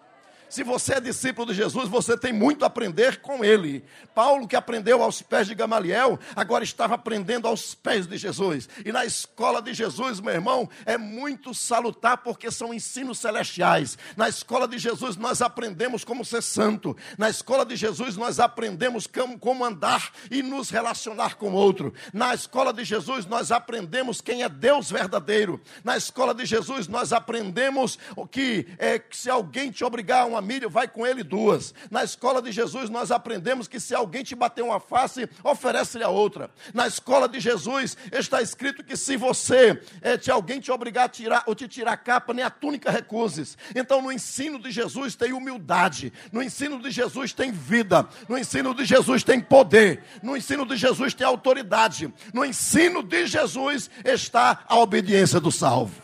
Se 0.54 0.64
você 0.64 0.94
é 0.94 1.02
discípulo 1.02 1.48
de 1.48 1.56
Jesus, 1.56 1.90
você 1.90 2.16
tem 2.16 2.32
muito 2.32 2.62
a 2.62 2.68
aprender 2.68 3.22
com 3.22 3.44
ele. 3.44 3.84
Paulo, 4.14 4.48
que 4.48 4.56
aprendeu 4.56 5.02
aos 5.02 5.20
pés 5.20 5.48
de 5.48 5.56
Gamaliel, 5.56 6.20
agora 6.36 6.64
estava 6.64 6.94
aprendendo 6.94 7.48
aos 7.48 7.74
pés 7.74 8.06
de 8.06 8.18
Jesus. 8.18 8.70
E 8.86 8.92
na 8.92 9.04
escola 9.04 9.64
de 9.64 9.74
Jesus, 9.74 10.20
meu 10.20 10.32
irmão, 10.32 10.70
é 10.86 10.96
muito 10.96 11.56
salutar 11.56 12.18
porque 12.18 12.52
são 12.52 12.72
ensinos 12.72 13.18
celestiais. 13.18 13.98
Na 14.16 14.30
escola 14.30 14.68
de 14.68 14.78
Jesus, 14.78 15.18
nós 15.18 15.42
aprendemos 15.42 16.04
como 16.04 16.24
ser 16.24 16.44
santo. 16.44 16.96
Na 17.18 17.32
escola 17.32 17.66
de 17.66 17.76
Jesus, 17.76 18.16
nós 18.16 18.40
aprendemos 18.40 19.10
como 19.40 19.66
andar 19.66 20.12
e 20.30 20.44
nos 20.44 20.70
relacionar 20.70 21.34
com 21.34 21.50
o 21.50 21.56
outro. 21.56 21.92
Na 22.14 22.32
escola 22.32 22.72
de 22.72 22.84
Jesus, 22.84 23.26
nós 23.26 23.52
aprendemos 23.52 24.22
quem 24.22 24.44
é 24.44 24.50
Deus 24.50 24.92
verdadeiro. 24.92 25.60
Na 25.84 25.98
escola 25.98 26.32
de 26.32 26.46
Jesus, 26.46 26.88
nós 26.88 27.12
aprendemos 27.12 27.98
que, 28.30 28.68
é, 28.78 29.00
que 29.00 29.18
se 29.18 29.32
alguém 29.32 29.72
te 29.72 29.84
obrigar 29.84 30.22
a 30.22 30.26
uma 30.28 30.43
milha, 30.44 30.68
vai 30.68 30.88
com 30.88 31.08
ele 31.08 31.24
duas. 31.24 31.74
Na 31.90 32.04
escola 32.04 32.42
de 32.42 32.52
Jesus, 32.52 32.90
nós 32.90 33.12
aprendemos 33.12 33.68
que 33.68 33.80
se 33.80 33.96
alguém 33.96 34.24
te 34.24 34.36
bater 34.36 34.64
uma 34.64 34.80
face, 34.80 35.28
oferece-lhe 35.44 36.04
a 36.04 36.10
outra. 36.10 36.52
Na 36.74 36.86
escola 36.88 37.28
de 37.28 37.40
Jesus, 37.40 37.98
está 38.12 38.42
escrito 38.42 38.84
que 38.84 38.96
se 38.96 39.18
você, 39.18 39.82
é, 40.02 40.18
te, 40.18 40.30
alguém 40.30 40.60
te 40.60 40.72
obrigar 40.72 41.06
a 41.06 41.10
tirar 41.10 41.44
ou 41.48 41.56
te 41.56 41.68
tirar 41.68 41.94
a 41.94 41.98
capa, 41.98 42.34
nem 42.34 42.44
a 42.44 42.50
túnica 42.50 42.92
recuses. 42.92 43.58
Então, 43.76 44.02
no 44.02 44.12
ensino 44.12 44.60
de 44.60 44.72
Jesus 44.72 45.16
tem 45.16 45.34
humildade. 45.34 46.12
No 46.32 46.44
ensino 46.44 46.80
de 46.82 46.92
Jesus 46.92 47.34
tem 47.34 47.52
vida. 47.52 48.08
No 48.28 48.38
ensino 48.38 48.74
de 48.74 48.86
Jesus 48.86 49.24
tem 49.24 49.40
poder. 49.40 50.04
No 50.22 50.36
ensino 50.36 50.66
de 50.66 50.76
Jesus 50.76 51.14
tem 51.14 51.26
autoridade. 51.26 52.14
No 52.34 52.44
ensino 52.44 53.02
de 53.02 53.26
Jesus 53.26 53.90
está 54.04 54.64
a 54.68 54.78
obediência 54.78 55.40
do 55.40 55.52
salvo. 55.52 56.02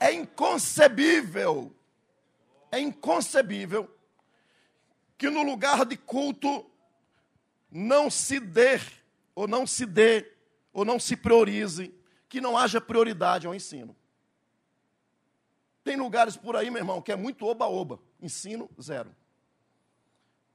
É 0.00 0.12
inconcebível, 0.12 1.72
é 2.70 2.78
inconcebível 2.78 3.88
que 5.16 5.28
no 5.28 5.42
lugar 5.42 5.84
de 5.84 5.96
culto 5.96 6.70
não 7.70 8.08
se 8.10 8.38
dê, 8.38 8.80
ou 9.34 9.48
não 9.48 9.66
se 9.66 9.84
dê, 9.84 10.32
ou 10.72 10.84
não 10.84 10.98
se 10.98 11.16
priorize, 11.16 11.94
que 12.28 12.40
não 12.40 12.56
haja 12.56 12.80
prioridade 12.80 13.46
ao 13.46 13.54
ensino. 13.54 13.96
Tem 15.82 15.96
lugares 15.96 16.36
por 16.36 16.56
aí, 16.56 16.70
meu 16.70 16.80
irmão, 16.80 17.00
que 17.00 17.10
é 17.10 17.16
muito 17.16 17.46
oba-oba, 17.46 17.98
ensino 18.20 18.70
zero. 18.80 19.14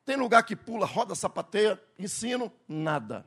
Tem 0.05 0.15
lugar 0.15 0.43
que 0.43 0.55
pula, 0.55 0.85
roda, 0.85 1.15
sapateia, 1.15 1.81
ensino 1.97 2.51
nada. 2.67 3.25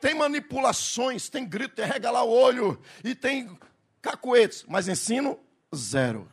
Tem 0.00 0.14
manipulações, 0.14 1.28
tem 1.28 1.46
grito, 1.46 1.74
tem 1.74 1.86
regalar 1.86 2.24
o 2.24 2.30
olho 2.30 2.80
e 3.02 3.14
tem 3.14 3.58
cacuetes, 4.00 4.64
mas 4.68 4.86
ensino 4.86 5.38
zero. 5.74 6.30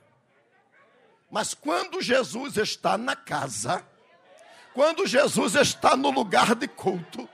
Mas 1.35 1.53
quando 1.53 2.01
Jesus 2.01 2.55
está 2.55 2.97
na 2.97 3.13
casa, 3.13 3.85
quando 4.73 5.05
Jesus 5.05 5.55
está 5.55 5.93
no 5.93 6.09
lugar 6.09 6.55
de 6.55 6.65
culto, 6.65 7.27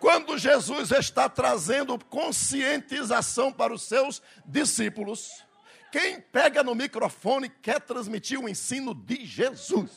quando 0.00 0.38
Jesus 0.38 0.90
está 0.90 1.28
trazendo 1.28 2.02
conscientização 2.06 3.52
para 3.52 3.74
os 3.74 3.82
seus 3.82 4.22
discípulos, 4.46 5.44
quem 5.92 6.18
pega 6.18 6.64
no 6.64 6.74
microfone 6.74 7.50
quer 7.50 7.78
transmitir 7.78 8.40
o 8.40 8.48
ensino 8.48 8.94
de 8.94 9.26
Jesus 9.26 9.90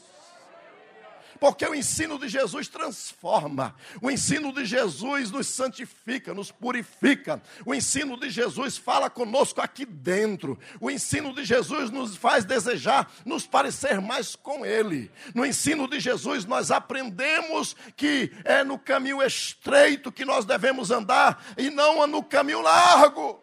porque 1.40 1.66
o 1.66 1.74
ensino 1.74 2.20
de 2.20 2.28
Jesus 2.28 2.68
transforma, 2.68 3.74
o 4.02 4.12
ensino 4.12 4.52
de 4.52 4.66
Jesus 4.66 5.32
nos 5.32 5.48
santifica, 5.48 6.34
nos 6.34 6.52
purifica, 6.52 7.42
o 7.66 7.74
ensino 7.74 8.20
de 8.20 8.30
Jesus 8.30 8.78
fala 8.78 9.10
conosco 9.10 9.62
aqui 9.62 9.86
dentro, 9.86 10.60
o 10.82 10.92
ensino 10.92 11.34
de 11.34 11.46
Jesus 11.46 11.90
nos 11.90 12.16
faz 12.16 12.44
desejar 12.44 13.12
nos 13.26 13.48
parecer 13.48 14.02
mais 14.02 14.36
com 14.36 14.66
Ele. 14.66 15.10
No 15.34 15.46
ensino 15.46 15.88
de 15.88 16.00
Jesus 16.00 16.46
nós 16.46 16.72
aprendemos 16.72 17.76
que 17.96 18.32
é 18.44 18.64
no 18.64 18.78
caminho 18.78 19.24
estreito 19.24 20.12
que 20.12 20.26
nós 20.26 20.46
devemos 20.46 20.92
andar 20.92 21.44
e 21.58 21.70
não 21.70 22.06
no 22.06 22.24
caminho 22.24 22.62
largo. 22.62 23.42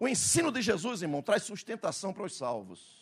O 0.00 0.08
ensino 0.08 0.50
de 0.50 0.60
Jesus, 0.60 1.02
irmão, 1.02 1.22
traz 1.22 1.44
sustentação 1.44 2.12
para 2.12 2.24
os 2.24 2.36
salvos 2.36 3.01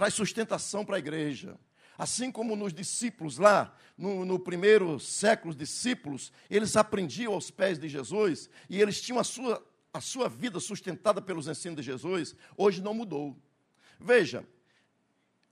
traz 0.00 0.14
sustentação 0.14 0.82
para 0.82 0.96
a 0.96 0.98
igreja. 0.98 1.60
Assim 1.98 2.32
como 2.32 2.56
nos 2.56 2.72
discípulos 2.72 3.36
lá, 3.36 3.76
no, 3.98 4.24
no 4.24 4.38
primeiro 4.38 4.98
século, 4.98 5.50
os 5.50 5.56
discípulos, 5.56 6.32
eles 6.48 6.74
aprendiam 6.74 7.34
aos 7.34 7.50
pés 7.50 7.78
de 7.78 7.86
Jesus 7.86 8.48
e 8.70 8.80
eles 8.80 8.98
tinham 9.02 9.18
a 9.18 9.24
sua, 9.24 9.62
a 9.92 10.00
sua 10.00 10.26
vida 10.26 10.58
sustentada 10.58 11.20
pelos 11.20 11.48
ensinos 11.48 11.76
de 11.76 11.82
Jesus, 11.82 12.34
hoje 12.56 12.80
não 12.80 12.94
mudou. 12.94 13.36
Veja, 14.00 14.48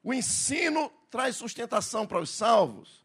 o 0.03 0.14
ensino 0.14 0.90
traz 1.11 1.36
sustentação 1.36 2.07
para 2.07 2.18
os 2.18 2.30
salvos. 2.30 3.05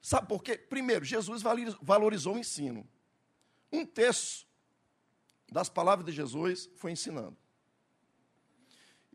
Sabe 0.00 0.28
por 0.28 0.44
quê? 0.44 0.56
Primeiro, 0.56 1.04
Jesus 1.04 1.42
valorizou 1.82 2.36
o 2.36 2.38
ensino. 2.38 2.88
Um 3.72 3.84
terço 3.84 4.46
das 5.50 5.68
palavras 5.68 6.06
de 6.06 6.12
Jesus 6.12 6.70
foi 6.76 6.92
ensinando. 6.92 7.36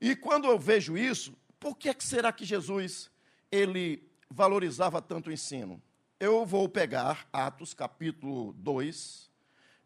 E 0.02 0.16
quando 0.16 0.48
eu 0.48 0.58
vejo 0.58 0.98
isso, 0.98 1.38
por 1.60 1.78
que, 1.78 1.88
é 1.88 1.94
que 1.94 2.04
será 2.04 2.34
que 2.34 2.44
Jesus 2.44 3.12
ele 3.52 4.04
valorizava 4.28 5.00
tanto 5.00 5.30
o 5.30 5.32
ensino? 5.32 5.80
Eu 6.20 6.44
vou 6.44 6.68
pegar 6.68 7.28
Atos 7.32 7.76
capítulo 7.76 8.52
2, 8.54 9.30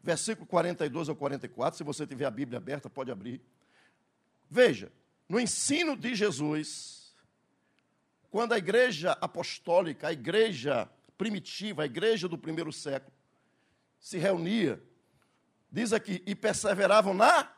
versículo 0.02 0.46
42 0.46 1.10
ao 1.10 1.16
44, 1.16 1.76
se 1.76 1.84
você 1.84 2.06
tiver 2.06 2.24
a 2.24 2.30
Bíblia 2.30 2.56
aberta, 2.56 2.88
pode 2.88 3.10
abrir. 3.10 3.42
Veja, 4.50 4.90
no 5.28 5.38
ensino 5.38 5.94
de 5.94 6.14
Jesus, 6.14 7.14
quando 8.30 8.52
a 8.52 8.58
igreja 8.58 9.12
apostólica, 9.20 10.08
a 10.08 10.12
igreja 10.12 10.88
primitiva, 11.18 11.82
a 11.82 11.86
igreja 11.86 12.26
do 12.26 12.38
primeiro 12.38 12.72
século, 12.72 13.12
se 14.00 14.16
reunia, 14.16 14.82
diz 15.70 15.92
aqui, 15.92 16.22
e 16.24 16.34
perseveravam 16.34 17.12
na 17.12 17.50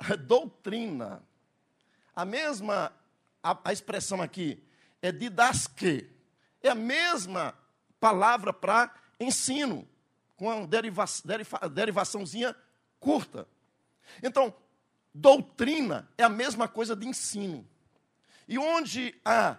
doutrina. 0.26 1.22
A 2.14 2.24
mesma, 2.24 2.92
a, 3.42 3.58
a 3.64 3.72
expressão 3.72 4.20
aqui 4.20 4.62
é 5.00 5.12
didasque. 5.12 6.10
É 6.62 6.70
a 6.70 6.74
mesma 6.74 7.54
palavra 7.98 8.52
para 8.52 8.94
ensino, 9.18 9.86
com 10.36 10.46
uma 10.46 10.66
deriva, 10.66 11.04
deriva, 11.24 11.58
derivaçãozinha 11.68 12.56
curta. 12.98 13.46
Então, 14.22 14.54
doutrina 15.14 16.08
é 16.16 16.24
a 16.24 16.28
mesma 16.28 16.68
coisa 16.68 16.96
de 16.96 17.06
ensino. 17.06 17.66
E 18.48 18.58
onde 18.58 19.14
há 19.24 19.56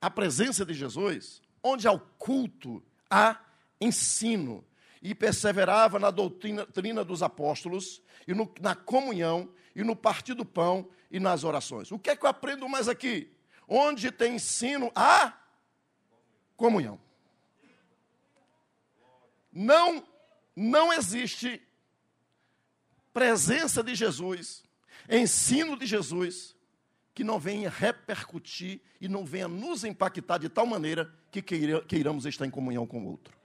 a 0.00 0.10
presença 0.10 0.64
de 0.64 0.74
Jesus, 0.74 1.40
onde 1.62 1.88
há 1.88 1.92
o 1.92 2.00
culto, 2.18 2.82
há 3.10 3.40
ensino. 3.80 4.64
E 5.00 5.14
perseverava 5.14 5.98
na 5.98 6.10
doutrina, 6.10 6.64
doutrina 6.64 7.04
dos 7.04 7.22
apóstolos 7.22 8.02
e 8.26 8.34
no, 8.34 8.52
na 8.60 8.74
comunhão 8.74 9.48
e 9.74 9.82
no 9.82 9.96
partir 9.96 10.34
do 10.34 10.44
pão 10.44 10.88
e 11.10 11.18
nas 11.18 11.44
orações. 11.44 11.90
O 11.90 11.98
que 11.98 12.10
é 12.10 12.16
que 12.16 12.24
eu 12.24 12.30
aprendo 12.30 12.68
mais 12.68 12.88
aqui? 12.88 13.30
Onde 13.66 14.10
tem 14.10 14.36
ensino 14.36 14.90
a 14.94 15.32
comunhão. 16.56 17.00
Não 19.52 20.06
não 20.54 20.92
existe 20.92 21.62
presença 23.12 23.80
de 23.82 23.94
Jesus, 23.94 24.64
ensino 25.08 25.76
de 25.76 25.86
Jesus 25.86 26.56
que 27.14 27.22
não 27.22 27.38
venha 27.38 27.70
repercutir 27.70 28.80
e 29.00 29.08
não 29.08 29.24
venha 29.24 29.48
nos 29.48 29.84
impactar 29.84 30.38
de 30.38 30.48
tal 30.48 30.66
maneira 30.66 31.12
que 31.30 31.42
queiramos 31.42 32.26
estar 32.26 32.46
em 32.46 32.50
comunhão 32.50 32.86
com 32.86 33.02
o 33.02 33.06
outro. 33.06 33.36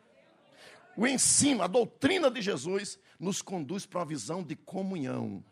O 0.96 1.08
ensino, 1.08 1.64
a 1.64 1.68
doutrina 1.68 2.30
de 2.30 2.42
Jesus 2.42 3.00
nos 3.20 3.42
conduz 3.42 3.86
para 3.86 4.00
uma 4.00 4.06
visão 4.06 4.44
de 4.44 4.56
comunhão. 4.56 5.44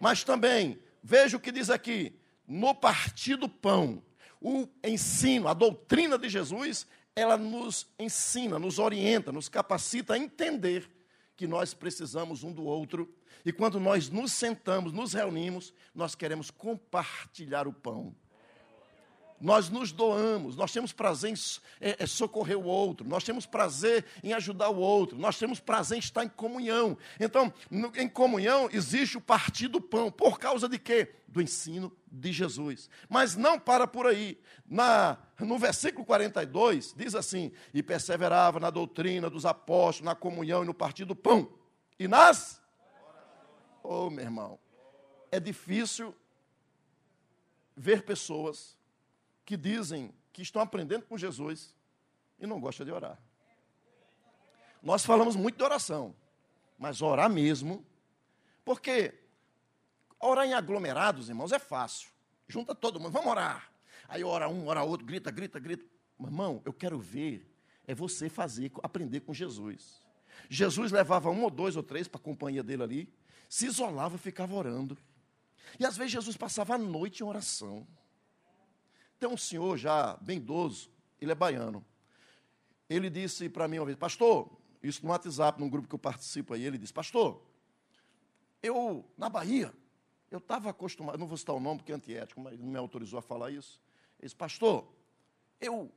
Mas 0.00 0.24
também, 0.24 0.78
veja 1.02 1.36
o 1.36 1.40
que 1.40 1.52
diz 1.52 1.70
aqui: 1.70 2.14
no 2.46 2.74
partir 2.74 3.36
do 3.36 3.48
pão, 3.48 4.02
o 4.40 4.68
ensino, 4.84 5.48
a 5.48 5.54
doutrina 5.54 6.16
de 6.16 6.28
Jesus, 6.28 6.86
ela 7.14 7.36
nos 7.36 7.86
ensina, 7.98 8.58
nos 8.58 8.78
orienta, 8.78 9.32
nos 9.32 9.48
capacita 9.48 10.14
a 10.14 10.18
entender 10.18 10.88
que 11.36 11.46
nós 11.46 11.74
precisamos 11.74 12.42
um 12.42 12.52
do 12.52 12.64
outro. 12.64 13.12
E 13.44 13.52
quando 13.52 13.78
nós 13.80 14.08
nos 14.10 14.32
sentamos, 14.32 14.92
nos 14.92 15.12
reunimos, 15.12 15.72
nós 15.94 16.14
queremos 16.14 16.50
compartilhar 16.50 17.66
o 17.66 17.72
pão 17.72 18.14
nós 19.40 19.68
nos 19.68 19.92
doamos, 19.92 20.56
nós 20.56 20.72
temos 20.72 20.92
prazer 20.92 21.30
em 21.30 21.34
é, 21.80 21.96
é, 22.00 22.06
socorrer 22.06 22.58
o 22.58 22.64
outro, 22.64 23.06
nós 23.08 23.24
temos 23.24 23.46
prazer 23.46 24.04
em 24.22 24.32
ajudar 24.32 24.70
o 24.70 24.78
outro, 24.78 25.18
nós 25.18 25.38
temos 25.38 25.60
prazer 25.60 25.96
em 25.96 26.00
estar 26.00 26.24
em 26.24 26.28
comunhão. 26.28 26.96
Então, 27.18 27.52
no, 27.70 27.92
em 27.96 28.08
comunhão 28.08 28.68
existe 28.72 29.16
o 29.16 29.20
partir 29.20 29.68
do 29.68 29.80
pão. 29.80 30.10
Por 30.10 30.38
causa 30.38 30.68
de 30.68 30.78
quê? 30.78 31.14
Do 31.28 31.42
ensino 31.42 31.92
de 32.10 32.32
Jesus. 32.32 32.88
Mas 33.08 33.36
não 33.36 33.58
para 33.58 33.86
por 33.86 34.06
aí. 34.06 34.38
Na, 34.66 35.18
no 35.38 35.58
versículo 35.58 36.04
42, 36.04 36.94
diz 36.96 37.14
assim: 37.14 37.52
E 37.72 37.82
perseverava 37.82 38.58
na 38.58 38.70
doutrina 38.70 39.28
dos 39.28 39.44
apóstolos, 39.44 40.06
na 40.06 40.14
comunhão 40.14 40.62
e 40.62 40.66
no 40.66 40.74
partir 40.74 41.04
do 41.04 41.14
pão. 41.14 41.52
E 41.98 42.08
nas 42.08 42.60
Oh, 43.90 44.10
meu 44.10 44.22
irmão, 44.22 44.58
é 45.32 45.40
difícil 45.40 46.14
ver 47.74 48.02
pessoas 48.02 48.77
que 49.48 49.56
dizem 49.56 50.12
que 50.30 50.42
estão 50.42 50.60
aprendendo 50.60 51.06
com 51.06 51.16
Jesus 51.16 51.74
e 52.38 52.46
não 52.46 52.60
gostam 52.60 52.84
de 52.84 52.92
orar. 52.92 53.18
Nós 54.82 55.06
falamos 55.06 55.34
muito 55.36 55.56
de 55.56 55.64
oração, 55.64 56.14
mas 56.78 57.00
orar 57.00 57.30
mesmo, 57.30 57.82
porque 58.62 59.14
orar 60.20 60.44
em 60.44 60.52
aglomerados, 60.52 61.30
irmãos, 61.30 61.50
é 61.50 61.58
fácil. 61.58 62.10
Junta 62.46 62.74
todo 62.74 63.00
mundo, 63.00 63.10
vamos 63.10 63.30
orar. 63.30 63.72
Aí 64.06 64.22
ora 64.22 64.50
um, 64.50 64.66
ora 64.66 64.82
outro, 64.82 65.06
grita, 65.06 65.30
grita, 65.30 65.58
grita. 65.58 65.86
Irmão, 66.20 66.60
eu 66.66 66.72
quero 66.74 66.98
ver, 66.98 67.50
é 67.86 67.94
você 67.94 68.28
fazer, 68.28 68.70
aprender 68.82 69.20
com 69.20 69.32
Jesus. 69.32 70.02
Jesus 70.50 70.92
levava 70.92 71.30
um 71.30 71.42
ou 71.44 71.48
dois 71.48 71.74
ou 71.74 71.82
três 71.82 72.06
para 72.06 72.20
a 72.20 72.22
companhia 72.22 72.62
dele 72.62 72.82
ali, 72.82 73.14
se 73.48 73.64
isolava 73.64 74.16
e 74.16 74.18
ficava 74.18 74.54
orando. 74.54 74.98
E 75.80 75.86
às 75.86 75.96
vezes 75.96 76.12
Jesus 76.12 76.36
passava 76.36 76.74
a 76.74 76.78
noite 76.78 77.22
em 77.22 77.26
oração. 77.26 77.86
Tem 79.18 79.28
um 79.28 79.36
senhor 79.36 79.76
já 79.76 80.16
bem 80.18 80.38
idoso, 80.38 80.90
ele 81.20 81.32
é 81.32 81.34
baiano. 81.34 81.84
Ele 82.88 83.10
disse 83.10 83.48
para 83.48 83.68
mim 83.68 83.78
uma 83.78 83.86
vez, 83.86 83.98
pastor, 83.98 84.50
isso 84.82 85.04
no 85.04 85.10
WhatsApp, 85.10 85.60
num 85.60 85.68
grupo 85.68 85.88
que 85.88 85.94
eu 85.94 85.98
participo 85.98 86.54
aí, 86.54 86.64
ele 86.64 86.78
disse, 86.78 86.92
pastor, 86.92 87.42
eu, 88.62 89.04
na 89.16 89.28
Bahia, 89.28 89.72
eu 90.30 90.38
estava 90.38 90.70
acostumado, 90.70 91.18
não 91.18 91.26
vou 91.26 91.36
citar 91.36 91.54
o 91.54 91.60
nome 91.60 91.78
porque 91.78 91.92
é 91.92 91.94
antiético, 91.94 92.40
mas 92.40 92.58
não 92.58 92.68
me 92.68 92.78
autorizou 92.78 93.18
a 93.18 93.22
falar 93.22 93.50
isso. 93.50 93.80
Ele 94.18 94.26
disse, 94.26 94.36
pastor, 94.36 94.86
eu, 95.60 95.90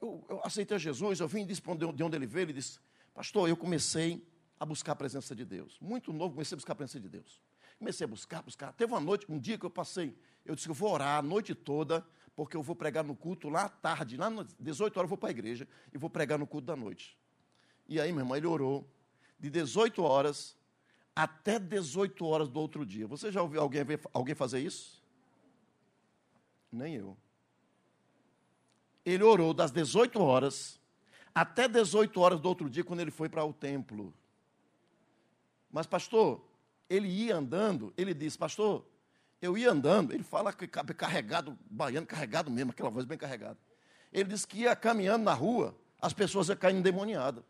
eu, 0.00 0.24
eu 0.28 0.40
aceitei 0.44 0.78
Jesus, 0.78 1.20
eu 1.20 1.28
vim 1.28 1.42
e 1.42 1.46
disse 1.46 1.62
de 1.62 2.02
onde 2.02 2.16
ele 2.16 2.26
veio, 2.26 2.44
ele 2.44 2.52
disse, 2.54 2.78
pastor, 3.14 3.48
eu 3.48 3.56
comecei 3.56 4.26
a 4.58 4.64
buscar 4.64 4.92
a 4.92 4.96
presença 4.96 5.34
de 5.34 5.44
Deus. 5.44 5.78
Muito 5.80 6.12
novo, 6.12 6.34
comecei 6.34 6.54
a 6.54 6.58
buscar 6.58 6.72
a 6.72 6.76
presença 6.76 7.00
de 7.00 7.08
Deus. 7.08 7.40
Comecei 7.78 8.04
a 8.04 8.08
buscar, 8.08 8.42
buscar. 8.42 8.72
Teve 8.72 8.92
uma 8.92 9.00
noite, 9.00 9.26
um 9.28 9.38
dia 9.38 9.58
que 9.58 9.66
eu 9.66 9.70
passei, 9.70 10.16
eu 10.44 10.54
disse 10.54 10.66
que 10.66 10.72
vou 10.74 10.92
orar 10.92 11.18
a 11.18 11.22
noite 11.22 11.54
toda, 11.54 12.06
porque 12.36 12.54
eu 12.56 12.62
vou 12.62 12.76
pregar 12.76 13.02
no 13.02 13.16
culto 13.16 13.48
lá 13.48 13.64
à 13.64 13.68
tarde, 13.68 14.18
lá 14.18 14.28
às 14.28 14.54
18 14.60 14.98
horas 14.98 15.06
eu 15.06 15.08
vou 15.08 15.18
para 15.18 15.30
a 15.30 15.32
igreja 15.32 15.66
e 15.92 15.96
vou 15.96 16.10
pregar 16.10 16.38
no 16.38 16.46
culto 16.46 16.66
da 16.66 16.76
noite. 16.76 17.18
E 17.88 17.98
aí, 17.98 18.12
meu 18.12 18.20
irmão, 18.20 18.36
ele 18.36 18.46
orou 18.46 18.86
de 19.40 19.48
18 19.48 20.02
horas 20.02 20.54
até 21.14 21.58
18 21.58 22.24
horas 22.26 22.48
do 22.50 22.60
outro 22.60 22.84
dia. 22.84 23.06
Você 23.06 23.32
já 23.32 23.40
ouviu 23.40 23.62
alguém, 23.62 23.82
alguém 24.12 24.34
fazer 24.34 24.60
isso? 24.60 25.02
Nem 26.70 26.94
eu. 26.96 27.16
Ele 29.02 29.22
orou 29.22 29.54
das 29.54 29.70
18 29.70 30.20
horas 30.20 30.78
até 31.34 31.66
18 31.68 32.20
horas 32.20 32.40
do 32.40 32.48
outro 32.48 32.68
dia, 32.68 32.84
quando 32.84 33.00
ele 33.00 33.10
foi 33.10 33.28
para 33.28 33.44
o 33.44 33.52
templo. 33.52 34.12
Mas, 35.70 35.86
pastor, 35.86 36.44
ele 36.88 37.08
ia 37.08 37.36
andando, 37.36 37.94
ele 37.96 38.12
disse, 38.12 38.36
pastor, 38.36 38.84
eu 39.40 39.56
ia 39.56 39.70
andando, 39.70 40.12
ele 40.12 40.22
fala 40.22 40.52
que 40.52 40.66
carregado, 40.66 41.58
baiano 41.70 42.06
carregado 42.06 42.50
mesmo, 42.50 42.70
aquela 42.70 42.90
voz 42.90 43.04
bem 43.04 43.18
carregada. 43.18 43.58
Ele 44.12 44.30
disse 44.30 44.46
que 44.46 44.60
ia 44.60 44.74
caminhando 44.74 45.24
na 45.24 45.34
rua, 45.34 45.76
as 46.00 46.12
pessoas 46.12 46.48
iam 46.48 46.56
caindo 46.56 46.78
endemoniadas. 46.78 47.44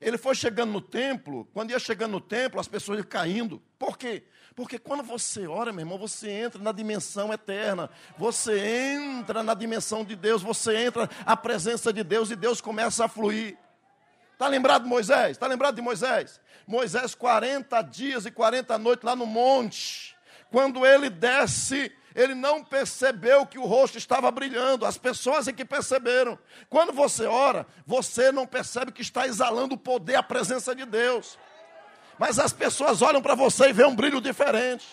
Ele 0.00 0.18
foi 0.18 0.34
chegando 0.34 0.70
no 0.70 0.82
templo, 0.82 1.48
quando 1.54 1.70
ia 1.70 1.78
chegando 1.78 2.12
no 2.12 2.20
templo, 2.20 2.60
as 2.60 2.68
pessoas 2.68 2.98
iam 2.98 3.06
caindo. 3.06 3.62
Por 3.78 3.96
quê? 3.96 4.24
Porque 4.54 4.78
quando 4.78 5.02
você 5.02 5.46
ora, 5.46 5.72
meu 5.72 5.80
irmão, 5.80 5.98
você 5.98 6.30
entra 6.30 6.62
na 6.62 6.72
dimensão 6.72 7.32
eterna. 7.32 7.90
Você 8.18 8.58
entra 8.58 9.42
na 9.42 9.54
dimensão 9.54 10.04
de 10.04 10.14
Deus, 10.14 10.42
você 10.42 10.76
entra 10.76 11.08
na 11.26 11.36
presença 11.36 11.92
de 11.92 12.04
Deus 12.04 12.30
e 12.30 12.36
Deus 12.36 12.60
começa 12.60 13.04
a 13.04 13.08
fluir. 13.08 13.56
Está 14.34 14.48
lembrado 14.48 14.82
de 14.82 14.88
Moisés? 14.88 15.30
Está 15.30 15.46
lembrado 15.46 15.76
de 15.76 15.80
Moisés? 15.80 16.40
Moisés, 16.66 17.14
40 17.14 17.80
dias 17.82 18.26
e 18.26 18.32
40 18.32 18.76
noites 18.78 19.04
lá 19.04 19.14
no 19.14 19.26
monte. 19.26 20.16
Quando 20.50 20.84
ele 20.84 21.08
desce, 21.08 21.92
ele 22.14 22.34
não 22.34 22.64
percebeu 22.64 23.46
que 23.46 23.58
o 23.58 23.64
rosto 23.64 23.96
estava 23.96 24.30
brilhando. 24.32 24.84
As 24.84 24.98
pessoas 24.98 25.46
é 25.46 25.52
que 25.52 25.64
perceberam. 25.64 26.36
Quando 26.68 26.92
você 26.92 27.26
ora, 27.26 27.64
você 27.86 28.32
não 28.32 28.44
percebe 28.44 28.90
que 28.90 29.02
está 29.02 29.26
exalando 29.26 29.76
o 29.76 29.78
poder, 29.78 30.16
a 30.16 30.22
presença 30.22 30.74
de 30.74 30.84
Deus. 30.84 31.38
Mas 32.18 32.38
as 32.38 32.52
pessoas 32.52 33.02
olham 33.02 33.22
para 33.22 33.36
você 33.36 33.68
e 33.68 33.72
vê 33.72 33.84
um 33.84 33.94
brilho 33.94 34.20
diferente. 34.20 34.86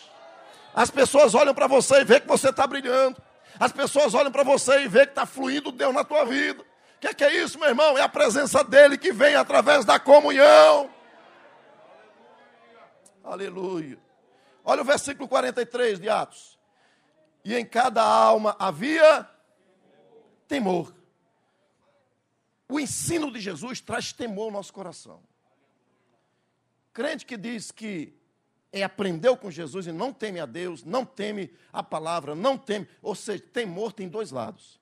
As 0.73 0.91
pessoas 0.91 1.33
olham 1.33 1.53
para 1.53 1.67
você 1.67 2.01
e 2.01 2.03
vê 2.03 2.19
que 2.19 2.27
você 2.27 2.49
está 2.49 2.67
brilhando. 2.67 3.19
As 3.59 3.71
pessoas 3.71 4.13
olham 4.13 4.31
para 4.31 4.43
você 4.43 4.83
e 4.83 4.87
vê 4.87 5.05
que 5.05 5.13
está 5.13 5.25
fluindo 5.25 5.71
Deus 5.71 5.93
na 5.93 6.03
tua 6.03 6.25
vida 6.25 6.70
que, 7.01 7.07
é 7.07 7.13
que 7.15 7.23
é 7.23 7.35
isso, 7.35 7.57
meu 7.57 7.67
irmão? 7.67 7.97
É 7.97 8.01
a 8.01 8.07
presença 8.07 8.63
dele 8.63 8.95
que 8.95 9.11
vem 9.11 9.33
através 9.33 9.83
da 9.83 9.99
comunhão. 9.99 10.87
Aleluia. 13.23 13.97
Olha 14.63 14.83
o 14.83 14.85
versículo 14.85 15.27
43 15.27 15.99
de 15.99 16.07
Atos. 16.07 16.59
E 17.43 17.55
em 17.55 17.65
cada 17.65 18.03
alma 18.03 18.55
havia 18.59 19.27
temor. 20.47 20.93
O 22.69 22.79
ensino 22.79 23.31
de 23.31 23.39
Jesus 23.39 23.81
traz 23.81 24.13
temor 24.13 24.45
ao 24.45 24.51
nosso 24.51 24.71
coração. 24.71 25.23
Crente 26.93 27.25
que 27.25 27.35
diz 27.35 27.71
que 27.71 28.15
é 28.71 28.83
aprendeu 28.83 29.35
com 29.35 29.49
Jesus 29.49 29.87
e 29.87 29.91
não 29.91 30.13
teme 30.13 30.39
a 30.39 30.45
Deus, 30.45 30.83
não 30.83 31.03
teme 31.03 31.51
a 31.73 31.81
palavra, 31.81 32.35
não 32.35 32.59
teme, 32.59 32.87
ou 33.01 33.15
seja, 33.15 33.43
temor 33.51 33.91
tem 33.91 34.07
dois 34.07 34.29
lados. 34.29 34.80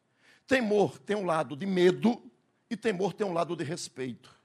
Temor 0.50 0.98
tem 0.98 1.16
um 1.16 1.26
lado 1.26 1.56
de 1.56 1.68
medo 1.68 2.20
e 2.72 2.76
temor 2.76 3.14
tem 3.14 3.26
um 3.26 3.34
lado 3.34 3.56
de 3.56 3.64
respeito. 3.64 4.36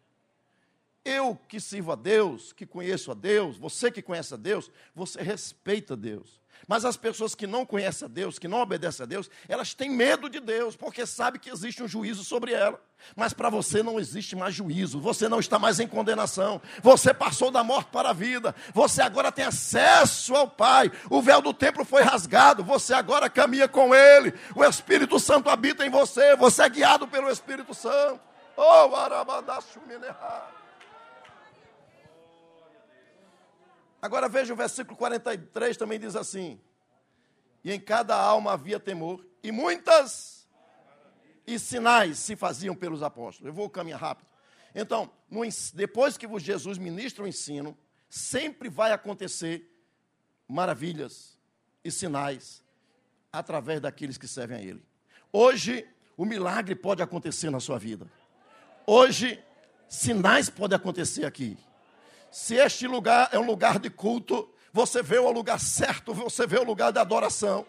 Eu 1.02 1.34
que 1.34 1.58
sirvo 1.58 1.92
a 1.92 1.94
Deus, 1.94 2.52
que 2.52 2.66
conheço 2.66 3.10
a 3.10 3.14
Deus, 3.14 3.56
você 3.56 3.90
que 3.90 4.02
conhece 4.02 4.34
a 4.34 4.36
Deus, 4.36 4.70
você 4.94 5.22
respeita 5.22 5.96
Deus. 5.96 6.42
Mas 6.66 6.84
as 6.84 6.96
pessoas 6.96 7.34
que 7.34 7.46
não 7.46 7.66
conhecem 7.66 8.06
a 8.06 8.08
Deus, 8.08 8.38
que 8.38 8.48
não 8.48 8.60
obedecem 8.60 9.04
a 9.04 9.06
Deus, 9.06 9.30
elas 9.48 9.74
têm 9.74 9.90
medo 9.90 10.28
de 10.28 10.40
Deus, 10.40 10.76
porque 10.76 11.06
sabem 11.06 11.40
que 11.40 11.50
existe 11.50 11.82
um 11.82 11.88
juízo 11.88 12.24
sobre 12.24 12.52
ela. 12.52 12.80
Mas 13.14 13.32
para 13.32 13.50
você 13.50 13.82
não 13.82 14.00
existe 14.00 14.34
mais 14.34 14.54
juízo, 14.54 15.00
você 15.00 15.28
não 15.28 15.38
está 15.38 15.58
mais 15.58 15.78
em 15.78 15.86
condenação, 15.86 16.60
você 16.82 17.12
passou 17.12 17.50
da 17.50 17.62
morte 17.62 17.90
para 17.90 18.10
a 18.10 18.14
vida, 18.14 18.54
você 18.72 19.02
agora 19.02 19.30
tem 19.30 19.44
acesso 19.44 20.34
ao 20.34 20.48
Pai, 20.48 20.90
o 21.10 21.20
véu 21.20 21.42
do 21.42 21.52
templo 21.52 21.84
foi 21.84 22.02
rasgado, 22.02 22.64
você 22.64 22.94
agora 22.94 23.28
caminha 23.28 23.68
com 23.68 23.94
Ele, 23.94 24.32
o 24.54 24.64
Espírito 24.64 25.18
Santo 25.20 25.50
habita 25.50 25.84
em 25.84 25.90
você, 25.90 26.34
você 26.36 26.62
é 26.62 26.68
guiado 26.68 27.06
pelo 27.06 27.30
Espírito 27.30 27.74
Santo. 27.74 28.20
Oh, 28.56 28.88
Agora 34.04 34.28
veja 34.28 34.52
o 34.52 34.56
versículo 34.56 34.98
43 34.98 35.78
também 35.78 35.98
diz 35.98 36.14
assim: 36.14 36.60
E 37.64 37.72
em 37.72 37.80
cada 37.80 38.14
alma 38.14 38.52
havia 38.52 38.78
temor, 38.78 39.24
e 39.42 39.50
muitas 39.50 40.46
e 41.46 41.58
sinais 41.58 42.18
se 42.18 42.36
faziam 42.36 42.74
pelos 42.74 43.02
apóstolos. 43.02 43.48
Eu 43.48 43.54
vou 43.54 43.70
caminhar 43.70 43.98
rápido. 43.98 44.28
Então, 44.74 45.10
no, 45.30 45.40
depois 45.72 46.18
que 46.18 46.28
Jesus 46.38 46.76
ministra 46.76 47.24
o 47.24 47.26
ensino, 47.26 47.74
sempre 48.06 48.68
vai 48.68 48.92
acontecer 48.92 49.74
maravilhas 50.46 51.38
e 51.82 51.90
sinais 51.90 52.62
através 53.32 53.80
daqueles 53.80 54.18
que 54.18 54.28
servem 54.28 54.58
a 54.58 54.60
Ele. 54.60 54.84
Hoje, 55.32 55.88
o 56.14 56.26
milagre 56.26 56.74
pode 56.74 57.02
acontecer 57.02 57.48
na 57.48 57.58
sua 57.58 57.78
vida. 57.78 58.06
Hoje, 58.86 59.42
sinais 59.88 60.50
podem 60.50 60.76
acontecer 60.76 61.24
aqui. 61.24 61.56
Se 62.34 62.56
este 62.56 62.88
lugar 62.88 63.28
é 63.30 63.38
um 63.38 63.46
lugar 63.46 63.78
de 63.78 63.88
culto, 63.88 64.52
você 64.72 65.04
vê 65.04 65.20
o 65.20 65.30
lugar 65.30 65.60
certo, 65.60 66.12
você 66.12 66.48
vê 66.48 66.58
o 66.58 66.64
lugar 66.64 66.90
da 66.90 67.00
adoração, 67.00 67.64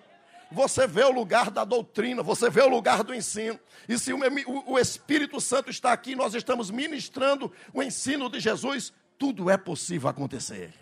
você 0.52 0.88
vê 0.88 1.04
o 1.04 1.12
lugar 1.12 1.52
da 1.52 1.64
doutrina, 1.64 2.24
você 2.24 2.50
vê 2.50 2.62
o 2.62 2.68
lugar 2.68 3.04
do 3.04 3.14
ensino. 3.14 3.60
E 3.88 3.96
se 4.00 4.12
o, 4.12 4.18
o 4.66 4.80
Espírito 4.80 5.40
Santo 5.40 5.70
está 5.70 5.94
aqui, 5.94 6.16
nós 6.16 6.34
estamos 6.34 6.72
ministrando 6.72 7.54
o 7.72 7.84
ensino 7.84 8.28
de 8.28 8.40
Jesus, 8.40 8.92
tudo 9.20 9.52
é 9.52 9.56
possível 9.56 10.10
acontecer. 10.10 10.74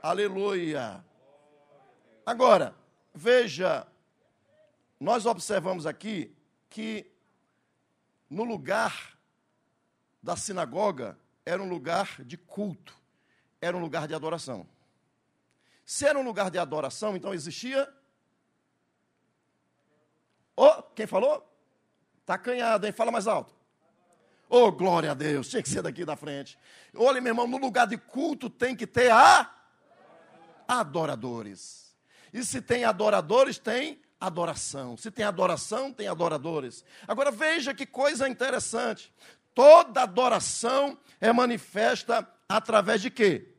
Aleluia. 0.00 1.04
Agora, 2.24 2.76
veja, 3.12 3.84
nós 5.00 5.26
observamos 5.26 5.84
aqui 5.84 6.32
que 6.68 7.10
no 8.30 8.44
lugar 8.44 9.18
da 10.22 10.36
sinagoga 10.36 11.18
era 11.44 11.62
um 11.62 11.68
lugar 11.68 12.22
de 12.24 12.36
culto, 12.36 12.96
era 13.60 13.76
um 13.76 13.80
lugar 13.80 14.06
de 14.06 14.14
adoração. 14.14 14.66
Se 15.84 16.06
era 16.06 16.18
um 16.18 16.22
lugar 16.22 16.50
de 16.50 16.58
adoração, 16.58 17.16
então 17.16 17.34
existia. 17.34 17.92
Oh, 20.56 20.82
quem 20.94 21.06
falou? 21.06 21.46
Está 22.20 22.38
canhado, 22.38 22.86
hein? 22.86 22.92
Fala 22.92 23.10
mais 23.10 23.26
alto. 23.26 23.52
Oh, 24.48 24.70
glória 24.70 25.12
a 25.12 25.14
Deus, 25.14 25.48
tinha 25.48 25.62
que 25.62 25.68
ser 25.68 25.82
daqui 25.82 26.04
da 26.04 26.16
frente. 26.16 26.58
Olha, 26.94 27.20
meu 27.20 27.30
irmão, 27.30 27.46
no 27.46 27.56
lugar 27.56 27.86
de 27.86 27.96
culto 27.96 28.50
tem 28.50 28.74
que 28.74 28.86
ter 28.86 29.10
a 29.10 29.52
adoradores. 30.66 31.96
E 32.32 32.44
se 32.44 32.60
tem 32.60 32.84
adoradores, 32.84 33.58
tem 33.58 34.00
adoração. 34.20 34.96
Se 34.96 35.10
tem 35.10 35.24
adoração, 35.24 35.92
tem 35.92 36.06
adoradores. 36.06 36.84
Agora 37.08 37.30
veja 37.30 37.72
que 37.72 37.86
coisa 37.86 38.28
interessante. 38.28 39.12
Toda 39.54 40.02
adoração 40.02 40.98
é 41.20 41.32
manifesta 41.32 42.26
através 42.48 43.02
de 43.02 43.10
quê? 43.10 43.54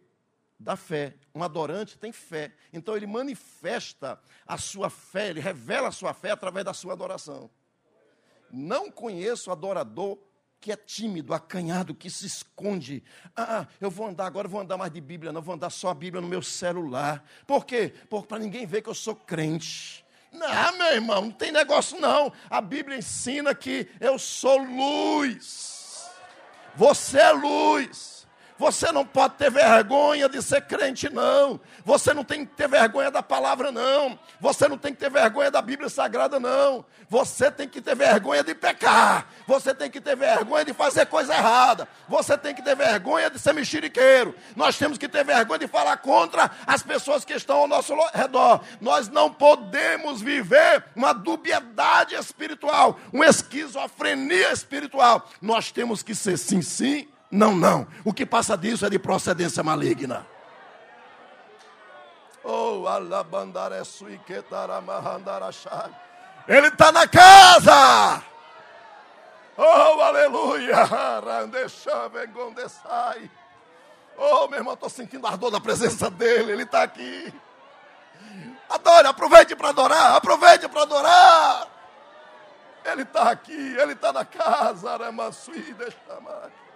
Da 0.60 0.76
fé. 0.76 1.16
Um 1.34 1.44
adorante 1.44 1.98
tem 1.98 2.12
fé. 2.12 2.54
Então 2.72 2.96
ele 2.96 3.08
manifesta 3.08 4.20
a 4.46 4.58
sua 4.58 4.90
fé, 4.90 5.30
ele 5.30 5.40
revela 5.40 5.88
a 5.88 5.92
sua 5.92 6.14
fé 6.14 6.32
através 6.32 6.66
da 6.66 6.74
sua 6.74 6.94
adoração. 6.94 7.50
Não 8.52 8.92
conheço 8.92 9.52
adorador 9.52 10.18
que 10.60 10.72
é 10.72 10.76
tímido, 10.76 11.34
acanhado, 11.34 11.96
que 11.96 12.10
se 12.10 12.28
esconde. 12.28 13.04
Ah, 13.36 13.66
eu 13.80 13.90
vou 13.90 14.06
andar 14.06 14.28
agora, 14.28 14.48
vou 14.48 14.62
andar 14.62 14.78
mais 14.78 14.94
de 14.94 15.02
Bíblia, 15.02 15.32
não 15.32 15.42
vou 15.42 15.56
andar 15.56 15.72
só 15.72 15.90
a 15.90 15.94
Bíblia 15.94 16.22
no 16.22 16.28
meu 16.28 16.42
celular. 16.42 17.26
Por 17.48 17.66
quê? 17.66 17.92
Porque 18.08 18.28
para 18.28 18.38
ninguém 18.38 18.68
ver 18.68 18.84
que 18.84 18.90
eu 18.90 18.94
sou 18.94 19.16
crente. 19.16 20.06
Não, 20.32 20.78
meu 20.78 20.94
irmão, 20.94 21.22
não 21.24 21.32
tem 21.32 21.52
negócio 21.52 22.00
não. 22.00 22.32
A 22.50 22.62
Bíblia 22.62 22.98
ensina 22.98 23.56
que 23.56 23.90
eu 24.00 24.20
sou 24.20 24.58
luz. 24.60 25.81
Você 26.76 27.20
é 27.20 27.32
luz. 27.32 28.21
Você 28.62 28.92
não 28.92 29.04
pode 29.04 29.38
ter 29.38 29.50
vergonha 29.50 30.30
de 30.30 30.40
ser 30.40 30.62
crente, 30.62 31.10
não. 31.12 31.60
Você 31.84 32.14
não 32.14 32.24
tem 32.24 32.46
que 32.46 32.54
ter 32.54 32.70
vergonha 32.70 33.10
da 33.10 33.24
palavra, 33.24 33.72
não. 33.72 34.20
Você 34.40 34.68
não 34.68 34.78
tem 34.78 34.94
que 34.94 35.00
ter 35.00 35.10
vergonha 35.10 35.50
da 35.50 35.64
Bíblia 35.64 35.90
Sagrada, 35.90 36.40
não. 36.40 36.86
Você 37.10 37.50
tem 37.50 37.68
que 37.68 37.82
ter 37.82 37.96
vergonha 37.96 38.44
de 38.44 38.54
pecar. 38.54 39.26
Você 39.48 39.74
tem 39.74 39.90
que 39.90 40.00
ter 40.00 40.16
vergonha 40.16 40.64
de 40.64 40.76
fazer 40.76 41.08
coisa 41.08 41.34
errada. 41.34 41.88
Você 42.08 42.38
tem 42.38 42.54
que 42.54 42.62
ter 42.62 42.76
vergonha 42.76 43.32
de 43.32 43.40
ser 43.40 43.52
mexeriqueiro. 43.52 44.36
Nós 44.56 44.78
temos 44.78 45.00
que 45.00 45.10
ter 45.10 45.26
vergonha 45.26 45.58
de 45.58 45.68
falar 45.68 45.98
contra 45.98 46.52
as 46.68 46.84
pessoas 46.84 47.26
que 47.26 47.34
estão 47.34 47.58
ao 47.58 47.68
nosso 47.68 47.96
redor. 48.14 48.62
Nós 48.80 49.10
não 49.10 49.34
podemos 49.34 50.22
viver 50.22 50.86
uma 50.96 51.14
dubiedade 51.14 52.14
espiritual, 52.14 53.00
uma 53.12 53.26
esquizofrenia 53.26 54.52
espiritual. 54.52 55.28
Nós 55.42 55.72
temos 55.72 56.04
que 56.04 56.14
ser 56.14 56.38
sim, 56.38 56.62
sim 56.62 57.08
não, 57.32 57.56
não. 57.56 57.88
O 58.04 58.14
que 58.14 58.26
passa 58.26 58.58
disso 58.58 58.86
é 58.86 58.90
de 58.90 59.00
procedência 59.00 59.64
maligna. 59.64 60.28
Oh. 62.44 62.84
Ele 66.48 66.68
está 66.68 66.92
na 66.92 67.08
casa. 67.08 68.24
Oh, 69.58 70.02
aleluia. 70.02 70.78
Oh, 74.18 74.48
meu 74.48 74.60
irmão, 74.60 74.74
estou 74.74 74.90
sentindo 74.90 75.26
ardor 75.26 75.52
da 75.52 75.62
presença 75.62 76.10
dele. 76.10 76.52
Ele 76.52 76.64
está 76.64 76.84
aqui. 76.84 77.34
Adore, 78.70 79.08
aproveite 79.08 79.56
para 79.56 79.70
adorar. 79.70 80.16
Aproveite 80.16 80.68
para 80.68 80.82
adorar. 80.82 81.68
Ele 82.84 83.04
está 83.04 83.30
aqui, 83.30 83.76
ele 83.78 83.94
está 83.94 84.12
na 84.12 84.26
casa. 84.26 84.92
Aramassui, 84.92 85.74
deixa 85.74 85.98
mais. 86.22 86.71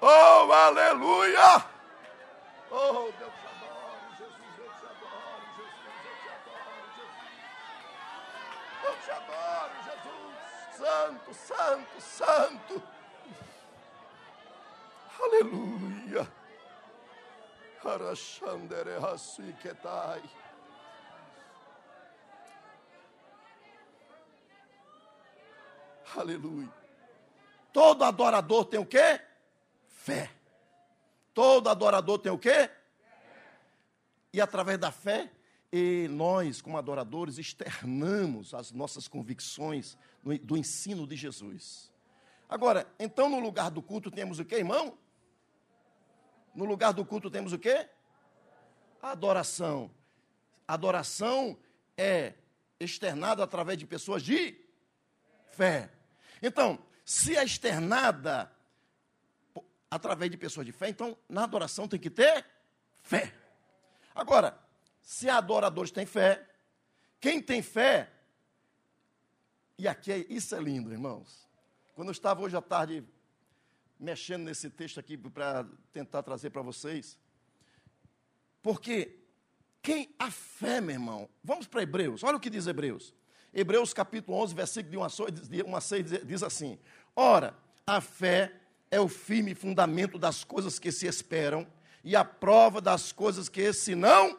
Oh, 0.00 0.52
aleluia! 0.52 1.64
Oh, 2.70 3.12
Deus 3.18 3.32
te 3.32 3.46
adoro, 3.46 4.10
Jesus, 4.18 4.58
eu 4.58 4.70
te 4.74 4.86
adoro, 4.86 5.44
Jesus, 5.56 6.04
eu 6.04 6.16
te 6.22 6.28
adoro. 6.28 7.08
Eu 8.84 8.96
te 9.00 9.10
adoro, 9.10 9.74
Jesus. 9.84 10.76
Santo, 10.76 11.34
santo, 11.34 12.00
santo. 12.00 12.82
Aleluia. 15.20 16.28
Arashandere 17.84 18.96
Hasuiketai. 18.96 20.22
Aleluia. 26.16 26.68
Todo 27.72 28.04
adorador 28.04 28.64
tem 28.66 28.80
o 28.80 28.86
quê? 28.86 29.20
Fé. 30.06 30.30
Todo 31.34 31.68
adorador 31.68 32.20
tem 32.20 32.30
o 32.30 32.38
quê? 32.38 32.70
E 34.32 34.40
através 34.40 34.78
da 34.78 34.92
fé, 34.92 35.32
e 35.72 36.06
nós, 36.08 36.62
como 36.62 36.78
adoradores, 36.78 37.38
externamos 37.38 38.54
as 38.54 38.70
nossas 38.70 39.08
convicções 39.08 39.98
do 40.44 40.56
ensino 40.56 41.08
de 41.08 41.16
Jesus. 41.16 41.92
Agora, 42.48 42.86
então 43.00 43.28
no 43.28 43.40
lugar 43.40 43.68
do 43.68 43.82
culto 43.82 44.08
temos 44.08 44.38
o 44.38 44.44
quê, 44.44 44.58
irmão? 44.58 44.96
No 46.54 46.66
lugar 46.66 46.92
do 46.92 47.04
culto 47.04 47.28
temos 47.28 47.52
o 47.52 47.58
quê? 47.58 47.88
Adoração. 49.02 49.90
Adoração 50.68 51.58
é 51.96 52.34
externada 52.78 53.42
através 53.42 53.76
de 53.76 53.84
pessoas 53.84 54.22
de 54.22 54.56
fé. 55.50 55.90
Então, 56.40 56.78
se 57.04 57.36
é 57.36 57.42
externada 57.42 58.54
através 59.90 60.30
de 60.30 60.36
pessoas 60.36 60.66
de 60.66 60.72
fé. 60.72 60.88
Então, 60.88 61.16
na 61.28 61.44
adoração 61.44 61.88
tem 61.88 61.98
que 61.98 62.10
ter 62.10 62.44
fé. 63.02 63.32
Agora, 64.14 64.58
se 65.00 65.28
adoradores 65.28 65.90
têm 65.90 66.06
fé, 66.06 66.46
quem 67.20 67.40
tem 67.40 67.62
fé, 67.62 68.10
e 69.78 69.86
aqui 69.86 70.12
é, 70.12 70.26
isso 70.28 70.54
é 70.54 70.60
lindo, 70.60 70.92
irmãos. 70.92 71.46
Quando 71.94 72.08
eu 72.08 72.12
estava 72.12 72.42
hoje 72.42 72.56
à 72.56 72.62
tarde 72.62 73.04
mexendo 73.98 74.44
nesse 74.44 74.68
texto 74.68 75.00
aqui 75.00 75.16
para 75.16 75.66
tentar 75.92 76.22
trazer 76.22 76.50
para 76.50 76.62
vocês, 76.62 77.18
porque 78.62 79.18
quem 79.82 80.14
a 80.18 80.30
fé, 80.30 80.80
meu 80.80 80.94
irmão, 80.94 81.28
vamos 81.42 81.66
para 81.66 81.82
Hebreus, 81.82 82.24
olha 82.24 82.36
o 82.36 82.40
que 82.40 82.50
diz 82.50 82.66
Hebreus. 82.66 83.14
Hebreus 83.54 83.94
capítulo 83.94 84.36
11, 84.38 84.54
versículo 84.54 85.08
de 85.48 85.62
1 85.62 85.76
a 85.76 85.80
6 85.80 86.26
diz 86.26 86.42
assim: 86.42 86.78
Ora, 87.14 87.56
a 87.86 88.00
fé 88.00 88.52
é 88.90 89.00
o 89.00 89.08
firme 89.08 89.54
fundamento 89.54 90.18
das 90.18 90.44
coisas 90.44 90.78
que 90.78 90.92
se 90.92 91.06
esperam 91.06 91.66
e 92.04 92.14
a 92.14 92.24
prova 92.24 92.80
das 92.80 93.12
coisas 93.12 93.48
que 93.48 93.72
se 93.72 93.94
não. 93.94 94.38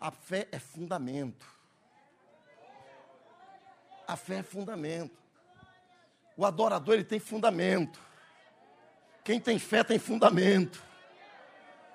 A 0.00 0.10
fé 0.10 0.46
é 0.52 0.58
fundamento. 0.58 1.46
A 4.06 4.16
fé 4.16 4.36
é 4.36 4.42
fundamento. 4.42 5.18
O 6.36 6.46
adorador 6.46 6.94
ele 6.94 7.04
tem 7.04 7.18
fundamento. 7.18 8.00
Quem 9.24 9.40
tem 9.40 9.58
fé 9.58 9.82
tem 9.82 9.98
fundamento. 9.98 10.82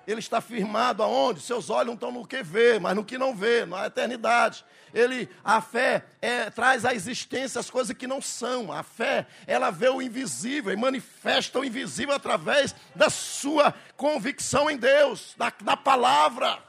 Ele 0.06 0.20
está 0.20 0.40
firmado 0.40 1.02
aonde? 1.02 1.40
Seus 1.40 1.70
olhos 1.70 1.86
não 1.86 1.94
estão 1.94 2.12
no 2.12 2.26
que 2.26 2.42
vê, 2.42 2.78
mas 2.78 2.94
no 2.94 3.04
que 3.04 3.16
não 3.16 3.34
vê, 3.34 3.64
na 3.64 3.86
eternidade. 3.86 4.64
Ele, 4.92 5.28
a 5.42 5.60
fé 5.60 6.04
é, 6.20 6.50
traz 6.50 6.84
à 6.84 6.94
existência 6.94 7.58
as 7.58 7.70
coisas 7.70 7.96
que 7.96 8.06
não 8.06 8.20
são. 8.20 8.70
A 8.70 8.82
fé, 8.82 9.26
ela 9.46 9.70
vê 9.70 9.88
o 9.88 10.02
invisível 10.02 10.72
e 10.72 10.76
manifesta 10.76 11.58
o 11.58 11.64
invisível 11.64 12.14
através 12.14 12.74
da 12.94 13.08
sua 13.08 13.74
convicção 13.96 14.70
em 14.70 14.76
Deus, 14.76 15.34
da, 15.36 15.52
da 15.62 15.76
palavra. 15.76 16.62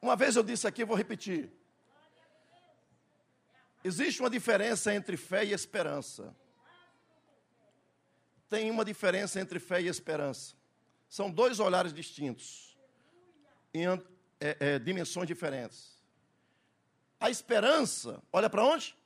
Uma 0.00 0.16
vez 0.16 0.36
eu 0.36 0.42
disse 0.42 0.66
aqui, 0.66 0.84
vou 0.84 0.96
repetir. 0.96 1.50
Existe 3.84 4.20
uma 4.20 4.30
diferença 4.30 4.94
entre 4.94 5.16
fé 5.16 5.44
e 5.44 5.52
esperança 5.52 6.34
tem 8.48 8.70
uma 8.70 8.84
diferença 8.84 9.40
entre 9.40 9.58
fé 9.58 9.80
e 9.80 9.88
esperança. 9.88 10.54
São 11.08 11.30
dois 11.30 11.60
olhares 11.60 11.92
distintos, 11.92 12.76
em 13.72 13.86
é, 13.86 14.56
é, 14.60 14.78
dimensões 14.78 15.26
diferentes. 15.26 15.96
A 17.18 17.30
esperança, 17.30 18.22
olha 18.32 18.50
para 18.50 18.64
onde? 18.64 18.96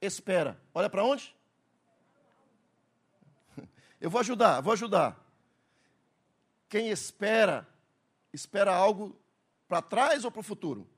Espera. 0.00 0.60
Olha 0.74 0.88
para 0.88 1.04
onde? 1.04 1.34
Eu 4.00 4.10
vou 4.10 4.20
ajudar, 4.20 4.60
vou 4.60 4.72
ajudar. 4.72 5.18
Quem 6.68 6.88
espera, 6.88 7.68
espera 8.32 8.74
algo 8.74 9.20
para 9.68 9.82
trás 9.82 10.24
ou 10.24 10.30
para 10.30 10.40
o 10.40 10.44
futuro? 10.44 10.88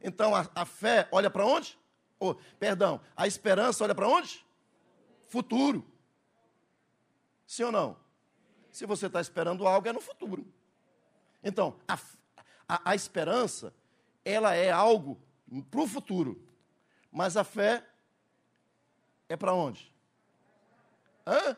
Então 0.00 0.34
a, 0.34 0.48
a 0.54 0.64
fé 0.64 1.08
olha 1.10 1.30
para 1.30 1.44
onde? 1.44 1.78
Oh, 2.18 2.34
perdão, 2.58 3.00
a 3.16 3.26
esperança 3.26 3.84
olha 3.84 3.94
para 3.94 4.08
onde? 4.08 4.44
Futuro. 5.26 5.84
Sim 7.46 7.64
ou 7.64 7.72
não? 7.72 7.96
Se 8.72 8.84
você 8.84 9.06
está 9.06 9.20
esperando 9.20 9.66
algo, 9.66 9.88
é 9.88 9.92
no 9.92 10.00
futuro. 10.00 10.46
Então, 11.42 11.78
a, 11.86 11.98
a, 12.68 12.90
a 12.90 12.94
esperança, 12.94 13.72
ela 14.24 14.54
é 14.54 14.70
algo 14.70 15.20
para 15.70 15.80
o 15.80 15.86
futuro. 15.86 16.42
Mas 17.10 17.36
a 17.36 17.44
fé 17.44 17.86
é 19.28 19.36
para 19.36 19.54
onde? 19.54 19.94
Hã? 21.26 21.56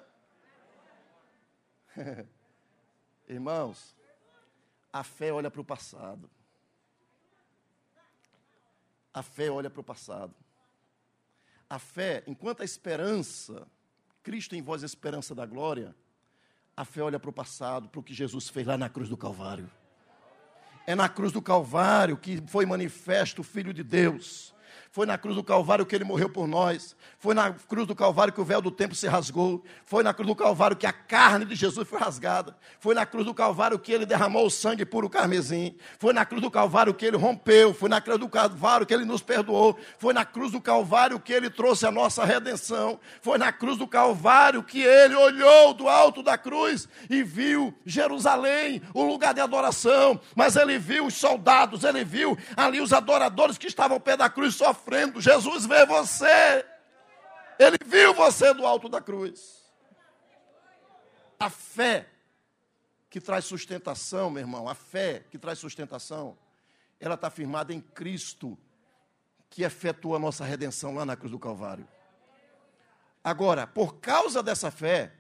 Irmãos, 3.29 3.97
a 4.93 5.03
fé 5.03 5.33
olha 5.33 5.51
para 5.51 5.61
o 5.61 5.65
passado. 5.65 6.31
A 9.13 9.23
fé 9.23 9.51
olha 9.51 9.69
para 9.69 9.81
o 9.81 9.85
passado. 9.85 10.35
A 11.69 11.79
fé, 11.79 12.23
enquanto 12.27 12.63
a 12.63 12.65
esperança 12.65 13.67
Cristo 14.29 14.55
em 14.55 14.61
vós, 14.61 14.83
esperança 14.83 15.35
da 15.35 15.47
glória, 15.47 15.97
a 16.77 16.85
fé 16.85 17.01
olha 17.01 17.19
para 17.19 17.31
o 17.31 17.33
passado, 17.33 17.89
para 17.89 17.99
o 17.99 18.03
que 18.03 18.13
Jesus 18.13 18.51
fez 18.51 18.67
lá 18.67 18.77
na 18.77 18.87
cruz 18.87 19.09
do 19.09 19.17
Calvário. 19.17 19.71
É 20.87 20.95
na 20.95 21.09
cruz 21.09 21.33
do 21.33 21.41
Calvário 21.41 22.15
que 22.15 22.39
foi 22.47 22.67
manifesto 22.67 23.41
o 23.41 23.43
Filho 23.43 23.73
de 23.73 23.83
Deus 23.83 24.55
Foi 24.91 25.05
na 25.05 25.19
cruz 25.19 25.37
do 25.37 25.45
Calvário 25.45 25.85
que 25.85 25.95
ele 25.95 26.05
morreu 26.05 26.31
por 26.31 26.49
nós. 26.49 26.97
Foi 27.19 27.35
na 27.35 27.53
cruz 27.53 27.87
do 27.87 27.95
Calvário 27.95 28.33
que 28.33 28.41
o 28.41 28.45
véu 28.45 28.61
do 28.61 28.71
templo 28.71 28.97
se 28.97 29.07
rasgou. 29.07 29.63
Foi 29.85 30.03
na 30.03 30.15
cruz 30.15 30.27
do 30.27 30.35
Calvário 30.35 30.77
que 30.77 30.87
a 30.87 30.93
carne 30.93 31.45
de 31.45 31.55
Jesus 31.55 31.87
foi 31.87 31.99
rasgada. 31.99 32.57
Foi 32.81 32.95
na 32.95 33.05
cruz 33.05 33.27
do 33.27 33.35
Calvário 33.35 33.79
que 33.79 33.93
ele 33.93 34.07
derramou 34.07 34.47
o 34.47 34.51
sangue 34.51 34.87
puro 34.87 35.11
carmesim. 35.11 35.77
Foi 35.99 36.15
na 36.15 36.25
cruz 36.25 36.41
do 36.43 36.51
Calvário 36.51 36.95
que 36.95 37.05
ele 37.05 37.19
rompeu. 37.19 37.75
Foi 37.75 37.89
na 37.89 38.01
cruz 38.01 38.19
do 38.19 38.29
Calvário 38.29 38.87
que 38.87 38.95
ele 38.95 39.05
nos 39.05 39.21
perdoou. 39.21 39.79
Foi 39.99 40.15
na 40.15 40.25
cruz 40.25 40.53
do 40.53 40.61
Calvário 40.61 41.21
que 41.21 41.35
ele 41.35 41.51
trouxe 41.51 41.87
a 41.87 41.91
nossa 41.91 42.25
redenção. 42.25 42.99
Foi 43.21 43.37
na 43.37 43.53
cruz 43.53 43.77
do 43.77 43.87
Calvário 43.87 44.63
que 44.63 44.81
ele 44.81 45.15
olhou 45.15 45.75
do 45.75 45.87
alto 45.87 46.23
da 46.23 46.39
cruz 46.39 46.89
e 47.11 47.23
viu 47.23 47.75
Jerusalém, 47.85 48.81
o 48.95 49.05
lugar 49.05 49.35
de 49.35 49.41
adoração. 49.41 50.19
Mas 50.35 50.57
ele 50.57 50.79
viu 50.79 51.07
os 51.07 51.15
soldados, 51.15 51.85
ele 51.85 52.05
viu 52.05 52.39
ali 52.57 52.81
os 52.81 52.93
adoradores 52.93 53.59
que 53.59 53.67
estavam 53.67 53.97
ao 53.97 54.01
pé 54.01 54.17
da 54.17 54.31
cruz 54.31 54.55
sofrendo 54.55 54.78
sofrendo. 54.79 55.21
Jesus 55.21 55.67
vê 55.67 55.85
você. 55.85 56.65
Ele 57.59 57.77
viu 57.85 58.15
você 58.15 58.55
do 58.55 58.65
alto 58.65 58.89
da 58.89 59.01
cruz. 59.01 59.65
A 61.39 61.51
fé 61.51 62.09
que 63.11 63.21
traz 63.21 63.45
sustentação, 63.45 64.31
meu 64.31 64.41
irmão, 64.41 64.69
a 64.69 64.75
fé 64.75 65.25
que 65.31 65.39
traz 65.39 65.59
sustentação, 65.59 66.39
ela 67.01 67.15
está 67.15 67.31
firmada 67.31 67.73
em 67.73 67.81
Cristo, 67.81 68.57
que 69.51 69.63
efetua 69.63 70.17
a 70.17 70.21
nossa 70.21 70.45
redenção 70.45 70.95
lá 70.95 71.05
na 71.05 71.17
cruz 71.17 71.31
do 71.31 71.39
Calvário. 71.39 71.89
Agora, 73.25 73.67
por 73.67 73.97
causa 73.97 74.43
dessa 74.43 74.71
fé, 74.71 75.13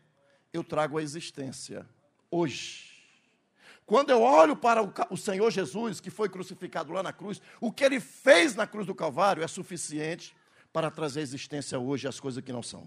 eu 0.52 0.62
trago 0.62 0.98
a 0.98 1.02
existência 1.02 1.88
hoje. 2.30 2.87
Quando 3.88 4.10
eu 4.10 4.20
olho 4.20 4.54
para 4.54 4.82
o, 5.08 5.16
Senhor 5.16 5.50
Jesus, 5.50 5.98
que 5.98 6.10
foi 6.10 6.28
crucificado 6.28 6.92
lá 6.92 7.02
na 7.02 7.10
cruz, 7.10 7.40
o 7.58 7.72
que 7.72 7.82
ele 7.82 7.98
fez 7.98 8.54
na 8.54 8.66
cruz 8.66 8.86
do 8.86 8.94
Calvário 8.94 9.42
é 9.42 9.48
suficiente 9.48 10.36
para 10.70 10.90
trazer 10.90 11.20
à 11.20 11.22
existência 11.22 11.78
hoje 11.78 12.06
as 12.06 12.20
coisas 12.20 12.44
que 12.44 12.52
não 12.52 12.62
são. 12.62 12.86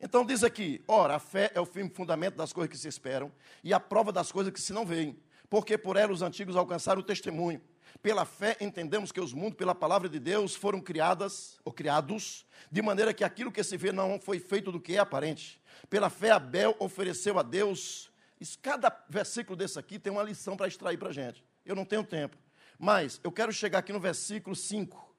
Então 0.00 0.26
diz 0.26 0.42
aqui: 0.42 0.82
ora, 0.88 1.14
a 1.14 1.18
fé 1.20 1.52
é 1.54 1.60
o 1.60 1.64
firme 1.64 1.88
fundamento 1.88 2.34
das 2.34 2.52
coisas 2.52 2.68
que 2.68 2.76
se 2.76 2.88
esperam 2.88 3.30
e 3.62 3.72
a 3.72 3.78
prova 3.78 4.10
das 4.10 4.32
coisas 4.32 4.52
que 4.52 4.60
se 4.60 4.72
não 4.72 4.84
veem, 4.84 5.16
porque 5.48 5.78
por 5.78 5.96
ela 5.96 6.12
os 6.12 6.20
antigos 6.20 6.56
alcançaram 6.56 7.00
o 7.00 7.04
testemunho. 7.04 7.62
Pela 8.02 8.24
fé 8.24 8.56
entendemos 8.60 9.10
que 9.12 9.20
os 9.20 9.32
mundos, 9.32 9.56
pela 9.56 9.74
palavra 9.74 10.08
de 10.08 10.18
Deus, 10.18 10.54
foram 10.54 10.80
criadas 10.80 11.58
ou 11.64 11.72
criados, 11.72 12.46
de 12.70 12.82
maneira 12.82 13.14
que 13.14 13.24
aquilo 13.24 13.52
que 13.52 13.62
se 13.62 13.76
vê 13.76 13.92
não 13.92 14.18
foi 14.18 14.38
feito 14.38 14.70
do 14.70 14.80
que 14.80 14.96
é 14.96 14.98
aparente. 14.98 15.60
Pela 15.88 16.10
fé, 16.10 16.30
Abel 16.30 16.76
ofereceu 16.78 17.38
a 17.38 17.42
Deus. 17.42 18.10
Isso, 18.40 18.58
cada 18.60 18.90
versículo 19.08 19.56
desse 19.56 19.78
aqui 19.78 19.98
tem 19.98 20.12
uma 20.12 20.22
lição 20.22 20.56
para 20.56 20.68
extrair 20.68 20.98
para 20.98 21.08
a 21.08 21.12
gente. 21.12 21.44
Eu 21.64 21.74
não 21.74 21.84
tenho 21.84 22.04
tempo. 22.04 22.36
Mas 22.78 23.20
eu 23.22 23.32
quero 23.32 23.52
chegar 23.52 23.78
aqui 23.78 23.92
no 23.92 24.00
versículo 24.00 24.54
5. 24.54 25.14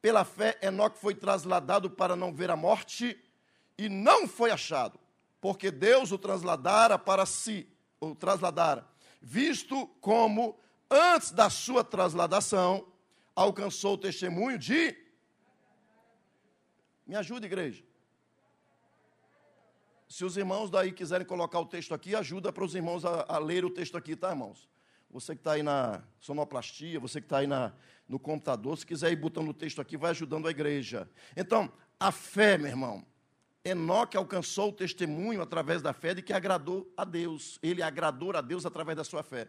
Pela 0.00 0.24
fé, 0.24 0.58
Enoque 0.62 0.98
foi 0.98 1.14
trasladado 1.14 1.90
para 1.90 2.16
não 2.16 2.32
ver 2.32 2.50
a 2.50 2.56
morte 2.56 3.18
e 3.78 3.88
não 3.88 4.26
foi 4.26 4.50
achado, 4.50 4.98
porque 5.40 5.70
Deus 5.70 6.12
o 6.12 6.18
trasladara 6.18 6.98
para 6.98 7.24
si, 7.24 7.68
o 8.00 8.14
trasladara, 8.14 8.86
visto 9.20 9.86
como 10.00 10.58
antes 10.92 11.30
da 11.30 11.48
sua 11.48 11.82
trasladação 11.82 12.86
alcançou 13.34 13.94
o 13.94 13.98
testemunho 13.98 14.58
de. 14.58 14.96
Me 17.06 17.14
ajuda, 17.16 17.46
igreja. 17.46 17.82
Se 20.08 20.24
os 20.24 20.36
irmãos 20.36 20.70
daí 20.70 20.92
quiserem 20.92 21.26
colocar 21.26 21.58
o 21.58 21.64
texto 21.64 21.94
aqui, 21.94 22.14
ajuda 22.14 22.52
para 22.52 22.64
os 22.64 22.74
irmãos 22.74 23.04
a, 23.04 23.24
a 23.26 23.38
ler 23.38 23.64
o 23.64 23.70
texto 23.70 23.96
aqui, 23.96 24.14
tá, 24.14 24.30
irmãos? 24.30 24.68
Você 25.10 25.34
que 25.34 25.40
está 25.40 25.52
aí 25.52 25.62
na 25.62 26.02
sonoplastia, 26.20 27.00
você 27.00 27.20
que 27.20 27.26
está 27.26 27.38
aí 27.38 27.46
na, 27.46 27.72
no 28.08 28.18
computador, 28.18 28.76
se 28.76 28.86
quiser 28.86 29.10
ir 29.10 29.16
botando 29.16 29.48
o 29.48 29.54
texto 29.54 29.80
aqui, 29.80 29.96
vai 29.96 30.10
ajudando 30.10 30.48
a 30.48 30.50
igreja. 30.50 31.08
Então, 31.36 31.72
a 31.98 32.12
fé, 32.12 32.58
meu 32.58 32.68
irmão. 32.68 33.04
Enoque 33.64 34.16
alcançou 34.16 34.70
o 34.70 34.72
testemunho 34.72 35.40
através 35.40 35.80
da 35.80 35.92
fé 35.92 36.14
de 36.14 36.20
que 36.20 36.32
agradou 36.32 36.92
a 36.96 37.04
Deus. 37.04 37.58
Ele 37.62 37.82
agradou 37.82 38.36
a 38.36 38.40
Deus 38.40 38.66
através 38.66 38.96
da 38.96 39.04
sua 39.04 39.22
fé. 39.22 39.48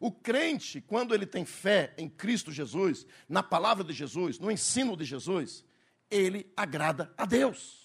O 0.00 0.10
crente, 0.10 0.80
quando 0.80 1.14
ele 1.14 1.26
tem 1.26 1.44
fé 1.44 1.94
em 1.96 2.08
Cristo 2.08 2.52
Jesus, 2.52 3.06
na 3.28 3.42
palavra 3.42 3.84
de 3.84 3.92
Jesus, 3.92 4.38
no 4.38 4.50
ensino 4.50 4.96
de 4.96 5.04
Jesus, 5.04 5.64
ele 6.10 6.52
agrada 6.56 7.12
a 7.16 7.24
Deus. 7.24 7.83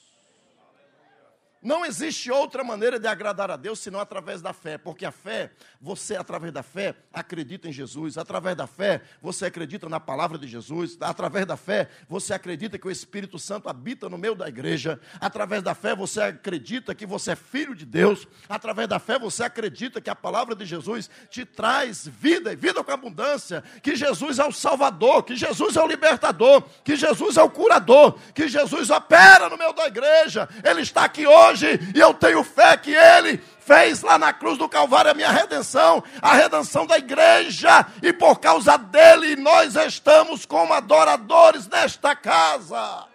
Não 1.61 1.85
existe 1.85 2.31
outra 2.31 2.63
maneira 2.63 2.97
de 2.97 3.05
agradar 3.05 3.51
a 3.51 3.57
Deus 3.57 3.79
senão 3.79 3.99
através 3.99 4.41
da 4.41 4.53
fé, 4.53 4.77
porque 4.77 5.05
a 5.05 5.11
fé, 5.11 5.51
você 5.81 6.15
através 6.15 6.53
da 6.53 6.63
fé 6.63 6.95
acredita 7.13 7.67
em 7.67 7.73
Jesus, 7.73 8.17
através 8.17 8.55
da 8.55 8.65
fé 8.65 9.01
você 9.21 9.47
acredita 9.47 9.89
na 9.89 9.99
palavra 9.99 10.37
de 10.37 10.47
Jesus, 10.47 10.97
através 11.01 11.45
da 11.45 11.57
fé 11.57 11.89
você 12.07 12.33
acredita 12.33 12.79
que 12.79 12.87
o 12.87 12.91
Espírito 12.91 13.37
Santo 13.37 13.67
habita 13.67 14.07
no 14.07 14.17
meio 14.17 14.35
da 14.35 14.47
igreja, 14.47 15.01
através 15.19 15.61
da 15.61 15.75
fé 15.75 15.93
você 15.93 16.21
acredita 16.21 16.95
que 16.95 17.05
você 17.05 17.31
é 17.31 17.35
filho 17.35 17.75
de 17.75 17.85
Deus, 17.85 18.25
através 18.47 18.87
da 18.87 18.97
fé 18.97 19.19
você 19.19 19.43
acredita 19.43 19.99
que 19.99 20.09
a 20.09 20.15
palavra 20.15 20.55
de 20.55 20.65
Jesus 20.65 21.09
te 21.29 21.43
traz 21.43 22.07
vida 22.07 22.53
e 22.53 22.55
vida 22.55 22.81
com 22.81 22.91
abundância, 22.91 23.61
que 23.83 23.97
Jesus 23.97 24.39
é 24.39 24.45
o 24.45 24.51
Salvador, 24.53 25.23
que 25.23 25.35
Jesus 25.35 25.75
é 25.75 25.83
o 25.83 25.87
libertador, 25.87 26.63
que 26.85 26.95
Jesus 26.95 27.35
é 27.35 27.43
o 27.43 27.49
curador, 27.49 28.17
que 28.33 28.47
Jesus 28.47 28.89
opera 28.89 29.49
no 29.49 29.57
meio 29.57 29.73
da 29.73 29.87
igreja, 29.87 30.47
Ele 30.63 30.81
está 30.83 31.03
aqui 31.03 31.27
hoje 31.27 31.48
hoje, 31.49 31.79
e 31.95 31.99
eu 31.99 32.13
tenho 32.13 32.43
fé 32.43 32.77
que 32.77 32.93
Ele 32.93 33.37
fez 33.37 34.01
lá 34.01 34.17
na 34.17 34.33
cruz 34.33 34.57
do 34.57 34.67
Calvário 34.67 35.11
a 35.11 35.13
minha 35.13 35.31
redenção, 35.31 36.03
a 36.21 36.33
redenção 36.33 36.85
da 36.85 36.97
igreja, 36.97 37.85
e 38.01 38.11
por 38.11 38.39
causa 38.39 38.77
dele 38.77 39.35
nós 39.35 39.75
estamos 39.75 40.45
como 40.45 40.73
adoradores 40.73 41.67
nesta 41.67 42.15
casa. 42.15 43.07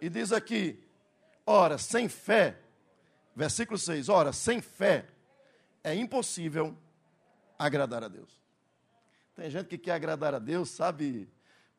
E 0.00 0.08
diz 0.08 0.32
aqui, 0.32 0.82
ora, 1.46 1.78
sem 1.78 2.08
fé, 2.08 2.56
versículo 3.34 3.78
6, 3.78 4.08
ora, 4.08 4.32
sem 4.32 4.60
fé 4.60 5.06
é 5.84 5.94
impossível 5.94 6.76
agradar 7.58 8.04
a 8.04 8.08
Deus. 8.08 8.38
Tem 9.34 9.48
gente 9.50 9.68
que 9.68 9.78
quer 9.78 9.92
agradar 9.92 10.34
a 10.34 10.38
Deus, 10.38 10.70
sabe, 10.70 11.28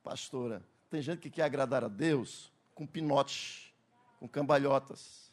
pastora? 0.04 0.64
Tem 0.89 1.02
gente 1.02 1.20
que 1.20 1.30
quer 1.30 1.43
agradar 1.43 1.84
a 1.84 1.88
Deus 1.88 2.52
com 2.74 2.86
pinote, 2.86 3.74
com 4.20 4.28
cambalhotas, 4.28 5.32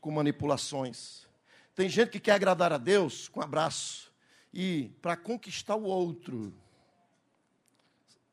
com 0.00 0.10
manipulações. 0.10 1.26
Tem 1.74 1.88
gente 1.88 2.10
que 2.10 2.20
quer 2.20 2.32
agradar 2.32 2.72
a 2.72 2.78
Deus 2.78 3.28
com 3.28 3.40
abraço 3.40 4.12
e 4.52 4.90
para 5.02 5.16
conquistar 5.16 5.76
o 5.76 5.84
outro. 5.84 6.54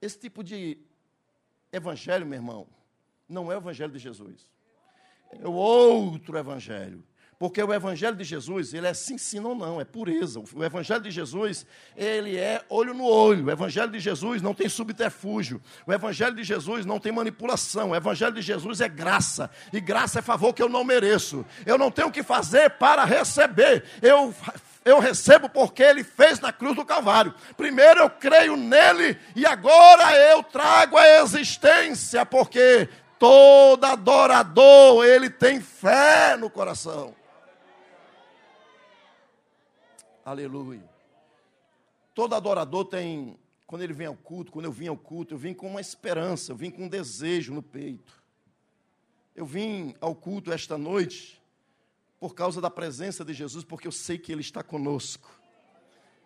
Esse 0.02 0.20
tipo 0.20 0.44
de 0.44 0.78
evangelho, 1.72 2.26
meu 2.26 2.38
irmão, 2.38 2.68
não 3.28 3.52
é 3.52 3.56
o 3.56 3.60
evangelho 3.60 3.92
de 3.92 4.00
Jesus. 4.00 4.48
É 5.32 5.48
o 5.48 5.54
outro 5.54 6.38
evangelho. 6.38 7.04
Porque 7.42 7.64
o 7.64 7.74
evangelho 7.74 8.16
de 8.16 8.24
Jesus, 8.24 8.72
ele 8.72 8.86
é 8.86 8.94
sim, 8.94 9.18
sim, 9.18 9.40
não, 9.40 9.56
não, 9.56 9.82
é 9.82 9.84
pureza. 9.84 10.40
O 10.54 10.64
evangelho 10.64 11.02
de 11.02 11.10
Jesus, 11.10 11.66
ele 11.98 12.38
é 12.38 12.64
olho 12.70 12.94
no 12.94 13.04
olho. 13.04 13.48
O 13.48 13.50
evangelho 13.50 13.90
de 13.92 14.00
Jesus 14.00 14.44
não 14.44 14.54
tem 14.54 14.70
subterfúgio. 14.70 15.60
O 15.88 15.92
evangelho 15.92 16.36
de 16.36 16.44
Jesus 16.44 16.86
não 16.86 17.00
tem 17.00 17.12
manipulação. 17.12 17.90
O 17.90 17.96
evangelho 17.96 18.36
de 18.36 18.44
Jesus 18.44 18.80
é 18.80 18.88
graça. 18.88 19.50
E 19.74 19.80
graça 19.80 20.20
é 20.20 20.22
favor 20.22 20.54
que 20.54 20.62
eu 20.62 20.70
não 20.70 20.84
mereço. 20.84 21.44
Eu 21.66 21.80
não 21.80 21.90
tenho 21.90 22.10
o 22.10 22.12
que 22.12 22.22
fazer 22.22 22.70
para 22.78 23.06
receber. 23.06 23.86
Eu 24.04 24.36
eu 24.86 25.00
recebo 25.00 25.50
porque 25.50 25.82
ele 25.82 26.04
fez 26.04 26.40
na 26.40 26.54
cruz 26.54 26.76
do 26.76 26.86
Calvário. 26.86 27.34
Primeiro 27.58 28.02
eu 28.02 28.10
creio 28.12 28.56
nele 28.56 29.18
e 29.36 29.48
agora 29.48 30.16
eu 30.16 30.44
trago 30.44 30.96
a 30.96 31.24
existência, 31.24 32.24
porque 32.24 32.88
todo 33.18 33.84
adorador, 33.84 35.04
ele 35.04 35.32
tem 35.32 35.60
fé 35.60 36.38
no 36.38 36.48
coração. 36.48 37.20
Aleluia. 40.24 40.88
Todo 42.14 42.36
adorador 42.36 42.86
tem, 42.86 43.40
quando 43.66 43.82
ele 43.82 43.94
vem 43.94 44.08
ao 44.08 44.16
culto, 44.16 44.52
quando 44.52 44.66
eu 44.66 44.72
vim 44.72 44.88
ao 44.88 44.98
culto, 44.98 45.34
eu 45.34 45.38
vim 45.38 45.54
com 45.54 45.68
uma 45.68 45.82
esperança, 45.82 46.52
eu 46.52 46.56
vim 46.56 46.70
com 46.70 46.84
um 46.84 46.90
desejo 46.90 47.54
no 47.54 47.64
peito. 47.64 48.22
Eu 49.36 49.46
vim 49.46 49.96
ao 50.00 50.14
culto 50.14 50.52
esta 50.52 50.78
noite 50.78 51.42
por 52.20 52.36
causa 52.36 52.62
da 52.62 52.70
presença 52.70 53.26
de 53.26 53.34
Jesus, 53.34 53.64
porque 53.64 53.88
eu 53.88 53.92
sei 53.92 54.18
que 54.18 54.32
Ele 54.32 54.42
está 54.42 54.62
conosco. 54.62 55.42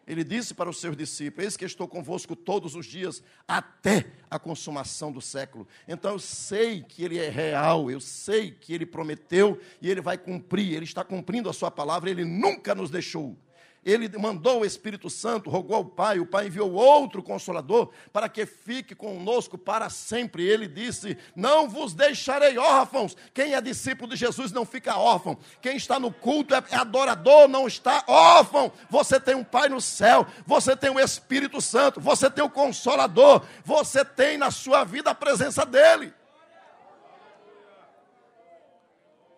Ele 0.05 0.23
disse 0.23 0.53
para 0.53 0.69
os 0.69 0.81
seus 0.81 0.97
discípulos: 0.97 1.45
Eis 1.45 1.57
que 1.57 1.63
estou 1.63 1.87
convosco 1.87 2.35
todos 2.35 2.75
os 2.75 2.85
dias, 2.85 3.23
até 3.47 4.11
a 4.29 4.37
consumação 4.37 5.11
do 5.11 5.21
século. 5.21 5.67
Então 5.87 6.11
eu 6.11 6.19
sei 6.19 6.83
que 6.83 7.03
Ele 7.03 7.17
é 7.17 7.29
real, 7.29 7.89
eu 7.89 8.01
sei 8.01 8.51
que 8.51 8.73
Ele 8.73 8.85
prometeu 8.85 9.59
e 9.81 9.89
Ele 9.89 10.01
vai 10.01 10.17
cumprir, 10.17 10.73
Ele 10.73 10.83
está 10.83 11.03
cumprindo 11.03 11.49
a 11.49 11.53
Sua 11.53 11.71
palavra, 11.71 12.09
Ele 12.09 12.25
nunca 12.25 12.75
nos 12.75 12.91
deixou. 12.91 13.37
Ele 13.85 14.09
mandou 14.17 14.61
o 14.61 14.65
Espírito 14.65 15.11
Santo, 15.11 15.47
rogou 15.47 15.75
ao 15.75 15.85
Pai, 15.85 16.19
o 16.19 16.25
Pai 16.25 16.47
enviou 16.47 16.73
outro 16.73 17.21
consolador 17.21 17.91
para 18.11 18.27
que 18.27 18.43
fique 18.43 18.95
conosco 18.95 19.59
para 19.59 19.91
sempre. 19.91 20.43
Ele 20.43 20.67
disse: 20.67 21.15
Não 21.35 21.69
vos 21.69 21.93
deixarei 21.93 22.57
órfãos. 22.57 23.15
Quem 23.31 23.53
é 23.53 23.61
discípulo 23.61 24.09
de 24.09 24.15
Jesus 24.15 24.51
não 24.51 24.65
fica 24.65 24.97
órfão. 24.97 25.37
Quem 25.61 25.77
está 25.77 25.99
no 25.99 26.11
culto 26.11 26.55
é 26.55 26.63
adorador, 26.71 27.47
não 27.47 27.67
está 27.67 28.03
órfão. 28.07 28.71
Você 28.89 29.19
tem 29.19 29.35
um 29.35 29.43
Pai 29.43 29.69
no 29.69 29.79
céu, 29.79 30.25
você 30.47 30.75
tem 30.75 30.89
o 30.89 30.99
Espírito 30.99 31.61
Santo, 31.61 32.01
você 32.01 32.27
tem 32.31 32.43
o 32.43 32.49
consolador, 32.49 33.43
você 33.63 34.03
tem 34.03 34.35
na 34.35 34.49
sua 34.49 34.83
vida 34.83 35.11
a 35.11 35.15
presença 35.15 35.63
dele. 35.63 36.11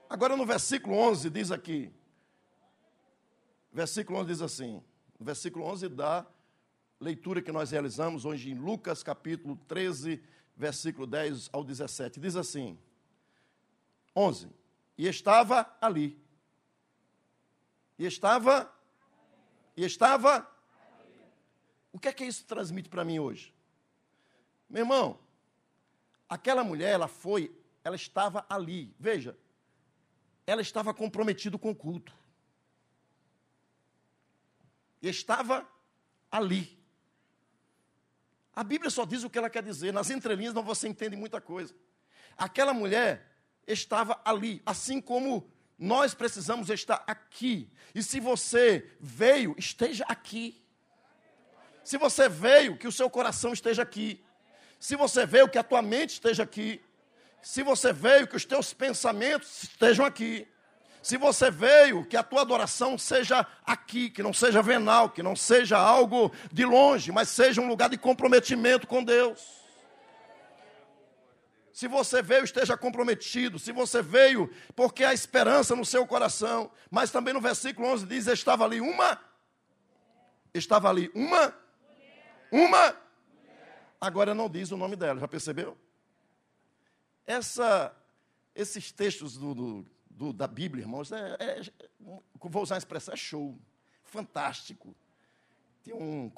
Agora 0.10 0.38
no 0.38 0.45
versículo 0.45 0.95
11 0.95 1.30
diz 1.30 1.52
aqui: 1.52 1.91
Versículo 3.78 4.17
11 4.17 4.28
diz 4.28 4.41
assim: 4.41 4.84
versículo 5.19 5.63
11 5.65 5.89
da 5.89 6.25
leitura 6.99 7.43
que 7.43 7.51
nós 7.51 7.69
realizamos 7.69 8.25
hoje 8.25 8.49
em 8.49 8.55
Lucas 8.55 9.03
capítulo 9.03 9.55
13, 9.67 10.19
versículo 10.55 11.05
10 11.05 11.51
ao 11.53 11.63
17. 11.63 12.19
Diz 12.19 12.36
assim: 12.36 12.75
11. 14.15 14.49
E 14.97 15.07
estava 15.07 15.78
ali. 15.80 16.19
E 17.99 18.07
estava. 18.07 18.73
E 19.75 19.86
estava. 19.86 20.51
O 21.93 21.99
que 21.99 22.07
é 22.07 22.13
que 22.13 22.25
isso 22.25 22.45
transmite 22.45 22.89
para 22.89 23.05
mim 23.05 23.19
hoje? 23.19 23.53
Meu 24.67 24.82
irmão, 24.82 25.19
aquela 26.28 26.63
mulher, 26.63 26.93
ela 26.93 27.07
foi, 27.07 27.55
ela 27.84 27.95
estava 27.95 28.43
ali. 28.49 28.91
Veja, 28.99 29.38
ela 30.47 30.63
estava 30.63 30.95
comprometida 30.95 31.59
com 31.59 31.69
o 31.69 31.75
culto 31.75 32.16
estava 35.02 35.68
ali. 36.32 36.78
A 38.56 38.64
Bíblia 38.64 38.89
só 38.89 39.06
diz 39.06 39.24
o 39.24 39.30
que 39.30 39.38
ela 39.38 39.50
quer 39.50 39.62
dizer, 39.62 39.93
nas 39.93 40.10
entrelinhas 40.10 40.54
não 40.54 40.64
você 40.64 40.88
entende 40.88 41.16
muita 41.16 41.39
coisa. 41.39 41.76
Aquela 42.38 42.74
mulher 42.74 43.38
estava 43.68 44.20
ali, 44.26 44.62
assim 44.66 45.00
como 45.00 45.50
nós 45.78 46.14
precisamos 46.14 46.70
estar 46.70 47.04
aqui. 47.06 47.72
E 47.93 48.02
se 48.02 48.20
você 48.20 48.91
veio, 49.00 49.56
esteja 49.58 50.04
aqui. 50.08 50.64
Se 51.84 51.98
você 51.98 52.28
veio, 52.28 52.78
que 52.78 52.88
o 52.88 52.91
seu 52.91 53.10
coração 53.10 53.54
esteja 53.54 53.84
aqui. 53.84 54.24
Se 54.80 54.95
você 54.95 55.26
veio, 55.26 55.50
que 55.50 55.58
a 55.58 55.64
tua 55.64 55.82
mente 55.82 56.14
esteja 56.14 56.43
aqui. 56.43 56.84
Se 57.41 57.62
você 57.62 57.93
veio, 57.93 58.28
que 58.28 58.36
os 58.36 58.43
teus 58.43 58.74
pensamentos 58.74 59.64
estejam 59.64 60.06
aqui. 60.06 60.48
Se 61.02 61.18
você 61.18 61.50
veio, 61.50 62.06
que 62.06 62.18
a 62.18 62.24
tua 62.24 62.41
adoração 62.41 62.98
seja 62.98 63.45
aqui, 63.66 64.10
que 64.10 64.24
não 64.24 64.34
seja 64.34 64.62
venal, 64.62 65.10
que 65.10 65.24
não 65.24 65.36
seja 65.36 65.78
algo 65.78 66.32
de 66.52 66.66
longe, 66.66 67.12
mas 67.12 67.30
seja 67.30 67.62
um 67.62 67.68
lugar 67.68 67.89
de 67.89 67.98
comprometimento 67.98 68.88
com 68.88 69.04
Deus. 69.04 69.58
Se 71.78 71.88
você 71.88 72.24
veio, 72.24 72.43
esteja 72.43 72.76
comprometido. 72.76 73.60
Se 73.60 73.72
você 73.72 74.02
veio, 74.02 74.52
porque 74.76 75.04
há 75.04 75.14
esperança 75.14 75.76
no 75.76 75.86
seu 75.86 76.08
coração. 76.08 76.72
Mas 76.89 77.12
também 77.12 77.36
no 77.36 77.39
versículo 77.39 77.88
11 77.89 78.08
diz: 78.08 78.26
estava 78.26 78.66
ali 78.66 78.82
uma. 78.82 79.22
Estava 80.54 80.89
ali 80.89 81.12
uma. 81.14 81.54
Uma. 82.52 82.95
Agora 84.02 84.34
não 84.34 84.50
diz 84.50 84.72
o 84.72 84.78
nome 84.78 84.95
dela, 84.95 85.20
já 85.20 85.28
percebeu? 85.28 85.78
Essa, 87.28 87.95
esses 88.56 88.91
textos 88.91 89.38
do, 89.38 89.54
do 89.54 89.86
do, 90.18 90.34
da 90.34 90.47
Bíblia, 90.47 90.84
irmãos, 90.84 91.11
é, 91.11 91.38
é, 91.39 91.61
vou 91.99 92.63
usar 92.63 92.76
a 92.76 92.78
expressão, 92.80 93.13
é 93.13 93.18
show, 93.18 93.57
fantástico. 94.03 94.95
Tem 95.84 95.93
um 95.93 96.30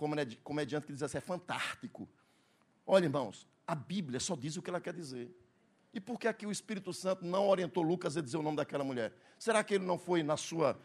comediante 0.44 0.86
que 0.86 0.92
diz 0.92 1.02
assim, 1.02 1.18
é 1.18 1.22
fantástico. 1.22 2.08
Olha, 2.86 3.06
irmãos, 3.06 3.48
a 3.66 3.74
Bíblia 3.74 4.20
só 4.20 4.36
diz 4.36 4.58
o 4.58 4.62
que 4.62 4.70
ela 4.70 4.82
quer 4.82 4.94
dizer. 4.94 5.34
E 5.94 6.00
por 6.00 6.20
que 6.20 6.28
aqui 6.28 6.46
o 6.46 6.52
Espírito 6.52 6.94
Santo 6.94 7.26
não 7.26 7.48
orientou 7.48 7.82
Lucas 7.82 8.18
a 8.18 8.22
dizer 8.22 8.38
o 8.38 8.44
nome 8.44 8.58
daquela 8.58 8.84
mulher? 8.84 9.14
Será 9.40 9.64
que 9.64 9.76
ele 9.76 9.86
não 9.86 9.98
foi 9.98 10.24
na 10.24 10.36
sua 10.36 10.78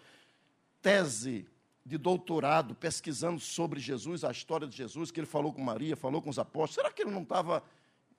tese 0.81 1.47
de 1.85 1.99
doutorado, 1.99 2.75
pesquisando 2.77 3.41
sobre 3.41 3.81
Jesus, 3.81 4.23
a 4.23 4.31
história 4.31 4.69
de 4.69 4.77
Jesus, 4.77 5.11
que 5.11 5.19
ele 5.19 5.27
falou 5.27 5.53
com 5.53 5.61
Maria, 5.61 5.97
falou 5.97 6.23
com 6.23 6.31
os 6.31 6.39
apóstolos? 6.39 6.77
Será 6.77 6.93
que 6.93 7.03
ele 7.03 7.11
não 7.11 7.23
estava, 7.23 7.63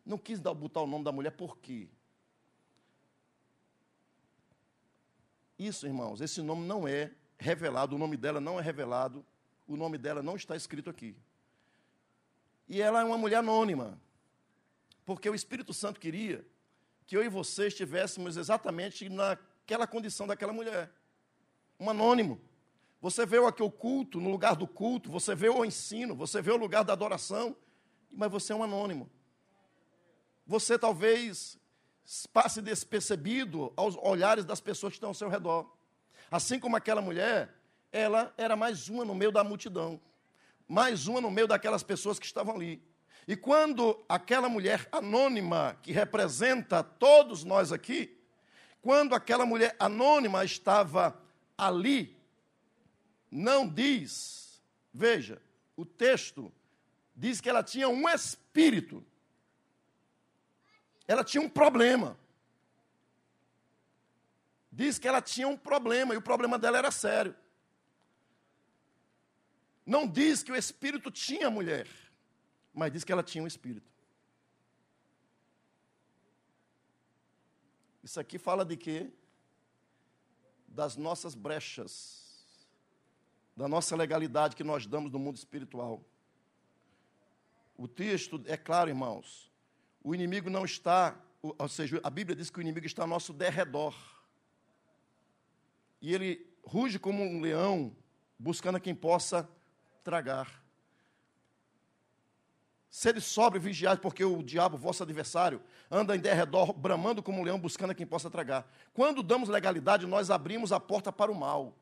não 0.05 0.17
quis 0.17 0.39
dar, 0.39 0.53
botar 0.53 0.81
o 0.81 0.87
nome 0.87 1.05
da 1.05 1.11
mulher? 1.13 1.31
Por 1.31 1.57
quê? 1.57 1.87
Isso, 5.57 5.85
irmãos, 5.85 6.21
esse 6.21 6.41
nome 6.41 6.65
não 6.67 6.87
é 6.87 7.11
revelado, 7.37 7.95
o 7.95 7.99
nome 7.99 8.17
dela 8.17 8.39
não 8.39 8.59
é 8.59 8.63
revelado, 8.63 9.25
o 9.67 9.75
nome 9.75 9.97
dela 9.97 10.21
não 10.21 10.35
está 10.35 10.55
escrito 10.55 10.89
aqui. 10.89 11.15
E 12.67 12.81
ela 12.81 13.01
é 13.01 13.03
uma 13.03 13.17
mulher 13.17 13.37
anônima, 13.37 13.99
porque 15.05 15.29
o 15.29 15.35
Espírito 15.35 15.73
Santo 15.73 15.99
queria 15.99 16.45
que 17.05 17.15
eu 17.15 17.23
e 17.23 17.29
você 17.29 17.67
estivéssemos 17.67 18.35
exatamente 18.35 19.07
naquela 19.07 19.85
condição 19.85 20.25
daquela 20.25 20.51
mulher, 20.51 20.91
um 21.79 21.89
anônimo. 21.89 22.41
Você 23.01 23.25
veio 23.25 23.45
aqui 23.45 23.61
o 23.61 23.69
culto, 23.69 24.19
no 24.19 24.31
lugar 24.31 24.55
do 24.55 24.67
culto, 24.67 25.11
você 25.11 25.35
veio 25.35 25.57
o 25.57 25.65
ensino, 25.65 26.15
você 26.15 26.41
veio 26.41 26.57
o 26.57 26.59
lugar 26.59 26.83
da 26.83 26.93
adoração, 26.93 27.55
mas 28.11 28.31
você 28.31 28.51
é 28.51 28.55
um 28.55 28.63
anônimo. 28.63 29.09
Você 30.47 30.77
talvez 30.77 31.59
passe 32.31 32.61
despercebido 32.61 33.73
aos 33.75 33.95
olhares 33.97 34.45
das 34.45 34.59
pessoas 34.61 34.91
que 34.91 34.97
estão 34.97 35.09
ao 35.09 35.15
seu 35.15 35.29
redor. 35.29 35.69
Assim 36.29 36.59
como 36.59 36.75
aquela 36.75 37.01
mulher, 37.01 37.53
ela 37.91 38.33
era 38.37 38.55
mais 38.55 38.89
uma 38.89 39.05
no 39.05 39.15
meio 39.15 39.31
da 39.31 39.43
multidão, 39.43 39.99
mais 40.67 41.07
uma 41.07 41.21
no 41.21 41.31
meio 41.31 41.47
daquelas 41.47 41.83
pessoas 41.83 42.19
que 42.19 42.25
estavam 42.25 42.55
ali. 42.55 42.81
E 43.27 43.35
quando 43.35 44.03
aquela 44.07 44.47
mulher 44.47 44.87
anônima, 44.91 45.77
que 45.81 45.91
representa 45.91 46.83
todos 46.83 47.43
nós 47.43 47.71
aqui, 47.71 48.15
quando 48.81 49.15
aquela 49.15 49.45
mulher 49.45 49.75
anônima 49.79 50.45
estava 50.45 51.19
ali, 51.57 52.15
não 53.31 53.67
diz, 53.67 54.61
veja, 54.93 55.41
o 55.75 55.83
texto 55.83 56.51
diz 57.15 57.41
que 57.41 57.49
ela 57.49 57.63
tinha 57.63 57.89
um 57.89 58.07
espírito 58.07 59.03
ela 61.07 61.23
tinha 61.23 61.41
um 61.41 61.49
problema. 61.49 62.17
Diz 64.71 64.99
que 64.99 65.07
ela 65.07 65.21
tinha 65.21 65.47
um 65.47 65.57
problema 65.57 66.13
e 66.13 66.17
o 66.17 66.21
problema 66.21 66.59
dela 66.59 66.77
era 66.77 66.91
sério. 66.91 67.35
Não 69.85 70.07
diz 70.07 70.43
que 70.43 70.51
o 70.51 70.55
espírito 70.55 71.11
tinha 71.11 71.49
mulher, 71.49 71.87
mas 72.73 72.91
diz 72.91 73.03
que 73.03 73.11
ela 73.11 73.23
tinha 73.23 73.43
um 73.43 73.47
espírito. 73.47 73.89
Isso 78.03 78.19
aqui 78.19 78.37
fala 78.37 78.65
de 78.65 78.75
quê? 78.75 79.11
Das 80.67 80.95
nossas 80.95 81.35
brechas, 81.35 82.45
da 83.55 83.67
nossa 83.67 83.95
legalidade 83.95 84.55
que 84.55 84.63
nós 84.63 84.85
damos 84.85 85.11
no 85.11 85.19
mundo 85.19 85.37
espiritual. 85.37 86.03
O 87.77 87.87
texto 87.87 88.43
é 88.45 88.57
claro, 88.57 88.89
irmãos. 88.89 89.51
O 90.05 90.13
inimigo 90.13 90.51
não 90.51 90.63
está, 90.63 91.15
ou 91.41 91.67
seja, 91.67 91.99
a 92.03 92.11
Bíblia 92.11 92.35
diz 92.35 92.51
que 92.51 92.59
o 92.59 92.61
inimigo 92.61 92.85
está 92.85 93.01
ao 93.01 93.07
nosso 93.07 93.33
derredor. 93.33 93.95
E 95.99 96.13
ele 96.13 96.45
ruge 96.63 96.99
como 96.99 97.23
um 97.23 97.41
leão, 97.41 97.91
buscando 98.37 98.75
a 98.75 98.79
quem 98.79 98.93
possa 98.93 99.49
tragar. 100.03 100.63
Sede 102.87 103.19
sobre 103.19 103.57
vigiar, 103.57 103.97
porque 103.97 104.23
o 104.23 104.43
diabo, 104.43 104.77
vosso 104.77 105.01
adversário, 105.01 105.59
anda 105.89 106.15
em 106.15 106.19
derredor, 106.19 106.71
bramando 106.71 107.23
como 107.23 107.41
um 107.41 107.43
leão, 107.43 107.59
buscando 107.59 107.89
a 107.89 107.95
quem 107.95 108.05
possa 108.05 108.29
tragar. 108.29 108.71
Quando 108.93 109.23
damos 109.23 109.49
legalidade, 109.49 110.05
nós 110.05 110.29
abrimos 110.29 110.71
a 110.71 110.79
porta 110.79 111.11
para 111.11 111.31
o 111.31 111.35
mal, 111.35 111.75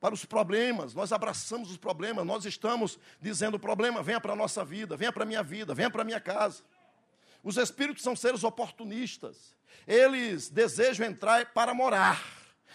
para 0.00 0.12
os 0.12 0.24
problemas, 0.24 0.94
nós 0.94 1.12
abraçamos 1.12 1.70
os 1.70 1.76
problemas, 1.76 2.26
nós 2.26 2.44
estamos 2.44 2.98
dizendo: 3.20 3.56
problema, 3.56 4.02
venha 4.02 4.20
para 4.20 4.32
a 4.32 4.36
nossa 4.36 4.64
vida, 4.64 4.96
venha 4.96 5.12
para 5.12 5.22
a 5.22 5.26
minha 5.26 5.44
vida, 5.44 5.72
venha 5.74 5.90
para 5.90 6.02
a 6.02 6.04
minha 6.04 6.20
casa. 6.20 6.64
Os 7.48 7.56
espíritos 7.56 8.02
são 8.02 8.14
seres 8.14 8.44
oportunistas. 8.44 9.56
Eles 9.86 10.50
desejam 10.50 11.06
entrar 11.06 11.46
para 11.54 11.72
morar. 11.72 12.22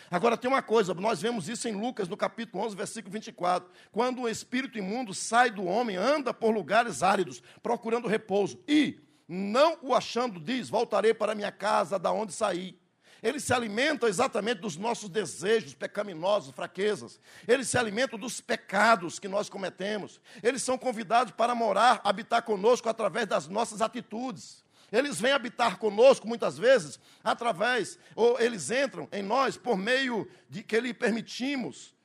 Agora 0.09 0.35
tem 0.35 0.49
uma 0.49 0.63
coisa, 0.63 0.95
nós 0.95 1.21
vemos 1.21 1.47
isso 1.47 1.67
em 1.67 1.73
Lucas, 1.73 2.07
no 2.07 2.17
capítulo 2.17 2.63
11, 2.63 2.75
versículo 2.75 3.13
24. 3.13 3.69
Quando 3.91 4.23
o 4.23 4.27
espírito 4.27 4.79
imundo 4.79 5.13
sai 5.13 5.51
do 5.51 5.63
homem, 5.65 5.95
anda 5.95 6.33
por 6.33 6.51
lugares 6.51 7.03
áridos, 7.03 7.43
procurando 7.61 8.07
repouso, 8.07 8.63
e, 8.67 8.99
não 9.27 9.77
o 9.83 9.93
achando, 9.93 10.39
diz: 10.39 10.69
Voltarei 10.69 11.13
para 11.13 11.35
minha 11.35 11.51
casa, 11.51 11.99
da 11.99 12.11
onde 12.11 12.33
saí. 12.33 12.75
Eles 13.21 13.43
se 13.43 13.53
alimentam 13.53 14.09
exatamente 14.09 14.59
dos 14.59 14.75
nossos 14.75 15.07
desejos 15.07 15.75
pecaminosos, 15.75 16.53
fraquezas. 16.53 17.19
Eles 17.47 17.69
se 17.69 17.77
alimentam 17.77 18.17
dos 18.17 18.41
pecados 18.41 19.19
que 19.19 19.27
nós 19.27 19.49
cometemos. 19.49 20.19
Eles 20.41 20.63
são 20.63 20.79
convidados 20.79 21.31
para 21.31 21.53
morar, 21.53 22.01
habitar 22.03 22.41
conosco 22.41 22.89
através 22.89 23.27
das 23.27 23.47
nossas 23.47 23.83
atitudes. 23.83 24.62
Eles 24.93 25.19
vêm 25.19 25.31
habitar 25.31 25.79
conosco 25.79 26.27
muitas 26.27 26.55
vezes 26.55 26.99
através, 27.23 27.97
ou 28.15 28.39
eles 28.39 28.69
entram 28.69 29.09
em 29.11 29.23
nós 29.23 29.57
por 29.57 29.75
meio 29.75 30.29
de 30.47 30.61
que 30.61 30.79
lhe 30.79 30.93
permitimos 30.93 31.95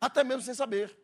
até 0.00 0.22
mesmo 0.22 0.42
sem 0.42 0.54
saber. 0.54 0.96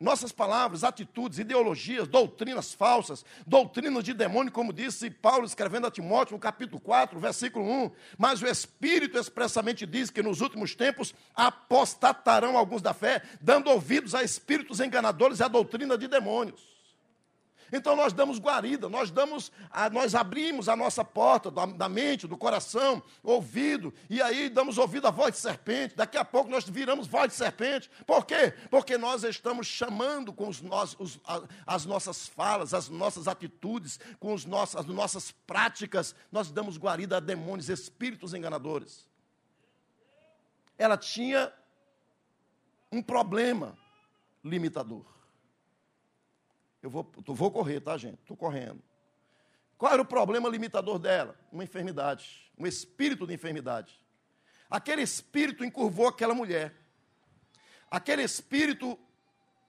Nossas 0.00 0.32
palavras, 0.32 0.82
atitudes, 0.82 1.38
ideologias, 1.38 2.08
doutrinas 2.08 2.74
falsas, 2.74 3.24
doutrinas 3.46 4.02
de 4.02 4.12
demônio, 4.12 4.52
como 4.52 4.72
disse 4.72 5.08
Paulo 5.08 5.46
escrevendo 5.46 5.86
a 5.86 5.92
Timóteo 5.92 6.34
no 6.34 6.40
capítulo 6.40 6.80
4, 6.80 7.18
versículo 7.20 7.64
1. 7.64 7.90
Mas 8.18 8.42
o 8.42 8.46
Espírito 8.48 9.16
expressamente 9.16 9.86
diz 9.86 10.10
que 10.10 10.24
nos 10.24 10.40
últimos 10.40 10.74
tempos 10.74 11.14
apostatarão 11.36 12.58
alguns 12.58 12.82
da 12.82 12.92
fé, 12.92 13.22
dando 13.40 13.70
ouvidos 13.70 14.12
a 14.12 14.24
espíritos 14.24 14.80
enganadores 14.80 15.38
e 15.38 15.44
a 15.44 15.48
doutrina 15.48 15.96
de 15.96 16.08
demônios. 16.08 16.73
Então 17.72 17.96
nós 17.96 18.12
damos 18.12 18.38
guarida, 18.38 18.88
nós 18.88 19.10
damos, 19.10 19.50
nós 19.92 20.14
abrimos 20.14 20.68
a 20.68 20.76
nossa 20.76 21.04
porta 21.04 21.50
da, 21.50 21.88
mente, 21.88 22.26
do 22.26 22.36
coração, 22.36 23.02
ouvido, 23.22 23.92
e 24.08 24.20
aí 24.20 24.48
damos 24.48 24.78
ouvido 24.78 25.06
à 25.06 25.10
voz 25.10 25.34
de 25.34 25.40
serpente. 25.40 25.96
Daqui 25.96 26.16
a 26.16 26.24
pouco 26.24 26.50
nós 26.50 26.68
viramos 26.68 27.06
voz 27.06 27.28
de 27.28 27.34
serpente. 27.34 27.90
Por 28.06 28.24
quê? 28.24 28.52
Porque 28.70 28.98
nós 28.98 29.24
estamos 29.24 29.66
chamando 29.66 30.32
com 30.32 30.48
os 30.48 30.62
os, 30.98 31.20
as 31.66 31.84
nossas 31.84 32.26
falas, 32.26 32.74
as 32.74 32.88
nossas 32.88 33.28
atitudes, 33.28 33.98
com 34.18 34.32
os 34.34 34.44
nossos, 34.44 34.76
as 34.76 34.86
nossas 34.86 35.30
práticas, 35.30 36.14
nós 36.30 36.50
damos 36.50 36.76
guarida 36.76 37.16
a 37.16 37.20
demônios, 37.20 37.68
espíritos 37.68 38.34
enganadores. 38.34 39.08
Ela 40.76 40.96
tinha 40.96 41.52
um 42.90 43.02
problema 43.02 43.76
limitador. 44.42 45.13
Eu 46.84 46.90
vou, 46.90 47.10
vou 47.28 47.50
correr, 47.50 47.80
tá, 47.80 47.96
gente? 47.96 48.20
Estou 48.20 48.36
correndo. 48.36 48.82
Qual 49.78 49.90
era 49.90 50.02
o 50.02 50.04
problema 50.04 50.50
limitador 50.50 50.98
dela? 50.98 51.34
Uma 51.50 51.64
enfermidade, 51.64 52.52
um 52.58 52.66
espírito 52.66 53.26
de 53.26 53.32
enfermidade. 53.32 53.98
Aquele 54.68 55.00
espírito 55.00 55.64
encurvou 55.64 56.08
aquela 56.08 56.34
mulher. 56.34 56.74
Aquele 57.90 58.22
espírito, 58.22 58.98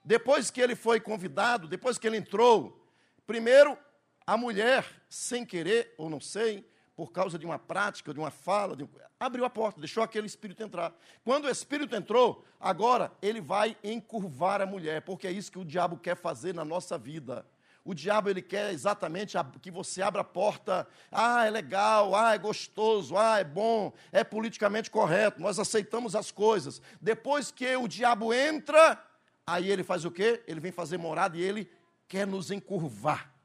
depois 0.04 0.50
que 0.50 0.60
ele 0.60 0.76
foi 0.76 1.00
convidado, 1.00 1.66
depois 1.66 1.96
que 1.96 2.06
ele 2.06 2.18
entrou, 2.18 2.86
primeiro 3.26 3.78
a 4.26 4.36
mulher, 4.36 4.84
sem 5.08 5.42
querer 5.42 5.94
ou 5.96 6.10
não 6.10 6.20
sei, 6.20 6.70
por 6.96 7.12
causa 7.12 7.38
de 7.38 7.44
uma 7.44 7.58
prática, 7.58 8.14
de 8.14 8.18
uma 8.18 8.30
fala, 8.30 8.74
de 8.74 8.88
abriu 9.20 9.44
a 9.44 9.50
porta, 9.50 9.78
deixou 9.78 10.02
aquele 10.02 10.26
espírito 10.26 10.62
entrar. 10.62 10.94
Quando 11.22 11.44
o 11.44 11.50
espírito 11.50 11.94
entrou, 11.94 12.42
agora 12.58 13.12
ele 13.20 13.40
vai 13.40 13.76
encurvar 13.84 14.62
a 14.62 14.66
mulher, 14.66 15.02
porque 15.02 15.26
é 15.26 15.30
isso 15.30 15.52
que 15.52 15.58
o 15.58 15.64
diabo 15.64 15.98
quer 15.98 16.16
fazer 16.16 16.54
na 16.54 16.64
nossa 16.64 16.96
vida. 16.96 17.46
O 17.84 17.94
diabo 17.94 18.30
ele 18.30 18.42
quer 18.42 18.72
exatamente 18.72 19.36
que 19.62 19.70
você 19.70 20.02
abra 20.02 20.22
a 20.22 20.24
porta. 20.24 20.88
Ah, 21.12 21.46
é 21.46 21.50
legal, 21.50 22.16
ah, 22.16 22.34
é 22.34 22.38
gostoso, 22.38 23.16
ah, 23.16 23.38
é 23.38 23.44
bom, 23.44 23.92
é 24.10 24.24
politicamente 24.24 24.90
correto. 24.90 25.40
Nós 25.40 25.58
aceitamos 25.58 26.16
as 26.16 26.32
coisas. 26.32 26.82
Depois 27.00 27.52
que 27.52 27.76
o 27.76 27.86
diabo 27.86 28.34
entra, 28.34 29.00
aí 29.46 29.70
ele 29.70 29.84
faz 29.84 30.04
o 30.04 30.10
quê? 30.10 30.42
Ele 30.48 30.58
vem 30.58 30.72
fazer 30.72 30.98
morada 30.98 31.36
e 31.36 31.42
ele 31.42 31.70
quer 32.08 32.26
nos 32.26 32.50
encurvar. 32.50 33.35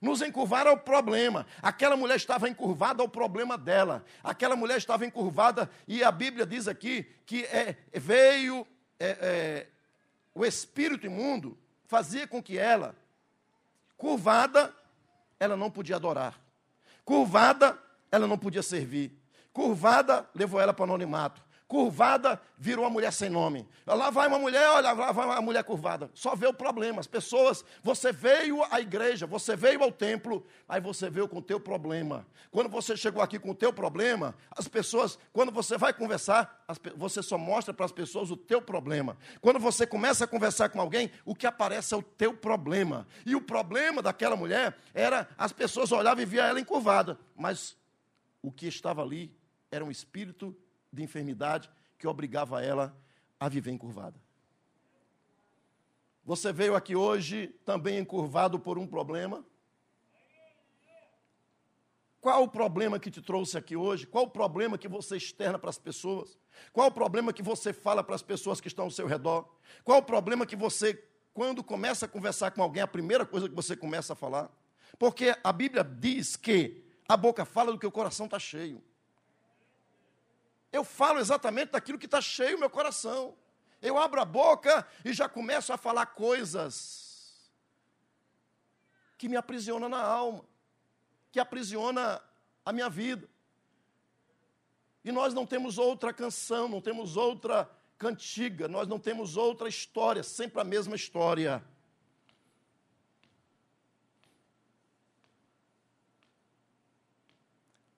Nos 0.00 0.22
encurvar 0.22 0.66
ao 0.66 0.78
problema. 0.78 1.46
Aquela 1.60 1.96
mulher 1.96 2.16
estava 2.16 2.48
encurvada 2.48 3.02
ao 3.02 3.08
problema 3.08 3.58
dela. 3.58 4.04
Aquela 4.24 4.56
mulher 4.56 4.78
estava 4.78 5.04
encurvada, 5.04 5.70
e 5.86 6.02
a 6.02 6.10
Bíblia 6.10 6.46
diz 6.46 6.66
aqui 6.66 7.06
que 7.26 7.44
é, 7.44 7.76
veio 7.92 8.66
é, 8.98 9.08
é, 9.08 9.66
o 10.34 10.44
espírito 10.44 11.06
imundo, 11.06 11.58
fazia 11.86 12.26
com 12.26 12.42
que 12.42 12.56
ela, 12.56 12.94
curvada, 13.96 14.74
ela 15.38 15.56
não 15.56 15.70
podia 15.70 15.96
adorar. 15.96 16.40
Curvada, 17.04 17.78
ela 18.10 18.26
não 18.26 18.38
podia 18.38 18.62
servir. 18.62 19.12
Curvada, 19.52 20.28
levou 20.34 20.60
ela 20.60 20.72
para 20.72 20.82
o 20.82 20.84
anonimato 20.84 21.42
curvada, 21.70 22.42
virou 22.58 22.84
uma 22.84 22.90
mulher 22.90 23.12
sem 23.12 23.30
nome. 23.30 23.64
Lá 23.86 24.10
vai 24.10 24.26
uma 24.26 24.40
mulher, 24.40 24.68
olha, 24.70 24.90
lá 24.90 25.12
vai 25.12 25.24
uma 25.24 25.40
mulher 25.40 25.62
curvada. 25.62 26.10
Só 26.12 26.34
vê 26.34 26.48
o 26.48 26.52
problema. 26.52 26.98
As 26.98 27.06
pessoas, 27.06 27.64
você 27.80 28.10
veio 28.10 28.64
à 28.72 28.80
igreja, 28.80 29.24
você 29.24 29.54
veio 29.54 29.80
ao 29.80 29.92
templo, 29.92 30.44
aí 30.68 30.80
você 30.80 31.08
veio 31.08 31.28
com 31.28 31.38
o 31.38 31.42
teu 31.42 31.60
problema. 31.60 32.26
Quando 32.50 32.68
você 32.68 32.96
chegou 32.96 33.22
aqui 33.22 33.38
com 33.38 33.50
o 33.52 33.54
teu 33.54 33.72
problema, 33.72 34.34
as 34.50 34.66
pessoas, 34.66 35.16
quando 35.32 35.52
você 35.52 35.78
vai 35.78 35.92
conversar, 35.92 36.64
as, 36.66 36.76
você 36.96 37.22
só 37.22 37.38
mostra 37.38 37.72
para 37.72 37.86
as 37.86 37.92
pessoas 37.92 38.32
o 38.32 38.36
teu 38.36 38.60
problema. 38.60 39.16
Quando 39.40 39.60
você 39.60 39.86
começa 39.86 40.24
a 40.24 40.26
conversar 40.26 40.70
com 40.70 40.80
alguém, 40.80 41.08
o 41.24 41.36
que 41.36 41.46
aparece 41.46 41.94
é 41.94 41.96
o 41.96 42.02
teu 42.02 42.34
problema. 42.34 43.06
E 43.24 43.36
o 43.36 43.40
problema 43.40 44.02
daquela 44.02 44.34
mulher 44.34 44.76
era 44.92 45.28
as 45.38 45.52
pessoas 45.52 45.92
olhavam 45.92 46.20
e 46.20 46.26
via 46.26 46.46
ela 46.46 46.58
encurvada, 46.58 47.16
mas 47.36 47.76
o 48.42 48.50
que 48.50 48.66
estava 48.66 49.02
ali 49.02 49.32
era 49.70 49.84
um 49.84 49.90
espírito 49.90 50.52
de 50.92 51.02
enfermidade 51.02 51.70
que 51.98 52.06
obrigava 52.06 52.62
ela 52.62 52.96
a 53.38 53.48
viver 53.48 53.70
encurvada. 53.70 54.18
Você 56.24 56.52
veio 56.52 56.74
aqui 56.74 56.94
hoje 56.94 57.48
também 57.64 57.98
encurvado 57.98 58.58
por 58.58 58.78
um 58.78 58.86
problema? 58.86 59.44
Qual 62.20 62.42
o 62.42 62.48
problema 62.48 63.00
que 63.00 63.10
te 63.10 63.22
trouxe 63.22 63.56
aqui 63.56 63.74
hoje? 63.74 64.06
Qual 64.06 64.24
o 64.24 64.30
problema 64.30 64.76
que 64.76 64.86
você 64.86 65.16
externa 65.16 65.58
para 65.58 65.70
as 65.70 65.78
pessoas? 65.78 66.38
Qual 66.72 66.88
o 66.88 66.92
problema 66.92 67.32
que 67.32 67.42
você 67.42 67.72
fala 67.72 68.04
para 68.04 68.14
as 68.14 68.22
pessoas 68.22 68.60
que 68.60 68.68
estão 68.68 68.84
ao 68.84 68.90
seu 68.90 69.06
redor? 69.06 69.48
Qual 69.82 69.98
o 69.98 70.02
problema 70.02 70.44
que 70.44 70.54
você, 70.54 71.02
quando 71.32 71.64
começa 71.64 72.04
a 72.04 72.08
conversar 72.08 72.50
com 72.50 72.62
alguém, 72.62 72.82
a 72.82 72.86
primeira 72.86 73.24
coisa 73.24 73.48
que 73.48 73.54
você 73.54 73.74
começa 73.74 74.12
a 74.12 74.16
falar? 74.16 74.50
Porque 74.98 75.34
a 75.42 75.52
Bíblia 75.52 75.82
diz 75.82 76.36
que 76.36 76.84
a 77.08 77.16
boca 77.16 77.46
fala 77.46 77.72
do 77.72 77.78
que 77.78 77.86
o 77.86 77.92
coração 77.92 78.26
está 78.26 78.38
cheio. 78.38 78.82
Eu 80.72 80.84
falo 80.84 81.18
exatamente 81.18 81.72
daquilo 81.72 81.98
que 81.98 82.06
está 82.06 82.20
cheio 82.20 82.52
no 82.52 82.60
meu 82.60 82.70
coração. 82.70 83.36
Eu 83.82 83.98
abro 83.98 84.20
a 84.20 84.24
boca 84.24 84.86
e 85.04 85.12
já 85.12 85.28
começo 85.28 85.72
a 85.72 85.76
falar 85.76 86.06
coisas 86.06 87.50
que 89.18 89.28
me 89.28 89.36
aprisionam 89.36 89.88
na 89.88 90.02
alma, 90.02 90.44
que 91.30 91.38
aprisiona 91.38 92.22
a 92.64 92.72
minha 92.72 92.88
vida. 92.88 93.28
E 95.04 95.12
nós 95.12 95.34
não 95.34 95.46
temos 95.46 95.76
outra 95.76 96.12
canção, 96.12 96.68
não 96.68 96.80
temos 96.80 97.16
outra 97.16 97.70
cantiga, 97.98 98.66
nós 98.66 98.88
não 98.88 98.98
temos 98.98 99.36
outra 99.36 99.68
história, 99.68 100.22
sempre 100.22 100.60
a 100.60 100.64
mesma 100.64 100.96
história. 100.96 101.62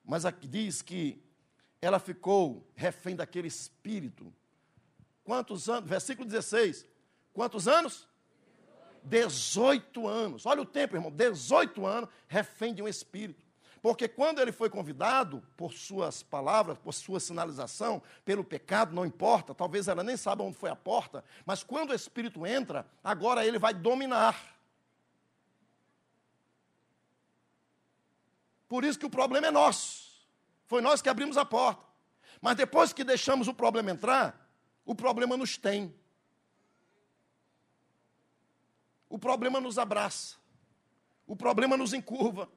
Mas 0.03 0.25
aqui 0.25 0.45
diz 0.45 0.81
que 0.81 1.22
ela 1.85 1.99
ficou 1.99 2.65
refém 2.75 3.13
daquele 3.13 3.47
espírito. 3.47 4.33
Quantos 5.23 5.67
anos? 5.67 5.89
Versículo 5.89 6.25
16. 6.25 6.87
Quantos 7.33 7.67
anos? 7.67 8.07
18 9.03 10.07
anos. 10.07 10.45
Olha 10.45 10.61
o 10.61 10.65
tempo, 10.65 10.95
irmão. 10.95 11.11
18 11.11 11.85
anos 11.85 12.09
refém 12.25 12.73
de 12.73 12.81
um 12.81 12.87
espírito. 12.87 13.43
Porque 13.81 14.07
quando 14.07 14.39
ele 14.39 14.53
foi 14.53 14.69
convidado, 14.69 15.43
por 15.57 15.73
suas 15.73 16.23
palavras, 16.23 16.77
por 16.77 16.93
sua 16.93 17.19
sinalização, 17.19 18.01
pelo 18.23 18.45
pecado, 18.45 18.95
não 18.95 19.05
importa, 19.05 19.53
talvez 19.53 19.89
ela 19.89 20.05
nem 20.05 20.15
saiba 20.15 20.41
onde 20.41 20.55
foi 20.55 20.69
a 20.69 20.75
porta, 20.77 21.21
mas 21.45 21.63
quando 21.63 21.89
o 21.89 21.93
Espírito 21.93 22.47
entra, 22.47 22.87
agora 23.03 23.45
ele 23.45 23.59
vai 23.59 23.73
dominar. 23.73 24.57
Por 28.69 28.85
isso 28.85 28.97
que 28.97 29.05
o 29.05 29.09
problema 29.09 29.47
é 29.47 29.51
nosso. 29.51 30.12
Foi 30.65 30.81
nós 30.81 31.01
que 31.01 31.09
abrimos 31.09 31.37
a 31.37 31.45
porta. 31.45 31.85
Mas 32.41 32.55
depois 32.55 32.91
que 32.91 33.03
deixamos 33.03 33.47
o 33.47 33.53
problema 33.53 33.91
entrar, 33.91 34.49
o 34.85 34.93
problema 34.93 35.37
nos 35.37 35.57
tem. 35.57 35.93
O 39.09 39.17
problema 39.17 39.61
nos 39.61 39.77
abraça. 39.77 40.35
O 41.25 41.35
problema 41.35 41.77
nos 41.77 41.93
encurva. 41.93 42.49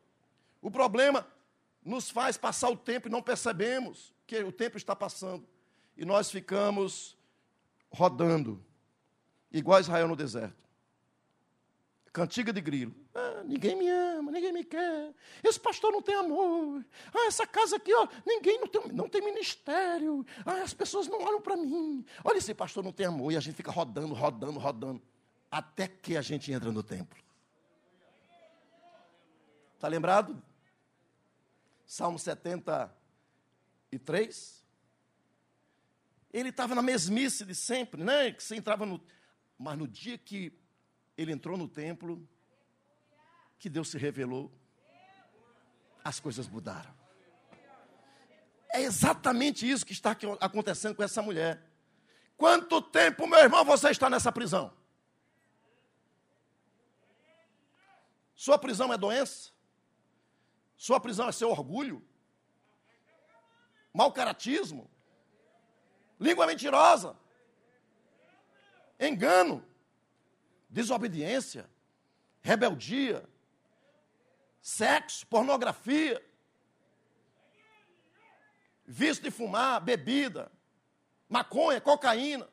O 0.60 0.70
problema 0.70 1.26
nos 1.84 2.10
faz 2.10 2.36
passar 2.36 2.68
o 2.68 2.76
tempo 2.76 3.06
e 3.06 3.10
não 3.10 3.22
percebemos 3.22 4.12
que 4.26 4.42
o 4.42 4.50
tempo 4.50 4.76
está 4.76 4.96
passando. 4.96 5.46
E 5.96 6.04
nós 6.04 6.30
ficamos 6.30 7.16
rodando, 7.90 8.64
igual 9.52 9.80
Israel 9.80 10.08
no 10.08 10.16
deserto. 10.16 10.65
Cantiga 12.16 12.50
de 12.50 12.62
grilo. 12.62 12.94
Ah, 13.14 13.42
ninguém 13.44 13.76
me 13.76 13.90
ama, 13.90 14.32
ninguém 14.32 14.50
me 14.50 14.64
quer. 14.64 15.12
Esse 15.44 15.60
pastor 15.60 15.92
não 15.92 16.00
tem 16.00 16.14
amor. 16.14 16.82
Ah, 17.12 17.26
essa 17.26 17.46
casa 17.46 17.76
aqui, 17.76 17.92
ó, 17.92 18.08
ninguém 18.24 18.58
não 18.58 18.66
tem, 18.66 18.80
não 18.90 19.06
tem 19.06 19.20
ministério. 19.20 20.24
Ah, 20.42 20.62
as 20.62 20.72
pessoas 20.72 21.08
não 21.08 21.22
olham 21.22 21.42
para 21.42 21.58
mim. 21.58 22.06
Olha, 22.24 22.38
esse 22.38 22.54
pastor 22.54 22.82
não 22.82 22.90
tem 22.90 23.04
amor. 23.04 23.32
E 23.32 23.36
a 23.36 23.40
gente 23.40 23.54
fica 23.54 23.70
rodando, 23.70 24.14
rodando, 24.14 24.58
rodando. 24.58 25.02
Até 25.50 25.88
que 25.88 26.16
a 26.16 26.22
gente 26.22 26.50
entra 26.50 26.72
no 26.72 26.82
templo. 26.82 27.22
Está 29.74 29.86
lembrado? 29.86 30.42
Salmo 31.86 32.18
73. 32.18 34.64
Ele 36.32 36.48
estava 36.48 36.74
na 36.74 36.80
mesmice 36.80 37.44
de 37.44 37.54
sempre, 37.54 38.02
né? 38.02 38.32
Que 38.32 38.42
você 38.42 38.56
entrava 38.56 38.86
no. 38.86 38.98
Mas 39.58 39.76
no 39.76 39.86
dia 39.86 40.16
que 40.16 40.64
ele 41.16 41.32
entrou 41.32 41.56
no 41.56 41.68
templo, 41.68 42.26
que 43.58 43.70
Deus 43.70 43.88
se 43.88 43.98
revelou, 43.98 44.52
as 46.04 46.20
coisas 46.20 46.46
mudaram. 46.48 46.94
É 48.68 48.82
exatamente 48.82 49.68
isso 49.68 49.86
que 49.86 49.92
está 49.92 50.16
acontecendo 50.40 50.94
com 50.94 51.02
essa 51.02 51.22
mulher. 51.22 51.62
Quanto 52.36 52.82
tempo, 52.82 53.26
meu 53.26 53.38
irmão, 53.38 53.64
você 53.64 53.90
está 53.90 54.10
nessa 54.10 54.30
prisão? 54.30 54.72
Sua 58.34 58.58
prisão 58.58 58.92
é 58.92 58.98
doença? 58.98 59.50
Sua 60.76 61.00
prisão 61.00 61.26
é 61.26 61.32
seu 61.32 61.50
orgulho? 61.50 62.06
Mau 63.94 64.12
caratismo? 64.12 64.90
Língua 66.20 66.46
mentirosa? 66.46 67.16
Engano? 69.00 69.64
Desobediência? 70.68 71.68
Rebeldia? 72.42 73.24
Sexo? 74.60 75.26
Pornografia? 75.26 76.22
Vício 78.86 79.22
de 79.22 79.30
fumar? 79.30 79.80
Bebida? 79.80 80.50
Maconha? 81.28 81.80
Cocaína? 81.80 82.48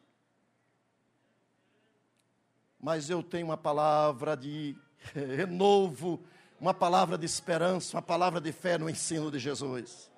Mas 2.80 3.10
eu 3.10 3.24
tenho 3.24 3.48
uma 3.48 3.58
palavra 3.58 4.36
de 4.36 4.76
renovo, 5.14 6.24
uma 6.60 6.74
palavra 6.74 7.18
de 7.18 7.26
esperança, 7.26 7.96
uma 7.96 8.02
palavra 8.02 8.40
de 8.42 8.52
fé 8.52 8.78
no 8.78 8.90
ensino 8.90 9.32
de 9.32 9.40
Jesus. 9.40 10.12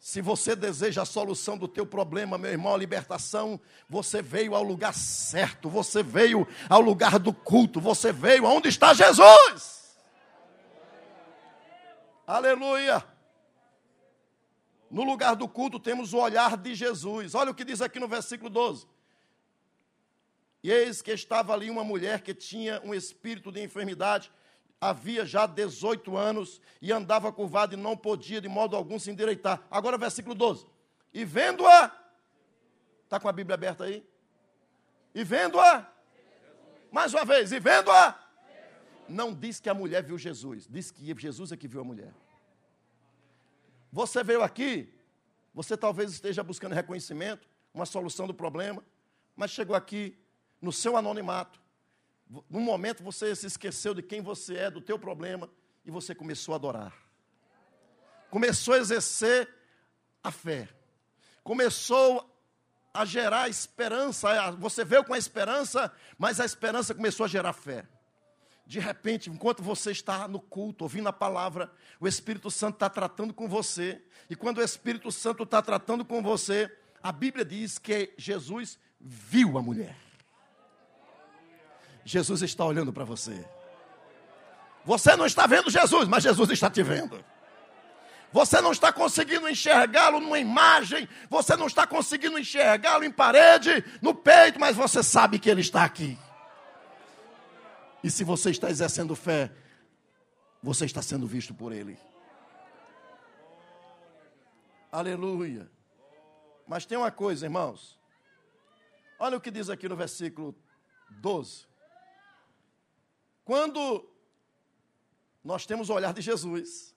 Se 0.00 0.22
você 0.22 0.56
deseja 0.56 1.02
a 1.02 1.04
solução 1.04 1.58
do 1.58 1.68
teu 1.68 1.84
problema, 1.84 2.38
meu 2.38 2.50
irmão, 2.50 2.72
a 2.72 2.78
libertação, 2.78 3.60
você 3.86 4.22
veio 4.22 4.54
ao 4.54 4.62
lugar 4.62 4.94
certo, 4.94 5.68
você 5.68 6.02
veio 6.02 6.48
ao 6.70 6.80
lugar 6.80 7.18
do 7.18 7.34
culto, 7.34 7.82
você 7.82 8.10
veio 8.10 8.46
aonde 8.46 8.70
está 8.70 8.94
Jesus. 8.94 9.98
Aleluia. 12.26 13.04
No 14.90 15.04
lugar 15.04 15.36
do 15.36 15.46
culto 15.46 15.78
temos 15.78 16.14
o 16.14 16.18
olhar 16.18 16.56
de 16.56 16.74
Jesus. 16.74 17.34
Olha 17.34 17.50
o 17.50 17.54
que 17.54 17.62
diz 17.62 17.82
aqui 17.82 18.00
no 18.00 18.08
versículo 18.08 18.48
12. 18.48 18.88
E 20.62 20.70
eis 20.70 21.02
que 21.02 21.10
estava 21.12 21.52
ali 21.52 21.68
uma 21.68 21.84
mulher 21.84 22.22
que 22.22 22.32
tinha 22.32 22.80
um 22.82 22.94
espírito 22.94 23.52
de 23.52 23.62
enfermidade, 23.62 24.32
havia 24.80 25.26
já 25.26 25.46
18 25.46 26.16
anos 26.16 26.60
e 26.80 26.90
andava 26.90 27.32
curvada 27.32 27.74
e 27.74 27.76
não 27.76 27.96
podia 27.96 28.40
de 28.40 28.48
modo 28.48 28.74
algum 28.74 28.98
se 28.98 29.10
endireitar. 29.10 29.62
Agora, 29.70 29.98
versículo 29.98 30.34
12. 30.34 30.66
E 31.12 31.24
vendo-a, 31.24 31.92
está 33.04 33.20
com 33.20 33.28
a 33.28 33.32
Bíblia 33.32 33.54
aberta 33.54 33.84
aí? 33.84 34.06
E 35.14 35.22
vendo-a, 35.22 35.92
mais 36.90 37.12
uma 37.12 37.24
vez, 37.24 37.52
e 37.52 37.60
vendo-a, 37.60 38.18
não 39.08 39.34
diz 39.34 39.60
que 39.60 39.68
a 39.68 39.74
mulher 39.74 40.02
viu 40.02 40.16
Jesus, 40.16 40.66
diz 40.68 40.90
que 40.90 41.14
Jesus 41.18 41.52
é 41.52 41.56
que 41.56 41.68
viu 41.68 41.80
a 41.80 41.84
mulher. 41.84 42.14
Você 43.92 44.22
veio 44.22 44.42
aqui, 44.42 44.92
você 45.52 45.76
talvez 45.76 46.12
esteja 46.12 46.44
buscando 46.44 46.74
reconhecimento, 46.74 47.48
uma 47.74 47.84
solução 47.84 48.26
do 48.26 48.32
problema, 48.32 48.84
mas 49.36 49.50
chegou 49.50 49.74
aqui 49.74 50.16
no 50.62 50.72
seu 50.72 50.96
anonimato. 50.96 51.60
Num 52.48 52.60
momento 52.60 53.02
você 53.02 53.34
se 53.34 53.46
esqueceu 53.46 53.92
de 53.92 54.02
quem 54.02 54.20
você 54.20 54.56
é, 54.56 54.70
do 54.70 54.80
teu 54.80 54.98
problema, 54.98 55.50
e 55.84 55.90
você 55.90 56.14
começou 56.14 56.52
a 56.52 56.56
adorar. 56.56 56.94
Começou 58.30 58.74
a 58.74 58.78
exercer 58.78 59.48
a 60.22 60.30
fé. 60.30 60.68
Começou 61.42 62.30
a 62.94 63.04
gerar 63.04 63.48
esperança. 63.48 64.52
Você 64.52 64.84
veio 64.84 65.04
com 65.04 65.14
a 65.14 65.18
esperança, 65.18 65.92
mas 66.16 66.38
a 66.38 66.44
esperança 66.44 66.94
começou 66.94 67.24
a 67.24 67.28
gerar 67.28 67.52
fé. 67.52 67.86
De 68.66 68.78
repente, 68.78 69.28
enquanto 69.28 69.64
você 69.64 69.90
está 69.90 70.28
no 70.28 70.38
culto, 70.38 70.84
ouvindo 70.84 71.08
a 71.08 71.12
palavra, 71.12 71.72
o 71.98 72.06
Espírito 72.06 72.50
Santo 72.52 72.74
está 72.74 72.88
tratando 72.88 73.34
com 73.34 73.48
você. 73.48 74.00
E 74.28 74.36
quando 74.36 74.58
o 74.58 74.62
Espírito 74.62 75.10
Santo 75.10 75.42
está 75.42 75.60
tratando 75.60 76.04
com 76.04 76.22
você, 76.22 76.72
a 77.02 77.10
Bíblia 77.10 77.44
diz 77.44 77.78
que 77.78 78.14
Jesus 78.16 78.78
viu 79.00 79.58
a 79.58 79.62
mulher. 79.62 80.09
Jesus 82.04 82.42
está 82.42 82.64
olhando 82.64 82.92
para 82.92 83.04
você. 83.04 83.44
Você 84.84 85.14
não 85.16 85.26
está 85.26 85.46
vendo 85.46 85.70
Jesus, 85.70 86.08
mas 86.08 86.22
Jesus 86.22 86.50
está 86.50 86.70
te 86.70 86.82
vendo. 86.82 87.22
Você 88.32 88.60
não 88.60 88.70
está 88.70 88.92
conseguindo 88.92 89.48
enxergá-lo 89.48 90.20
numa 90.20 90.38
imagem, 90.38 91.08
você 91.28 91.56
não 91.56 91.66
está 91.66 91.86
conseguindo 91.86 92.38
enxergá-lo 92.38 93.04
em 93.04 93.10
parede, 93.10 93.84
no 94.00 94.14
peito, 94.14 94.58
mas 94.58 94.76
você 94.76 95.02
sabe 95.02 95.38
que 95.38 95.50
ele 95.50 95.60
está 95.60 95.84
aqui. 95.84 96.16
E 98.02 98.10
se 98.10 98.22
você 98.22 98.50
está 98.50 98.70
exercendo 98.70 99.16
fé, 99.16 99.50
você 100.62 100.84
está 100.84 101.02
sendo 101.02 101.26
visto 101.26 101.52
por 101.52 101.72
ele. 101.72 101.98
Aleluia. 104.92 105.70
Mas 106.66 106.86
tem 106.86 106.96
uma 106.96 107.10
coisa, 107.10 107.46
irmãos. 107.46 107.98
Olha 109.18 109.36
o 109.36 109.40
que 109.40 109.50
diz 109.50 109.68
aqui 109.68 109.88
no 109.88 109.96
versículo 109.96 110.54
12. 111.10 111.69
Quando 113.50 114.08
nós 115.42 115.66
temos 115.66 115.90
o 115.90 115.92
olhar 115.92 116.14
de 116.14 116.20
Jesus, 116.20 116.94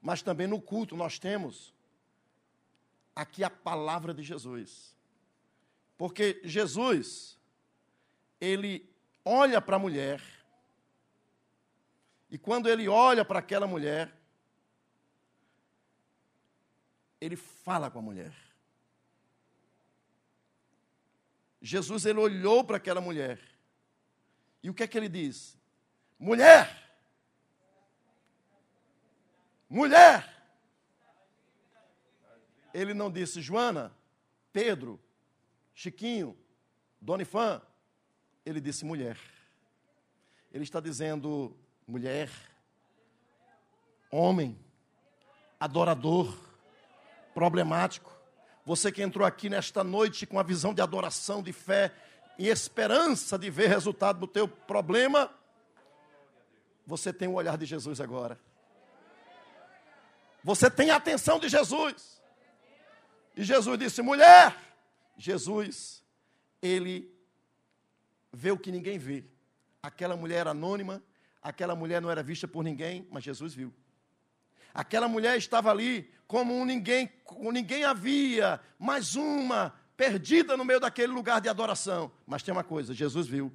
mas 0.00 0.22
também 0.22 0.46
no 0.46 0.62
culto 0.62 0.96
nós 0.96 1.18
temos 1.18 1.74
aqui 3.12 3.42
a 3.42 3.50
palavra 3.50 4.14
de 4.14 4.22
Jesus. 4.22 4.96
Porque 5.98 6.40
Jesus, 6.44 7.36
ele 8.40 8.88
olha 9.24 9.60
para 9.60 9.74
a 9.74 9.78
mulher, 9.80 10.22
e 12.30 12.38
quando 12.38 12.68
ele 12.68 12.86
olha 12.86 13.24
para 13.24 13.40
aquela 13.40 13.66
mulher, 13.66 14.16
ele 17.20 17.34
fala 17.34 17.90
com 17.90 17.98
a 17.98 18.02
mulher. 18.02 18.32
Jesus 21.60 22.06
ele 22.06 22.20
olhou 22.20 22.62
para 22.62 22.76
aquela 22.76 23.00
mulher. 23.00 23.40
E 24.62 24.70
o 24.70 24.74
que 24.74 24.84
é 24.84 24.86
que 24.86 24.96
ele 24.96 25.08
diz? 25.08 25.58
Mulher! 26.20 26.68
Mulher! 29.70 30.28
Ele 32.74 32.92
não 32.92 33.10
disse 33.10 33.40
Joana, 33.40 33.90
Pedro, 34.52 35.00
Chiquinho, 35.72 36.36
Dona 37.00 37.22
Ifã. 37.22 37.62
Ele 38.44 38.60
disse 38.60 38.84
mulher. 38.84 39.16
Ele 40.52 40.62
está 40.62 40.78
dizendo 40.78 41.56
mulher, 41.86 42.30
homem, 44.10 44.58
adorador, 45.58 46.36
problemático. 47.32 48.12
Você 48.66 48.92
que 48.92 49.02
entrou 49.02 49.26
aqui 49.26 49.48
nesta 49.48 49.82
noite 49.82 50.26
com 50.26 50.38
a 50.38 50.42
visão 50.42 50.74
de 50.74 50.82
adoração, 50.82 51.42
de 51.42 51.52
fé, 51.52 51.94
e 52.38 52.48
esperança 52.48 53.38
de 53.38 53.50
ver 53.50 53.68
resultado 53.68 54.20
do 54.20 54.26
teu 54.26 54.46
problema, 54.46 55.30
você 56.86 57.12
tem 57.12 57.28
o 57.28 57.34
olhar 57.34 57.56
de 57.56 57.66
Jesus 57.66 58.00
agora. 58.00 58.38
Você 60.42 60.70
tem 60.70 60.90
a 60.90 60.96
atenção 60.96 61.38
de 61.38 61.48
Jesus. 61.48 62.20
E 63.36 63.44
Jesus 63.44 63.78
disse: 63.78 64.02
mulher, 64.02 64.56
Jesus, 65.16 66.02
ele 66.60 67.12
vê 68.32 68.50
o 68.50 68.58
que 68.58 68.72
ninguém 68.72 68.98
vê. 68.98 69.24
Aquela 69.82 70.16
mulher 70.16 70.38
era 70.38 70.50
anônima, 70.50 71.02
aquela 71.42 71.74
mulher 71.74 72.00
não 72.00 72.10
era 72.10 72.22
vista 72.22 72.48
por 72.48 72.62
ninguém, 72.62 73.06
mas 73.10 73.24
Jesus 73.24 73.54
viu. 73.54 73.72
Aquela 74.72 75.08
mulher 75.08 75.36
estava 75.36 75.70
ali 75.70 76.10
como 76.26 76.54
um 76.54 76.64
ninguém, 76.64 77.10
como 77.24 77.50
ninguém 77.50 77.84
havia, 77.84 78.60
mais 78.78 79.16
uma 79.16 79.74
perdida 79.96 80.56
no 80.56 80.64
meio 80.64 80.80
daquele 80.80 81.12
lugar 81.12 81.40
de 81.40 81.48
adoração. 81.48 82.10
Mas 82.26 82.42
tem 82.42 82.52
uma 82.52 82.64
coisa, 82.64 82.94
Jesus 82.94 83.26
viu 83.26 83.52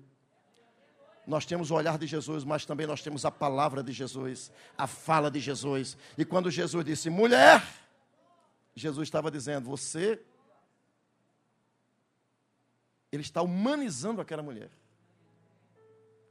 nós 1.26 1.46
temos 1.46 1.72
o 1.72 1.76
olhar 1.76 1.98
de 1.98 2.06
Jesus, 2.06 2.44
mas 2.44 2.66
também 2.66 2.86
nós 2.86 3.02
temos 3.02 3.26
a 3.26 3.32
palavra 3.32 3.82
de 3.82 3.92
Jesus, 3.92 4.52
a 4.78 4.86
fala 4.86 5.32
de 5.32 5.40
Jesus. 5.40 5.98
E 6.18 6.24
quando 6.24 6.52
Jesus 6.52 6.86
disse 6.86 7.10
mulher, 7.10 7.66
Jesus 8.76 9.08
estava 9.08 9.32
dizendo: 9.32 9.70
Você. 9.70 10.22
Ele 13.12 13.22
está 13.22 13.42
humanizando 13.42 14.20
aquela 14.20 14.44
mulher. 14.44 14.70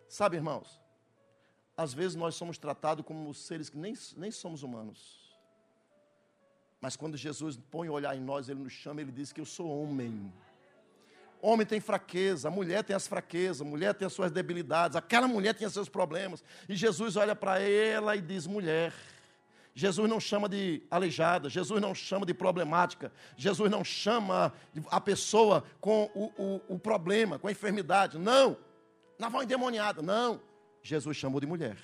Sabe, 0.07 0.37
irmãos, 0.37 0.81
às 1.77 1.93
vezes 1.95 2.15
nós 2.15 2.35
somos 2.35 2.59
tratados 2.59 3.05
como 3.05 3.33
seres 3.33 3.69
que 3.69 3.77
nem, 3.77 3.95
nem 4.17 4.31
somos 4.31 4.63
humanos. 4.63 5.25
Mas 6.81 6.97
quando 6.97 7.17
Jesus 7.17 7.59
põe 7.71 7.89
o 7.89 7.93
olhar 7.93 8.15
em 8.15 8.21
nós, 8.21 8.49
ele 8.49 8.61
nos 8.61 8.73
chama, 8.73 9.01
ele 9.01 9.11
diz 9.11 9.33
que 9.33 9.41
eu 9.41 9.47
sou 9.47 9.67
homem. 9.67 10.31
Homem 11.47 11.67
tem 11.67 11.79
fraqueza, 11.79 12.49
mulher 12.49 12.83
tem 12.83 12.97
as 12.97 13.07
fraquezas, 13.07 13.61
mulher 13.61 13.93
tem 13.93 14.07
as 14.07 14.15
suas 14.15 14.33
debilidades, 14.33 14.97
aquela 14.97 15.29
mulher 15.29 15.53
tinha 15.53 15.69
seus 15.69 15.91
problemas. 15.91 16.43
E 16.67 16.75
Jesus 16.75 17.17
olha 17.17 17.37
para 17.37 17.61
ela 17.61 18.17
e 18.17 18.23
diz: 18.23 18.47
mulher. 18.47 18.95
Jesus 19.75 20.09
não 20.09 20.19
chama 20.19 20.49
de 20.49 20.83
aleijada, 20.91 21.51
Jesus 21.51 21.83
não 21.83 21.95
chama 21.95 22.25
de 22.25 22.33
problemática, 22.33 23.13
Jesus 23.37 23.71
não 23.71 23.85
chama 23.85 24.55
a 24.91 24.99
pessoa 24.99 25.63
com 25.83 26.11
o, 26.15 26.33
o, 26.43 26.61
o 26.77 26.79
problema, 26.79 27.39
com 27.39 27.47
a 27.47 27.53
enfermidade. 27.53 28.17
Não, 28.17 28.57
na 29.19 29.29
voz 29.29 29.45
endemoniada, 29.45 30.01
não. 30.01 30.41
Jesus 30.83 31.15
chamou 31.15 31.41
de 31.41 31.47
mulher. 31.47 31.77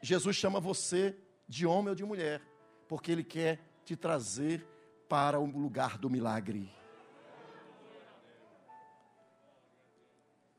Jesus 0.00 0.36
chama 0.36 0.60
você 0.60 1.16
de 1.48 1.66
homem 1.66 1.88
ou 1.88 1.96
de 1.96 2.04
mulher, 2.04 2.42
porque 2.86 3.10
Ele 3.10 3.24
quer 3.24 3.58
te 3.84 3.96
trazer 3.96 4.64
para 5.08 5.40
o 5.40 5.46
lugar 5.46 5.98
do 5.98 6.08
milagre. 6.08 6.77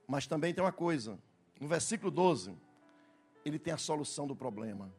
Mas 0.10 0.26
também 0.26 0.52
tem 0.52 0.64
uma 0.64 0.72
coisa. 0.72 1.20
No 1.62 1.68
versículo 1.68 2.10
12, 2.10 2.58
ele 3.46 3.60
tem 3.60 3.72
a 3.72 3.78
solução 3.78 4.26
do 4.26 4.36
problema. 4.36 4.92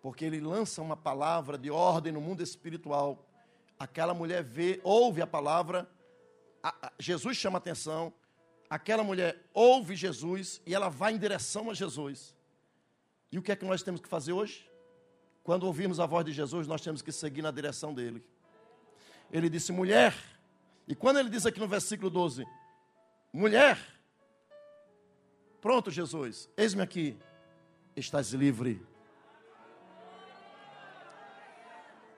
Porque 0.00 0.24
ele 0.24 0.40
lança 0.40 0.80
uma 0.80 0.96
palavra 0.96 1.58
de 1.58 1.68
ordem 1.68 2.12
no 2.12 2.20
mundo 2.20 2.40
espiritual. 2.40 3.26
Aquela 3.76 4.14
mulher 4.14 4.44
vê, 4.44 4.80
ouve 4.84 5.20
a 5.20 5.26
palavra, 5.26 5.90
a- 6.62 6.74
a- 6.86 6.92
Jesus 6.98 7.36
chama 7.36 7.58
atenção, 7.58 8.12
aquela 8.70 9.02
mulher 9.02 9.42
ouve 9.52 9.96
Jesus 9.96 10.62
e 10.64 10.72
ela 10.72 10.88
vai 10.88 11.12
em 11.14 11.18
direção 11.18 11.68
a 11.68 11.74
Jesus. 11.74 12.36
E 13.32 13.38
o 13.38 13.42
que 13.42 13.50
é 13.50 13.56
que 13.56 13.64
nós 13.64 13.82
temos 13.82 14.00
que 14.00 14.08
fazer 14.08 14.32
hoje? 14.32 14.70
Quando 15.42 15.64
ouvimos 15.64 15.98
a 15.98 16.06
voz 16.06 16.24
de 16.24 16.32
Jesus, 16.32 16.68
nós 16.68 16.80
temos 16.82 17.02
que 17.02 17.10
seguir 17.10 17.42
na 17.42 17.50
direção 17.50 17.92
dele. 17.92 18.24
Ele 19.32 19.50
disse, 19.50 19.72
mulher, 19.72 20.14
e 20.86 20.94
quando 20.94 21.18
ele 21.18 21.28
diz 21.28 21.44
aqui 21.44 21.58
no 21.58 21.66
versículo 21.66 22.08
12, 22.08 22.46
mulher, 23.32 23.76
pronto, 25.64 25.90
Jesus, 25.90 26.46
eis-me 26.58 26.82
aqui, 26.82 27.16
estás 27.96 28.34
livre. 28.34 28.82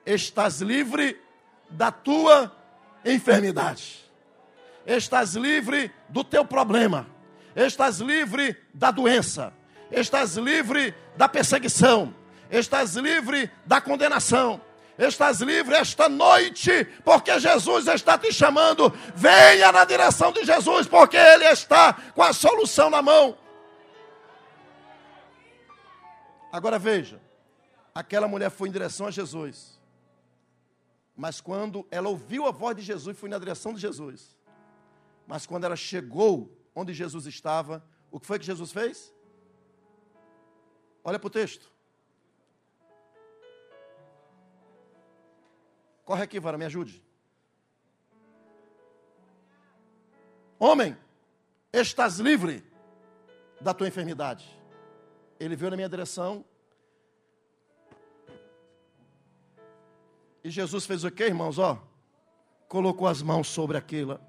Estás 0.05 0.59
livre 0.59 1.17
da 1.69 1.89
tua 1.89 2.53
enfermidade. 3.05 4.03
Estás 4.85 5.35
livre 5.35 5.89
do 6.09 6.25
teu 6.25 6.43
problema. 6.43 7.07
Estás 7.55 7.99
livre 7.99 8.53
da 8.73 8.91
doença. 8.91 9.53
Estás 9.89 10.35
livre 10.35 10.93
da 11.15 11.29
perseguição. 11.29 12.13
Estás 12.51 12.95
livre 12.95 13.49
da 13.65 13.79
condenação. 13.79 14.59
Estás 14.97 15.41
livre 15.41 15.75
esta 15.75 16.09
noite, 16.09 16.85
porque 17.03 17.39
Jesus 17.39 17.87
está 17.87 18.17
te 18.17 18.31
chamando. 18.33 18.89
Venha 19.15 19.71
na 19.71 19.85
direção 19.85 20.31
de 20.31 20.43
Jesus, 20.43 20.87
porque 20.87 21.15
Ele 21.15 21.45
está 21.45 21.93
com 22.15 22.23
a 22.23 22.33
solução 22.33 22.89
na 22.89 23.01
mão. 23.01 23.37
Agora 26.51 26.79
veja: 26.79 27.21
aquela 27.93 28.27
mulher 28.27 28.49
foi 28.49 28.69
em 28.69 28.71
direção 28.71 29.05
a 29.05 29.11
Jesus. 29.11 29.79
Mas 31.15 31.41
quando 31.41 31.85
ela 31.91 32.09
ouviu 32.09 32.47
a 32.47 32.51
voz 32.51 32.75
de 32.75 32.81
Jesus, 32.81 33.17
foi 33.17 33.29
na 33.29 33.37
direção 33.37 33.73
de 33.73 33.79
Jesus. 33.79 34.35
Mas 35.27 35.45
quando 35.45 35.65
ela 35.65 35.75
chegou 35.75 36.55
onde 36.73 36.93
Jesus 36.93 37.25
estava, 37.25 37.83
o 38.11 38.19
que 38.19 38.25
foi 38.25 38.39
que 38.39 38.45
Jesus 38.45 38.71
fez? 38.71 39.13
Olha 41.03 41.19
para 41.19 41.27
o 41.27 41.31
texto. 41.31 41.71
Corre 46.07 46.23
aqui, 46.23 46.39
Vara, 46.39 46.57
me 46.57 46.63
ajude. 46.63 47.03
Homem, 50.57 50.95
estás 51.73 52.17
livre 52.17 52.63
da 53.59 53.73
tua 53.73 53.89
enfermidade. 53.89 54.47
Ele 55.37 55.53
veio 55.57 55.71
na 55.71 55.75
minha 55.75 55.89
direção. 55.89 56.45
E 60.41 60.49
Jesus 60.49 60.85
fez 60.85 61.03
o 61.03 61.11
que, 61.11 61.25
irmãos? 61.25 61.59
Ó, 61.59 61.77
colocou 62.69 63.05
as 63.05 63.21
mãos 63.21 63.49
sobre 63.49 63.75
aquela, 63.75 64.21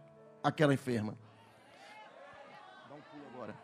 aquela 0.42 0.74
enferma. 0.74 1.16
Dá 2.88 2.94
um 2.96 3.00
pulo 3.02 3.24
agora. 3.32 3.56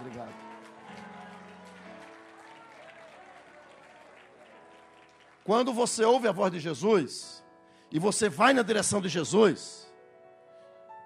Obrigado. 0.00 0.47
Quando 5.48 5.72
você 5.72 6.04
ouve 6.04 6.28
a 6.28 6.30
voz 6.30 6.52
de 6.52 6.60
Jesus 6.60 7.42
e 7.90 7.98
você 7.98 8.28
vai 8.28 8.52
na 8.52 8.60
direção 8.60 9.00
de 9.00 9.08
Jesus, 9.08 9.90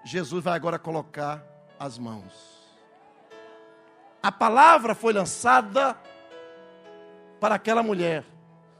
Jesus 0.03 0.43
vai 0.43 0.53
agora 0.53 0.77
colocar 0.77 1.41
as 1.79 1.97
mãos. 1.97 2.33
A 4.21 4.33
palavra 4.33 4.93
foi 4.93 5.13
lançada 5.13 5.97
para 7.39 7.55
aquela 7.55 7.81
mulher. 7.81 8.25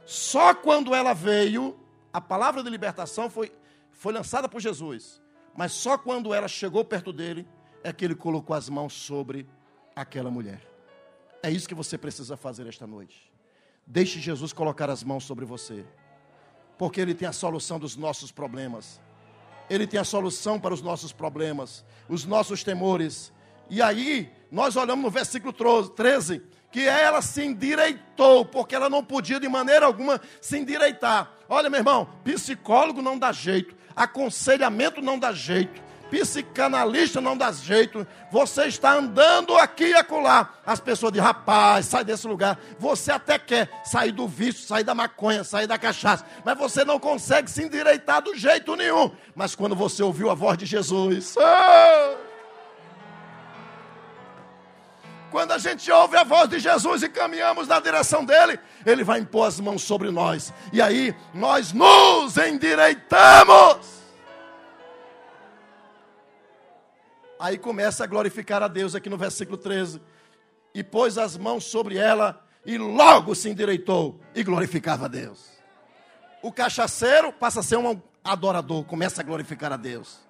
Só 0.04 0.54
quando 0.54 0.94
ela 0.94 1.14
veio, 1.14 1.80
a 2.12 2.20
palavra 2.20 2.62
de 2.62 2.68
libertação 2.68 3.30
foi, 3.30 3.50
foi 3.90 4.12
lançada 4.12 4.46
por 4.46 4.60
Jesus. 4.60 5.22
Mas 5.56 5.72
só 5.72 5.96
quando 5.96 6.34
ela 6.34 6.46
chegou 6.46 6.84
perto 6.84 7.10
dele, 7.10 7.48
é 7.82 7.90
que 7.90 8.04
ele 8.04 8.14
colocou 8.14 8.54
as 8.54 8.68
mãos 8.68 8.92
sobre 8.92 9.48
aquela 9.96 10.30
mulher. 10.30 10.60
É 11.42 11.50
isso 11.50 11.66
que 11.66 11.74
você 11.74 11.96
precisa 11.96 12.36
fazer 12.36 12.66
esta 12.66 12.86
noite. 12.86 13.33
Deixe 13.86 14.18
Jesus 14.18 14.52
colocar 14.52 14.88
as 14.90 15.02
mãos 15.02 15.24
sobre 15.24 15.44
você. 15.44 15.84
Porque 16.78 17.00
Ele 17.00 17.14
tem 17.14 17.28
a 17.28 17.32
solução 17.32 17.78
dos 17.78 17.96
nossos 17.96 18.32
problemas. 18.32 19.00
Ele 19.68 19.86
tem 19.86 20.00
a 20.00 20.04
solução 20.04 20.58
para 20.58 20.74
os 20.74 20.82
nossos 20.82 21.12
problemas, 21.12 21.84
os 22.08 22.24
nossos 22.24 22.62
temores. 22.62 23.32
E 23.70 23.80
aí, 23.80 24.30
nós 24.50 24.76
olhamos 24.76 25.04
no 25.04 25.10
versículo 25.10 25.52
13, 25.52 26.42
que 26.70 26.86
ela 26.86 27.22
se 27.22 27.44
endireitou, 27.44 28.44
porque 28.44 28.74
ela 28.74 28.90
não 28.90 29.02
podia 29.02 29.38
de 29.38 29.48
maneira 29.48 29.86
alguma 29.86 30.20
se 30.40 30.58
endireitar. 30.58 31.32
Olha, 31.48 31.70
meu 31.70 31.80
irmão, 31.80 32.08
psicólogo 32.24 33.00
não 33.00 33.18
dá 33.18 33.32
jeito, 33.32 33.74
aconselhamento 33.94 35.00
não 35.00 35.18
dá 35.18 35.32
jeito, 35.32 35.82
psicanalista 36.14 37.20
não 37.20 37.36
dá 37.36 37.50
jeito. 37.50 38.06
Você 38.30 38.66
está 38.66 38.94
andando 38.94 39.56
aqui 39.56 39.86
e 39.86 39.94
acolá. 39.94 40.54
As 40.64 40.78
pessoas 40.78 41.12
dizem, 41.12 41.26
rapaz, 41.26 41.86
sai 41.86 42.04
desse 42.04 42.26
lugar. 42.28 42.58
Você 42.78 43.10
até 43.10 43.36
quer 43.38 43.68
sair 43.84 44.12
do 44.12 44.28
vício, 44.28 44.64
sair 44.64 44.84
da 44.84 44.94
maconha, 44.94 45.42
sair 45.42 45.66
da 45.66 45.76
cachaça. 45.76 46.24
Mas 46.44 46.56
você 46.56 46.84
não 46.84 47.00
consegue 47.00 47.50
se 47.50 47.64
endireitar 47.64 48.22
do 48.22 48.36
jeito 48.36 48.76
nenhum. 48.76 49.10
Mas 49.34 49.56
quando 49.56 49.74
você 49.74 50.02
ouviu 50.02 50.30
a 50.30 50.34
voz 50.34 50.56
de 50.56 50.66
Jesus. 50.66 51.36
ah! 51.36 52.14
Quando 55.32 55.50
a 55.50 55.58
gente 55.58 55.90
ouve 55.90 56.16
a 56.16 56.22
voz 56.22 56.48
de 56.48 56.60
Jesus 56.60 57.02
e 57.02 57.08
caminhamos 57.08 57.66
na 57.66 57.80
direção 57.80 58.24
dele, 58.24 58.56
ele 58.86 59.02
vai 59.02 59.18
impor 59.18 59.48
as 59.48 59.58
mãos 59.58 59.82
sobre 59.82 60.12
nós. 60.12 60.54
E 60.72 60.80
aí 60.80 61.12
nós 61.34 61.72
nos 61.72 62.36
endireitamos. 62.36 64.03
Aí 67.44 67.58
começa 67.58 68.02
a 68.02 68.06
glorificar 68.06 68.62
a 68.62 68.68
Deus 68.68 68.94
aqui 68.94 69.10
no 69.10 69.18
versículo 69.18 69.58
13. 69.58 70.00
E 70.74 70.82
pôs 70.82 71.18
as 71.18 71.36
mãos 71.36 71.64
sobre 71.64 71.98
ela 71.98 72.42
e 72.64 72.78
logo 72.78 73.34
se 73.34 73.50
endireitou 73.50 74.18
e 74.34 74.42
glorificava 74.42 75.04
a 75.04 75.08
Deus. 75.08 75.50
O 76.42 76.50
cachaceiro 76.50 77.30
passa 77.34 77.60
a 77.60 77.62
ser 77.62 77.76
um 77.76 78.00
adorador, 78.24 78.82
começa 78.84 79.20
a 79.20 79.24
glorificar 79.24 79.70
a 79.74 79.76
Deus. 79.76 80.20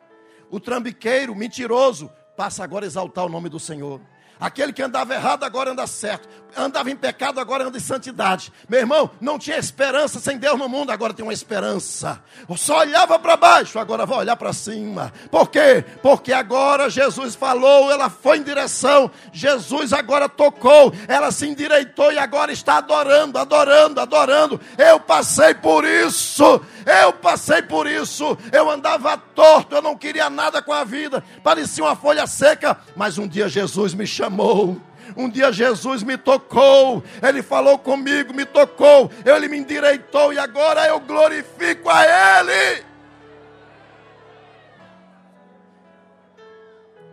O 0.50 0.58
trambiqueiro, 0.58 1.36
mentiroso, 1.36 2.10
passa 2.36 2.64
agora 2.64 2.84
a 2.84 2.88
exaltar 2.88 3.24
o 3.24 3.28
nome 3.28 3.48
do 3.48 3.60
Senhor. 3.60 4.00
Aquele 4.40 4.72
que 4.72 4.82
andava 4.82 5.14
errado 5.14 5.44
agora 5.44 5.70
anda 5.70 5.86
certo. 5.86 6.28
Andava 6.56 6.90
em 6.90 6.96
pecado 6.96 7.40
agora 7.40 7.64
anda 7.64 7.76
em 7.76 7.80
santidade. 7.80 8.52
Meu 8.68 8.80
irmão, 8.80 9.10
não 9.20 9.38
tinha 9.38 9.56
esperança 9.56 10.20
sem 10.20 10.38
Deus 10.38 10.58
no 10.58 10.68
mundo, 10.68 10.90
agora 10.90 11.12
tem 11.12 11.24
uma 11.24 11.32
esperança. 11.32 12.22
Só 12.56 12.80
olhava 12.80 13.18
para 13.18 13.36
baixo, 13.36 13.78
agora 13.78 14.06
vai 14.06 14.18
olhar 14.18 14.36
para 14.36 14.52
cima. 14.52 15.12
Por 15.30 15.50
quê? 15.50 15.84
Porque 16.02 16.32
agora 16.32 16.88
Jesus 16.88 17.34
falou, 17.34 17.90
ela 17.90 18.08
foi 18.08 18.38
em 18.38 18.42
direção. 18.42 19.10
Jesus 19.32 19.92
agora 19.92 20.28
tocou, 20.28 20.92
ela 21.08 21.30
se 21.30 21.46
endireitou 21.46 22.12
e 22.12 22.18
agora 22.18 22.52
está 22.52 22.76
adorando, 22.78 23.38
adorando, 23.38 24.00
adorando. 24.00 24.60
Eu 24.78 25.00
passei 25.00 25.54
por 25.54 25.84
isso. 25.84 26.60
Eu 26.86 27.12
passei 27.14 27.62
por 27.62 27.86
isso. 27.86 28.36
Eu 28.52 28.70
andava 28.70 29.16
torto, 29.16 29.74
eu 29.74 29.82
não 29.82 29.96
queria 29.96 30.28
nada 30.30 30.62
com 30.62 30.72
a 30.72 30.84
vida. 30.84 31.22
Parecia 31.42 31.84
uma 31.84 31.96
folha 31.96 32.26
seca, 32.26 32.78
mas 32.94 33.18
um 33.18 33.26
dia 33.26 33.48
Jesus 33.48 33.94
me 33.94 34.06
chamou. 34.06 34.80
Um 35.16 35.28
dia 35.28 35.52
Jesus 35.52 36.02
me 36.02 36.16
tocou, 36.16 37.02
Ele 37.22 37.42
falou 37.42 37.78
comigo, 37.78 38.32
me 38.32 38.44
tocou, 38.44 39.10
Ele 39.24 39.48
me 39.48 39.58
endireitou 39.58 40.32
e 40.32 40.38
agora 40.38 40.86
eu 40.86 41.00
glorifico 41.00 41.88
a 41.88 42.40
Ele. 42.40 42.84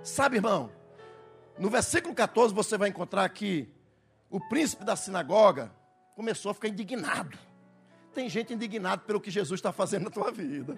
Sabe, 0.03 0.37
irmão, 0.37 0.71
no 1.57 1.69
versículo 1.69 2.13
14 2.13 2.53
você 2.53 2.77
vai 2.77 2.89
encontrar 2.89 3.27
que 3.29 3.69
o 4.29 4.39
príncipe 4.39 4.83
da 4.83 4.95
sinagoga 4.95 5.71
começou 6.15 6.51
a 6.51 6.53
ficar 6.53 6.67
indignado. 6.67 7.37
Tem 8.13 8.27
gente 8.27 8.53
indignada 8.53 9.01
pelo 9.03 9.21
que 9.21 9.31
Jesus 9.31 9.59
está 9.59 9.71
fazendo 9.71 10.05
na 10.05 10.09
tua 10.09 10.31
vida. 10.31 10.75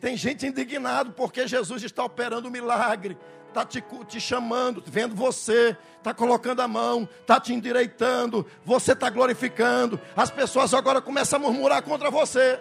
Tem 0.00 0.16
gente 0.16 0.46
indignado 0.46 1.12
porque 1.12 1.46
Jesus 1.46 1.82
está 1.82 2.04
operando 2.04 2.48
um 2.48 2.50
milagre, 2.50 3.16
está 3.52 3.64
te, 3.64 3.84
te 4.08 4.20
chamando, 4.20 4.82
vendo 4.84 5.14
você, 5.14 5.76
está 5.98 6.12
colocando 6.14 6.60
a 6.60 6.68
mão, 6.68 7.08
está 7.20 7.38
te 7.38 7.52
endireitando, 7.52 8.46
você 8.64 8.92
está 8.92 9.10
glorificando. 9.10 10.00
As 10.16 10.30
pessoas 10.30 10.72
agora 10.74 11.00
começam 11.00 11.38
a 11.38 11.42
murmurar 11.42 11.82
contra 11.82 12.10
você. 12.10 12.58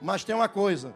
Mas 0.00 0.24
tem 0.24 0.34
uma 0.34 0.48
coisa: 0.48 0.94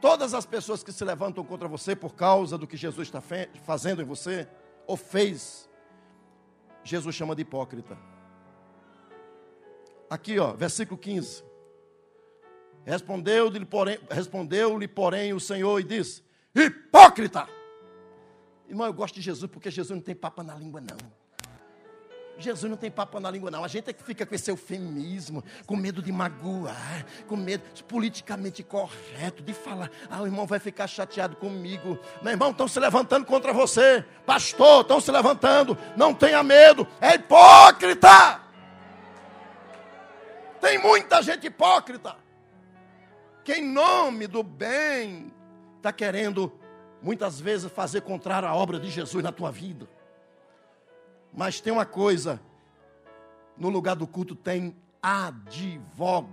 todas 0.00 0.32
as 0.32 0.46
pessoas 0.46 0.82
que 0.82 0.92
se 0.92 1.04
levantam 1.04 1.44
contra 1.44 1.66
você 1.66 1.94
por 1.94 2.14
causa 2.14 2.56
do 2.56 2.66
que 2.66 2.76
Jesus 2.76 3.08
está 3.08 3.20
fazendo 3.64 4.00
em 4.00 4.04
você, 4.04 4.48
ou 4.86 4.96
fez, 4.96 5.68
Jesus 6.84 7.14
chama 7.14 7.34
de 7.34 7.42
hipócrita. 7.42 7.98
Aqui, 10.08 10.38
ó, 10.38 10.52
versículo 10.52 10.96
15. 10.96 11.44
Respondeu-lhe, 12.84 13.66
porém, 13.66 13.98
respondeu 14.08 14.78
porém, 14.94 15.34
o 15.34 15.40
Senhor 15.40 15.78
e 15.80 15.84
disse: 15.84 16.27
Hipócrita! 16.54 17.48
Irmão, 18.68 18.86
eu 18.86 18.92
gosto 18.92 19.14
de 19.14 19.22
Jesus 19.22 19.50
porque 19.50 19.70
Jesus 19.70 19.96
não 19.96 20.02
tem 20.02 20.14
papo 20.14 20.42
na 20.42 20.54
língua, 20.54 20.80
não. 20.80 20.96
Jesus 22.38 22.70
não 22.70 22.76
tem 22.76 22.90
papo 22.90 23.18
na 23.18 23.30
língua, 23.30 23.50
não. 23.50 23.64
A 23.64 23.68
gente 23.68 23.90
é 23.90 23.92
que 23.92 24.02
fica 24.02 24.24
com 24.24 24.34
esse 24.34 24.50
eufemismo, 24.50 25.42
com 25.66 25.74
medo 25.74 26.00
de 26.00 26.12
magoar, 26.12 27.04
com 27.26 27.36
medo 27.36 27.64
politicamente 27.84 28.62
correto, 28.62 29.42
de 29.42 29.52
falar, 29.52 29.90
ah, 30.08 30.22
o 30.22 30.26
irmão 30.26 30.46
vai 30.46 30.60
ficar 30.60 30.86
chateado 30.86 31.36
comigo. 31.36 31.98
Meu 32.22 32.32
irmão, 32.32 32.50
estão 32.50 32.68
se 32.68 32.78
levantando 32.78 33.26
contra 33.26 33.52
você. 33.52 34.04
Pastor, 34.24 34.82
estão 34.82 35.00
se 35.00 35.10
levantando. 35.10 35.76
Não 35.96 36.14
tenha 36.14 36.42
medo. 36.42 36.86
É 37.00 37.16
hipócrita. 37.16 38.40
Tem 40.60 40.78
muita 40.78 41.22
gente 41.22 41.46
hipócrita. 41.46 42.16
Que 43.44 43.54
em 43.54 43.66
nome 43.66 44.26
do 44.26 44.42
bem 44.42 45.32
está 45.78 45.92
querendo 45.92 46.52
muitas 47.00 47.40
vezes 47.40 47.70
fazer 47.72 48.02
contrário 48.02 48.46
à 48.48 48.54
obra 48.54 48.78
de 48.78 48.90
Jesus 48.90 49.24
na 49.24 49.32
tua 49.32 49.50
vida. 49.50 49.88
Mas 51.32 51.60
tem 51.60 51.72
uma 51.72 51.86
coisa: 51.86 52.40
no 53.56 53.68
lugar 53.68 53.96
do 53.96 54.06
culto 54.06 54.34
tem 54.34 54.76
advogado. 55.02 56.28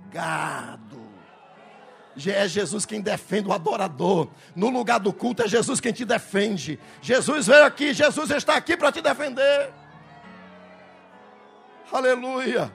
É 2.28 2.48
Jesus 2.48 2.86
quem 2.86 3.02
defende 3.02 3.50
o 3.50 3.54
adorador. 3.54 4.30
No 4.56 4.70
lugar 4.70 5.02
do 5.02 5.12
culto 5.12 5.44
é 5.44 5.48
Jesus 5.48 5.82
quem 5.82 5.92
te 5.92 6.06
defende. 6.06 6.80
Jesus 7.02 7.48
veio 7.48 7.66
aqui, 7.66 7.94
Jesus 7.94 8.32
está 8.32 8.56
aqui 8.56 8.78
para 8.78 8.90
te 8.92 9.02
defender. 9.02 9.74
Aleluia. 11.92 12.72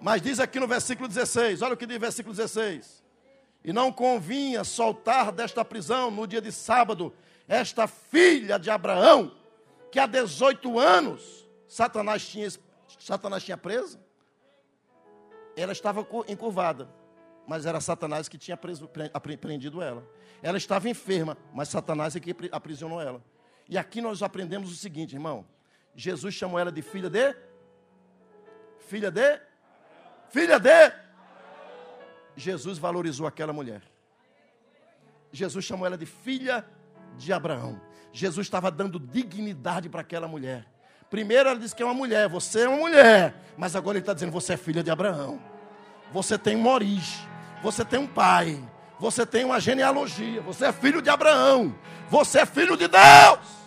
Mas 0.00 0.20
diz 0.20 0.38
aqui 0.40 0.60
no 0.60 0.68
versículo 0.68 1.08
16, 1.08 1.62
olha 1.62 1.72
o 1.74 1.76
que 1.76 1.86
diz 1.86 1.96
o 1.96 2.00
versículo 2.00 2.34
16. 2.34 2.99
E 3.64 3.72
não 3.72 3.92
convinha 3.92 4.64
soltar 4.64 5.32
desta 5.32 5.64
prisão 5.64 6.10
no 6.10 6.26
dia 6.26 6.40
de 6.40 6.50
sábado 6.50 7.14
esta 7.46 7.86
filha 7.86 8.58
de 8.58 8.70
Abraão, 8.70 9.36
que 9.90 9.98
há 9.98 10.06
18 10.06 10.78
anos 10.78 11.48
Satanás 11.66 12.26
tinha, 12.26 12.48
Satanás 12.98 13.44
tinha 13.44 13.56
preso. 13.56 13.98
Ela 15.56 15.72
estava 15.72 16.06
encurvada, 16.26 16.88
mas 17.46 17.66
era 17.66 17.80
Satanás 17.80 18.28
que 18.28 18.38
tinha 18.38 18.56
preso, 18.56 18.88
prendido 19.40 19.82
ela. 19.82 20.04
Ela 20.42 20.58
estava 20.58 20.88
enferma, 20.88 21.36
mas 21.52 21.68
Satanás 21.68 22.16
é 22.16 22.20
que 22.20 22.34
aprisionou 22.50 23.00
ela. 23.00 23.22
E 23.68 23.76
aqui 23.78 24.00
nós 24.00 24.22
aprendemos 24.22 24.72
o 24.72 24.74
seguinte, 24.74 25.14
irmão. 25.14 25.46
Jesus 25.94 26.34
chamou 26.34 26.58
ela 26.58 26.72
de 26.72 26.82
filha 26.82 27.10
de? 27.10 27.36
Filha 28.80 29.10
de? 29.10 29.40
Filha 30.30 30.58
de? 30.58 30.92
Jesus 32.36 32.78
valorizou 32.78 33.26
aquela 33.26 33.52
mulher. 33.52 33.82
Jesus 35.32 35.64
chamou 35.64 35.86
ela 35.86 35.96
de 35.96 36.06
filha 36.06 36.64
de 37.16 37.32
Abraão. 37.32 37.80
Jesus 38.12 38.46
estava 38.46 38.70
dando 38.70 38.98
dignidade 38.98 39.88
para 39.88 40.00
aquela 40.00 40.26
mulher. 40.26 40.66
Primeiro 41.08 41.48
ela 41.48 41.58
disse 41.58 41.74
que 41.74 41.82
é 41.82 41.86
uma 41.86 41.94
mulher, 41.94 42.28
você 42.28 42.62
é 42.62 42.68
uma 42.68 42.78
mulher. 42.78 43.34
Mas 43.56 43.74
agora 43.74 43.98
ele 43.98 44.02
está 44.02 44.14
dizendo, 44.14 44.32
você 44.32 44.54
é 44.54 44.56
filha 44.56 44.82
de 44.82 44.90
Abraão. 44.90 45.40
Você 46.12 46.38
tem 46.38 46.56
uma 46.56 46.70
origem, 46.70 47.28
você 47.62 47.84
tem 47.84 48.00
um 48.00 48.06
pai, 48.06 48.62
você 48.98 49.24
tem 49.24 49.44
uma 49.44 49.60
genealogia, 49.60 50.40
você 50.40 50.66
é 50.66 50.72
filho 50.72 51.00
de 51.00 51.08
Abraão, 51.08 51.74
você 52.08 52.40
é 52.40 52.46
filho 52.46 52.76
de 52.76 52.88
Deus. 52.88 53.60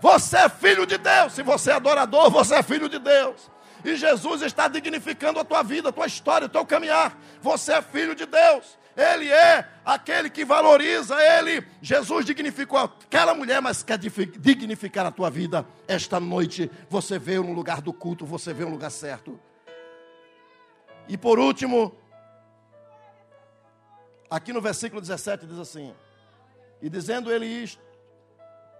Você 0.00 0.36
é 0.36 0.48
filho 0.48 0.86
de 0.86 0.96
Deus. 0.96 1.32
Se 1.32 1.42
você 1.42 1.72
é 1.72 1.74
adorador, 1.74 2.30
você 2.30 2.54
é 2.54 2.62
filho 2.62 2.88
de 2.88 2.98
Deus. 2.98 3.50
E 3.84 3.96
Jesus 3.96 4.42
está 4.42 4.68
dignificando 4.68 5.38
a 5.38 5.44
tua 5.44 5.62
vida, 5.62 5.88
a 5.88 5.92
tua 5.92 6.06
história, 6.06 6.46
o 6.46 6.50
teu 6.50 6.64
caminhar. 6.66 7.18
Você 7.40 7.72
é 7.72 7.82
filho 7.82 8.14
de 8.14 8.26
Deus. 8.26 8.78
Ele 8.98 9.30
é 9.30 9.68
aquele 9.84 10.28
que 10.28 10.44
valoriza, 10.44 11.14
ele, 11.22 11.64
Jesus 11.80 12.26
dignificou 12.26 12.80
aquela 12.80 13.32
mulher, 13.32 13.62
mas 13.62 13.80
quer 13.80 13.96
dignificar 13.96 15.06
a 15.06 15.12
tua 15.12 15.30
vida. 15.30 15.64
Esta 15.86 16.18
noite 16.18 16.68
você 16.90 17.16
veio 17.16 17.44
no 17.44 17.52
lugar 17.52 17.80
do 17.80 17.92
culto, 17.92 18.26
você 18.26 18.52
veio 18.52 18.68
no 18.68 18.74
lugar 18.74 18.90
certo. 18.90 19.38
E 21.06 21.16
por 21.16 21.38
último, 21.38 21.96
aqui 24.28 24.52
no 24.52 24.60
versículo 24.60 25.00
17 25.00 25.46
diz 25.46 25.60
assim: 25.60 25.94
E 26.82 26.90
dizendo 26.90 27.32
ele 27.32 27.46
isto, 27.46 27.80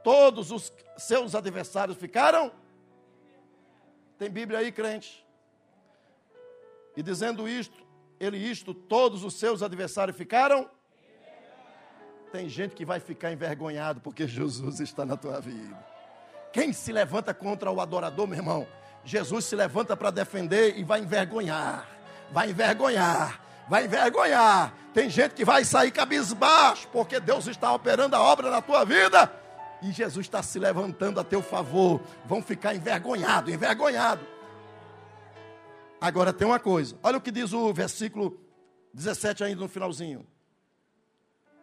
todos 0.03 0.51
os 0.51 0.73
seus 0.97 1.37
adversários 1.37 1.97
ficaram. 1.97 2.51
Tem 4.19 4.29
Bíblia 4.29 4.59
aí, 4.59 4.73
crente? 4.73 5.25
E 6.97 7.03
dizendo 7.03 7.49
isto, 7.49 7.87
ele 8.19 8.37
isto, 8.37 8.75
todos 8.75 9.23
os 9.23 9.35
seus 9.35 9.63
adversários 9.63 10.17
ficaram? 10.17 10.69
Tem 12.33 12.49
gente 12.49 12.75
que 12.75 12.85
vai 12.85 12.99
ficar 12.99 13.33
envergonhado 13.33 14.01
porque 14.01 14.27
Jesus 14.27 14.81
está 14.81 15.07
na 15.07 15.17
tua 15.17 15.41
vida. 15.41 15.79
Quem 16.53 16.73
se 16.73 16.91
levanta 16.93 17.33
contra 17.33 17.71
o 17.71 17.81
adorador, 17.81 18.27
meu 18.27 18.39
irmão? 18.39 18.67
Jesus 19.05 19.45
se 19.45 19.55
levanta 19.55 19.97
para 19.97 20.11
defender 20.11 20.77
e 20.77 20.83
vai 20.83 21.01
envergonhar. 21.01 21.89
Vai 22.33 22.51
envergonhar. 22.51 23.41
Vai 23.69 23.85
envergonhar. 23.85 24.75
Tem 24.93 25.09
gente 25.09 25.35
que 25.35 25.45
vai 25.45 25.65
sair 25.65 25.93
cabisbaixo 25.93 26.89
porque 26.89 27.21
Deus 27.21 27.47
está 27.47 27.73
operando 27.73 28.17
a 28.17 28.21
obra 28.21 28.51
na 28.51 28.61
tua 28.61 28.85
vida 28.85 29.31
e 29.83 29.93
Jesus 29.93 30.27
está 30.27 30.43
se 30.43 30.59
levantando 30.59 31.21
a 31.21 31.25
teu 31.25 31.43
favor. 31.43 32.01
Vão 32.27 32.43
ficar 32.43 32.75
envergonhados, 32.75 33.53
envergonhados. 33.53 34.27
Agora 36.01 36.33
tem 36.33 36.47
uma 36.47 36.59
coisa. 36.59 36.97
Olha 37.03 37.19
o 37.19 37.21
que 37.21 37.31
diz 37.31 37.53
o 37.53 37.73
versículo 37.73 38.39
17 38.93 39.45
ainda 39.45 39.61
no 39.61 39.69
finalzinho. 39.69 40.27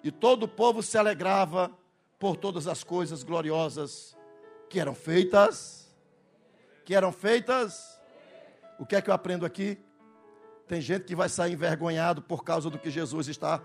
E 0.03 0.11
todo 0.11 0.43
o 0.43 0.47
povo 0.47 0.83
se 0.83 0.97
alegrava 0.97 1.71
por 2.19 2.37
todas 2.37 2.67
as 2.67 2.83
coisas 2.83 3.23
gloriosas 3.23 4.15
que 4.69 4.79
eram 4.79 4.93
feitas. 4.93 5.93
Que 6.85 6.93
eram 6.93 7.11
feitas. 7.11 7.99
O 8.79 8.85
que 8.85 8.95
é 8.95 9.01
que 9.01 9.09
eu 9.09 9.13
aprendo 9.13 9.45
aqui? 9.45 9.77
Tem 10.67 10.81
gente 10.81 11.05
que 11.05 11.15
vai 11.15 11.29
sair 11.29 11.53
envergonhado 11.53 12.21
por 12.21 12.43
causa 12.43 12.69
do 12.69 12.79
que 12.79 12.89
Jesus 12.89 13.27
está 13.27 13.61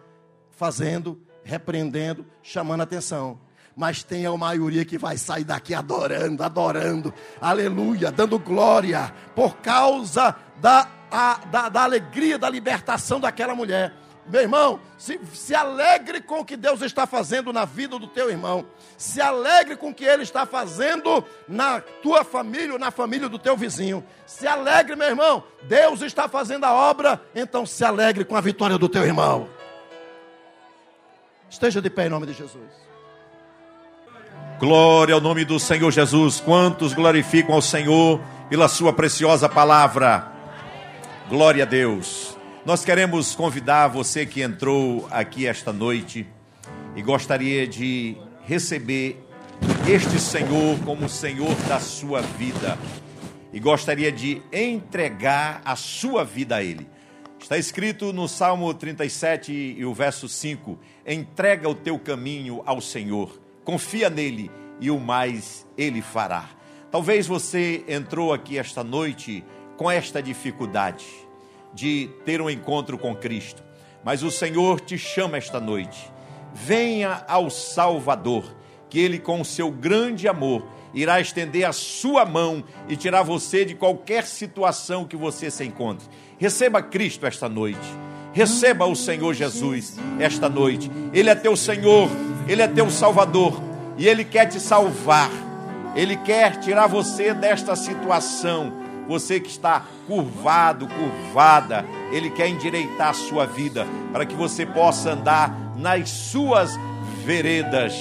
fazendo, 0.51 1.20
repreendendo, 1.43 2.27
chamando 2.43 2.82
atenção 2.82 3.40
mas 3.81 4.02
tem 4.02 4.27
a 4.27 4.36
maioria 4.36 4.85
que 4.85 4.98
vai 4.98 5.16
sair 5.16 5.43
daqui 5.43 5.73
adorando, 5.73 6.43
adorando, 6.43 7.15
aleluia, 7.40 8.12
dando 8.12 8.39
glória, 8.39 9.11
por 9.35 9.57
causa 9.57 10.36
da, 10.59 10.86
a, 11.11 11.40
da, 11.47 11.70
da 11.70 11.82
alegria, 11.85 12.36
da 12.36 12.51
libertação 12.51 13.19
daquela 13.19 13.55
mulher. 13.55 13.94
Meu 14.27 14.43
irmão, 14.43 14.81
se, 14.98 15.19
se 15.32 15.55
alegre 15.55 16.20
com 16.20 16.40
o 16.40 16.44
que 16.44 16.59
Deus 16.59 16.82
está 16.82 17.07
fazendo 17.07 17.55
na 17.55 17.65
vida 17.65 17.98
do 17.98 18.07
teu 18.07 18.28
irmão. 18.28 18.66
Se 18.98 19.19
alegre 19.19 19.77
com 19.77 19.89
o 19.89 19.94
que 19.94 20.05
Ele 20.05 20.24
está 20.24 20.44
fazendo 20.44 21.24
na 21.48 21.81
tua 21.81 22.23
família, 22.23 22.78
na 22.78 22.90
família 22.90 23.31
do 23.31 23.39
teu 23.39 23.57
vizinho. 23.57 24.05
Se 24.27 24.47
alegre, 24.47 24.94
meu 24.94 25.09
irmão. 25.09 25.43
Deus 25.62 26.02
está 26.02 26.28
fazendo 26.28 26.65
a 26.65 26.73
obra, 26.74 27.19
então 27.35 27.65
se 27.65 27.82
alegre 27.82 28.27
com 28.27 28.36
a 28.36 28.43
vitória 28.43 28.77
do 28.77 28.90
teu 28.90 29.05
irmão. 29.05 29.48
Esteja 31.48 31.81
de 31.81 31.89
pé 31.89 32.09
em 32.09 32.11
nome 32.11 32.27
de 32.27 32.35
Jesus. 32.35 32.90
Glória 34.61 35.15
ao 35.15 35.23
nome 35.23 35.43
do 35.43 35.59
Senhor 35.59 35.91
Jesus. 35.91 36.39
Quantos 36.39 36.93
glorificam 36.93 37.55
ao 37.55 37.62
Senhor 37.62 38.20
pela 38.51 38.69
Sua 38.69 38.93
preciosa 38.93 39.49
palavra? 39.49 40.31
Glória 41.31 41.62
a 41.62 41.66
Deus. 41.66 42.37
Nós 42.66 42.85
queremos 42.85 43.35
convidar 43.35 43.89
você 43.89 44.27
que 44.27 44.43
entrou 44.43 45.09
aqui 45.11 45.47
esta 45.47 45.73
noite 45.73 46.27
e 46.95 47.01
gostaria 47.01 47.66
de 47.66 48.19
receber 48.45 49.27
este 49.89 50.20
Senhor 50.20 50.78
como 50.81 51.09
Senhor 51.09 51.55
da 51.66 51.81
sua 51.81 52.20
vida 52.20 52.77
e 53.55 53.59
gostaria 53.59 54.12
de 54.12 54.43
entregar 54.53 55.62
a 55.65 55.74
sua 55.74 56.23
vida 56.23 56.57
a 56.57 56.62
Ele. 56.62 56.87
Está 57.41 57.57
escrito 57.57 58.12
no 58.12 58.28
Salmo 58.28 58.74
37 58.74 59.77
e 59.78 59.87
o 59.87 59.95
verso 59.95 60.28
5: 60.28 60.78
entrega 61.07 61.66
o 61.66 61.74
teu 61.74 61.99
caminho 61.99 62.62
ao 62.66 62.82
Senhor 62.82 63.40
confia 63.70 64.10
nele 64.10 64.51
e 64.80 64.90
o 64.90 64.98
mais 64.98 65.64
ele 65.78 66.02
fará. 66.02 66.44
Talvez 66.90 67.28
você 67.28 67.84
entrou 67.86 68.32
aqui 68.32 68.59
esta 68.59 68.82
noite 68.82 69.44
com 69.76 69.88
esta 69.88 70.20
dificuldade 70.20 71.06
de 71.72 72.10
ter 72.24 72.42
um 72.42 72.51
encontro 72.51 72.98
com 72.98 73.14
Cristo, 73.14 73.62
mas 74.02 74.24
o 74.24 74.30
Senhor 74.30 74.80
te 74.80 74.98
chama 74.98 75.38
esta 75.38 75.60
noite. 75.60 76.10
Venha 76.52 77.24
ao 77.28 77.48
Salvador, 77.48 78.56
que 78.88 78.98
ele 78.98 79.20
com 79.20 79.40
o 79.40 79.44
seu 79.44 79.70
grande 79.70 80.26
amor 80.26 80.66
irá 80.92 81.20
estender 81.20 81.64
a 81.64 81.72
sua 81.72 82.24
mão 82.24 82.64
e 82.88 82.97
tirar 82.97 83.22
você 83.22 83.64
de 83.64 83.76
qualquer 83.76 84.26
situação 84.26 85.05
que 85.05 85.16
você 85.16 85.48
se 85.48 85.64
encontre. 85.64 86.09
Receba 86.38 86.82
Cristo 86.82 87.24
esta 87.24 87.48
noite. 87.48 87.78
Receba 88.32 88.86
o 88.86 88.94
Senhor 88.94 89.35
Jesus 89.35 89.97
esta 90.19 90.48
noite. 90.48 90.90
Ele 91.12 91.31
é 91.31 91.35
teu 91.35 91.57
Senhor, 91.57 92.09
ele 92.47 92.62
é 92.62 92.69
teu 92.69 92.90
Salvador 92.90 93.61
e 93.98 94.07
ele 94.07 94.24
quer 94.24 94.47
te 94.47 94.61
salvar. 94.61 95.31
Ele 95.94 96.16
quer 96.16 96.57
tirar 96.61 96.86
você 96.86 97.35
desta 97.35 97.74
situação. 97.74 98.73
Você 99.09 99.40
que 99.40 99.51
está 99.51 99.85
curvado, 100.07 100.86
curvada, 100.86 101.85
Ele 102.12 102.31
quer 102.31 102.47
endireitar 102.47 103.09
a 103.09 103.12
sua 103.12 103.44
vida 103.44 103.85
para 104.12 104.24
que 104.24 104.36
você 104.36 104.65
possa 104.65 105.11
andar 105.11 105.52
nas 105.77 106.09
suas 106.09 106.78
veredas. 107.24 107.93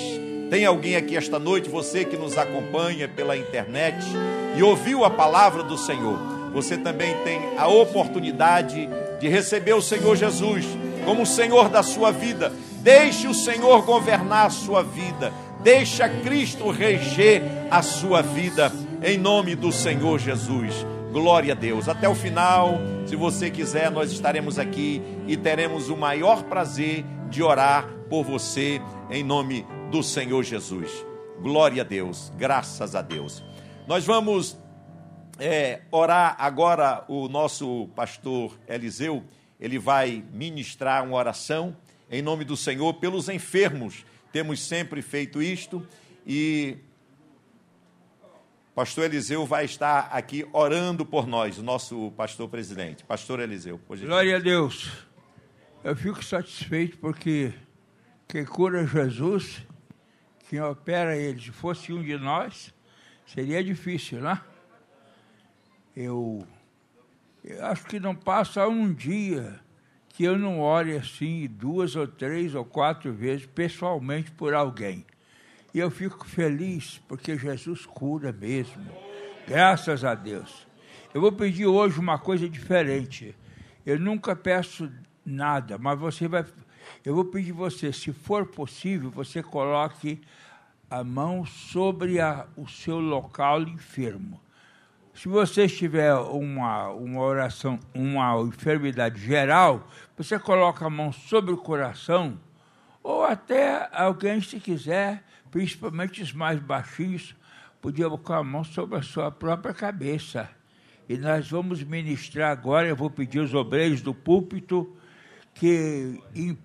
Tem 0.52 0.66
alguém 0.66 0.96
aqui 0.96 1.18
esta 1.18 1.40
noite, 1.40 1.68
você 1.68 2.06
que 2.06 2.16
nos 2.16 2.38
acompanha 2.38 3.08
pela 3.08 3.36
internet 3.36 4.06
e 4.56 4.62
ouviu 4.62 5.04
a 5.04 5.10
palavra 5.10 5.64
do 5.64 5.78
Senhor, 5.78 6.20
você 6.54 6.78
também 6.78 7.16
tem 7.24 7.40
a 7.58 7.68
oportunidade 7.68 8.88
de 9.20 9.28
receber 9.28 9.74
o 9.74 9.82
Senhor 9.82 10.16
Jesus 10.16 10.66
como 11.06 11.24
o 11.24 11.26
Senhor 11.26 11.70
da 11.70 11.84
sua 11.84 12.12
vida. 12.12 12.52
Deixe 12.82 13.28
o 13.28 13.34
Senhor 13.34 13.82
governar 13.84 14.48
a 14.48 14.50
sua 14.50 14.84
vida. 14.84 15.34
Deixa 15.64 16.08
Cristo 16.08 16.70
reger 16.70 17.42
a 17.70 17.82
sua 17.82 18.22
vida 18.22 18.72
em 19.04 19.18
nome 19.18 19.56
do 19.56 19.72
Senhor 19.72 20.20
Jesus. 20.20 20.86
Glória 21.12 21.54
a 21.54 21.56
Deus. 21.56 21.90
Até 21.90 22.08
o 22.08 22.16
final, 22.16 22.80
se 23.06 23.16
você 23.16 23.50
quiser, 23.50 23.90
nós 23.92 24.12
estaremos 24.12 24.60
aqui 24.60 25.02
e 25.28 25.36
teremos 25.36 25.90
o 25.90 25.98
maior 25.98 26.44
prazer 26.44 27.04
de 27.30 27.44
orar 27.44 27.88
por 28.10 28.24
você 28.24 28.82
em 29.10 29.24
nome 29.24 29.66
do 29.92 30.04
Senhor 30.04 30.44
Jesus. 30.44 31.06
Glória 31.42 31.82
a 31.82 31.86
Deus, 31.86 32.32
graças 32.38 32.96
a 32.96 33.02
Deus. 33.02 33.44
Nós 33.88 34.06
vamos 34.06 34.58
é, 35.40 35.82
orar 35.92 36.36
agora 36.38 37.06
o 37.08 37.28
nosso 37.28 37.88
pastor 37.96 38.58
Eliseu, 38.68 39.24
ele 39.60 39.80
vai 39.80 40.24
ministrar 40.32 41.04
uma 41.04 41.16
oração 41.16 41.76
em 42.12 42.22
nome 42.22 42.44
do 42.44 42.58
Senhor 42.58 42.94
pelos 42.96 43.30
enfermos. 43.30 44.06
Temos 44.32 44.62
sempre 44.62 45.02
feito 45.02 45.42
isto 45.42 45.86
e 46.26 46.78
Pastor 48.76 49.06
Eliseu 49.06 49.46
vai 49.46 49.66
estar 49.66 50.10
aqui 50.12 50.48
orando 50.54 51.06
por 51.06 51.28
nós, 51.28 51.58
o 51.58 51.64
nosso 51.64 52.12
pastor 52.12 52.48
presidente. 52.48 53.04
Pastor 53.04 53.40
Eliseu, 53.40 53.80
Glória 53.88 54.38
a 54.38 54.40
Deus. 54.40 54.90
Eu 55.84 55.96
fico 55.96 56.24
satisfeito 56.24 56.98
porque 56.98 57.54
quem 58.28 58.46
cura 58.46 58.86
Jesus, 58.86 59.62
quem 60.50 60.62
opera 60.62 61.18
ele, 61.18 61.42
se 61.42 61.52
fosse 61.52 61.92
um 61.92 62.02
de 62.02 62.18
nós, 62.18 62.74
seria 63.26 63.64
difícil, 63.64 64.22
né? 64.22 64.40
Eu, 66.02 66.48
eu 67.44 67.66
acho 67.66 67.86
que 67.86 68.00
não 68.00 68.16
passa 68.16 68.66
um 68.70 68.94
dia 68.94 69.60
que 70.08 70.24
eu 70.24 70.40
não 70.40 70.62
ore 70.62 70.96
assim 70.96 71.46
duas 71.46 71.94
ou 71.94 72.08
três 72.08 72.56
ou 72.56 72.64
quatro 72.64 73.12
vezes 73.12 73.46
pessoalmente 73.48 74.32
por 74.32 74.54
alguém. 74.54 75.06
E 75.74 75.80
eu 75.80 75.92
fico 75.92 76.26
feliz 76.26 77.02
porque 77.06 77.38
Jesus 77.38 77.86
cura 77.86 78.32
mesmo. 78.32 78.90
Graças 79.46 80.06
a 80.06 80.16
Deus. 80.16 80.66
Eu 81.14 81.20
vou 81.20 81.34
pedir 81.34 81.66
hoje 81.66 82.00
uma 82.00 82.18
coisa 82.18 82.48
diferente. 82.48 83.36
Eu 83.86 84.00
nunca 84.00 84.34
peço 84.38 84.90
nada, 85.26 85.78
mas 85.78 86.00
você 86.00 86.30
vai. 86.30 86.46
Eu 87.04 87.14
vou 87.14 87.26
pedir 87.26 87.52
você, 87.52 87.92
se 87.92 88.14
for 88.14 88.46
possível, 88.46 89.12
você 89.12 89.44
coloque 89.44 90.22
a 90.90 91.04
mão 91.04 91.46
sobre 91.46 92.22
a, 92.22 92.48
o 92.56 92.70
seu 92.70 93.02
local 93.02 93.64
enfermo. 93.64 94.40
Se 95.20 95.28
você 95.28 95.68
tiver 95.68 96.16
uma, 96.16 96.88
uma 96.92 97.20
oração, 97.20 97.78
uma 97.94 98.42
enfermidade 98.44 99.20
geral, 99.20 99.86
você 100.16 100.40
coloca 100.40 100.86
a 100.86 100.90
mão 100.90 101.12
sobre 101.12 101.52
o 101.52 101.58
coração, 101.58 102.40
ou 103.04 103.26
até 103.26 103.90
alguém, 103.92 104.40
se 104.40 104.62
quiser, 104.62 105.22
principalmente 105.52 106.22
os 106.22 106.32
mais 106.32 106.58
baixinhos, 106.62 107.36
podiam 107.82 108.10
colocar 108.10 108.38
a 108.38 108.44
mão 108.46 108.64
sobre 108.64 108.98
a 108.98 109.02
sua 109.02 109.30
própria 109.30 109.74
cabeça. 109.74 110.50
E 111.10 111.18
nós 111.18 111.50
vamos 111.50 111.84
ministrar 111.84 112.50
agora, 112.50 112.88
eu 112.88 112.96
vou 112.96 113.10
pedir 113.10 113.40
aos 113.40 113.54
obreiros 113.54 114.00
do 114.02 114.14
púlpito 114.14 114.96
que 115.60 116.22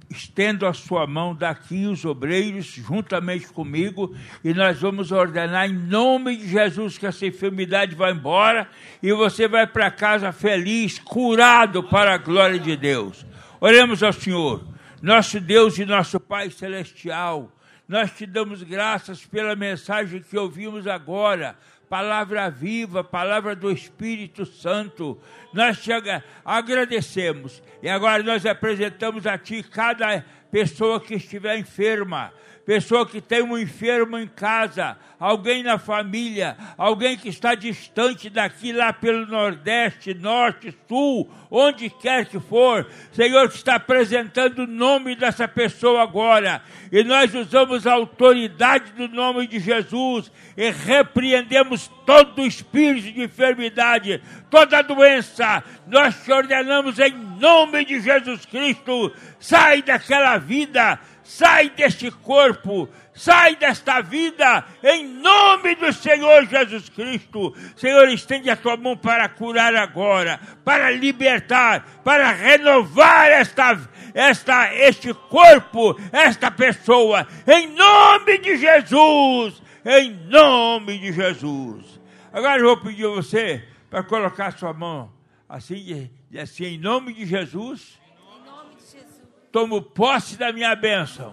estendam 0.09 0.69
a 0.69 0.73
sua 0.73 1.05
mão 1.05 1.35
daqui, 1.35 1.85
os 1.85 2.05
obreiros, 2.05 2.67
juntamente 2.67 3.49
comigo, 3.49 4.15
e 4.45 4.55
nós 4.55 4.81
vamos 4.81 5.11
ordenar 5.11 5.69
em 5.69 5.73
nome 5.73 6.37
de 6.37 6.47
Jesus 6.47 6.97
que 6.97 7.05
essa 7.05 7.27
enfermidade 7.27 7.97
vá 7.97 8.13
embora 8.13 8.69
e 9.03 9.13
você 9.13 9.49
vai 9.49 9.67
para 9.67 9.91
casa 9.91 10.31
feliz, 10.31 11.01
curado 11.01 11.83
para 11.83 12.15
a 12.15 12.19
glória 12.19 12.61
de 12.61 12.77
Deus. 12.77 13.27
Oremos 13.61 14.01
ao 14.01 14.13
Senhor, 14.13 14.65
nosso 15.03 15.41
Deus 15.41 15.77
e 15.77 15.85
nosso 15.85 16.21
Pai 16.21 16.49
Celestial. 16.49 17.51
Nós 17.89 18.13
te 18.13 18.25
damos 18.25 18.63
graças 18.63 19.27
pela 19.27 19.57
mensagem 19.57 20.23
que 20.23 20.39
ouvimos 20.39 20.87
agora, 20.87 21.57
palavra 21.89 22.51
viva, 22.51 23.05
palavra 23.05 23.55
do 23.55 23.71
Espírito 23.71 24.45
Santo. 24.47 25.21
Nós 25.53 25.83
te 25.83 25.91
agradecemos 26.45 27.63
e 27.83 27.89
agora 27.89 28.23
nós 28.23 28.45
apresentamos 28.47 29.27
a 29.27 29.39
Ti 29.39 29.63
cada 29.63 30.25
pessoa 30.51 31.01
que 31.01 31.15
estiver 31.15 31.59
enferma 31.59 32.33
pessoa 32.65 33.07
que 33.07 33.21
tem 33.21 33.43
um 33.43 33.59
enfermo 33.59 34.19
em 34.19 34.27
casa, 34.27 34.97
alguém 35.21 35.63
na 35.63 35.79
família, 35.79 36.57
alguém 36.77 37.17
que 37.17 37.29
está 37.29 37.55
distante 37.55 38.31
daqui, 38.31 38.73
lá 38.73 38.93
pelo 38.93 39.27
Nordeste, 39.27 40.15
Norte, 40.15 40.75
Sul, 40.89 41.31
onde 41.51 41.91
quer 41.91 42.27
que 42.27 42.41
for, 42.41 42.87
Senhor, 43.13 43.47
está 43.47 43.77
apresentando 43.77 44.61
o 44.61 44.67
nome 44.67 45.15
dessa 45.15 45.47
pessoa 45.47 46.03
agora, 46.03 46.63
e 46.91 47.05
nós 47.05 47.35
usamos 47.35 47.87
a 47.87 47.93
autoridade 47.93 48.93
do 48.93 49.09
nome 49.09 49.47
de 49.47 49.61
Jesus 49.61 50.31
e 50.57 50.71
repreendemos 50.71 51.91
todo 52.07 52.43
o 52.43 52.47
espírito 52.47 53.13
de 53.13 53.23
enfermidade, 53.23 54.23
toda 54.51 54.83
doença, 54.83 55.63
nós 55.87 56.23
te 56.25 56.33
ordenamos 56.33 56.99
em 56.99 57.13
nome 57.39 57.85
de 57.85 58.01
Jesus 58.01 58.47
Cristo, 58.47 59.13
sai 59.39 59.83
daquela 59.83 60.39
vida 60.39 60.99
sai 61.25 61.71
deste 61.71 62.11
corpo, 62.11 62.89
sai 63.15 63.57
desta 63.57 64.03
vida, 64.03 64.65
em 64.83 65.07
nome 65.07 65.75
do 65.75 65.93
Senhor 65.93 66.47
Jesus 66.47 66.89
Cristo. 66.91 67.55
Senhor, 67.75 68.09
estende 68.11 68.51
a 68.51 68.57
tua 68.57 68.77
mão 68.77 68.97
para 68.97 69.29
curar 69.29 69.75
agora, 69.75 70.39
para 70.65 70.91
libertar, 70.91 72.03
para 72.05 72.31
renovar 72.31 73.31
esta, 73.31 73.81
esta, 74.13 74.73
este 74.75 75.13
corpo, 75.15 75.99
esta 76.13 76.51
pessoa, 76.51 77.27
em 77.47 77.69
nome 77.69 78.39
de 78.39 78.59
Jesus, 78.59 79.63
em 79.85 80.11
nome 80.29 80.99
de 80.99 81.13
Jesus. 81.13 82.01
Agora 82.33 82.61
eu 82.61 82.67
vou 82.67 82.77
pedir 82.77 83.07
a 83.07 83.11
você 83.11 83.67
para 83.89 84.03
colocar 84.03 84.53
sua 84.53 84.75
mão 84.75 85.11
assim, 85.49 86.11
assim 86.39 86.65
em 86.65 86.79
nome 86.79 87.15
de 87.15 87.25
Jesus 87.25 88.04
tomo 89.55 89.81
posse 89.81 90.37
da 90.37 90.53
minha 90.53 90.75
bênção. 90.75 91.33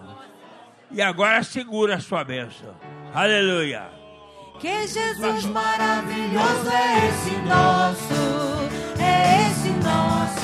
E 0.92 1.02
agora 1.02 1.42
segura 1.42 1.96
a 1.96 2.00
sua 2.00 2.22
bênção. 2.22 2.72
Aleluia. 3.12 3.90
Que 4.60 4.86
Jesus 4.86 5.46
maravilhoso 5.46 6.70
é 6.70 7.08
esse 7.08 7.36
nosso, 7.38 9.02
é 9.02 9.48
esse 9.48 9.70
nosso, 9.70 10.41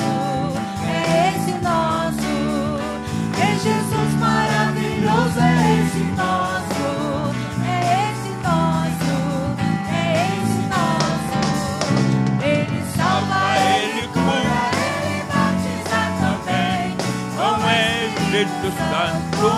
Espírito 18.69 18.77
Santo. 18.77 19.49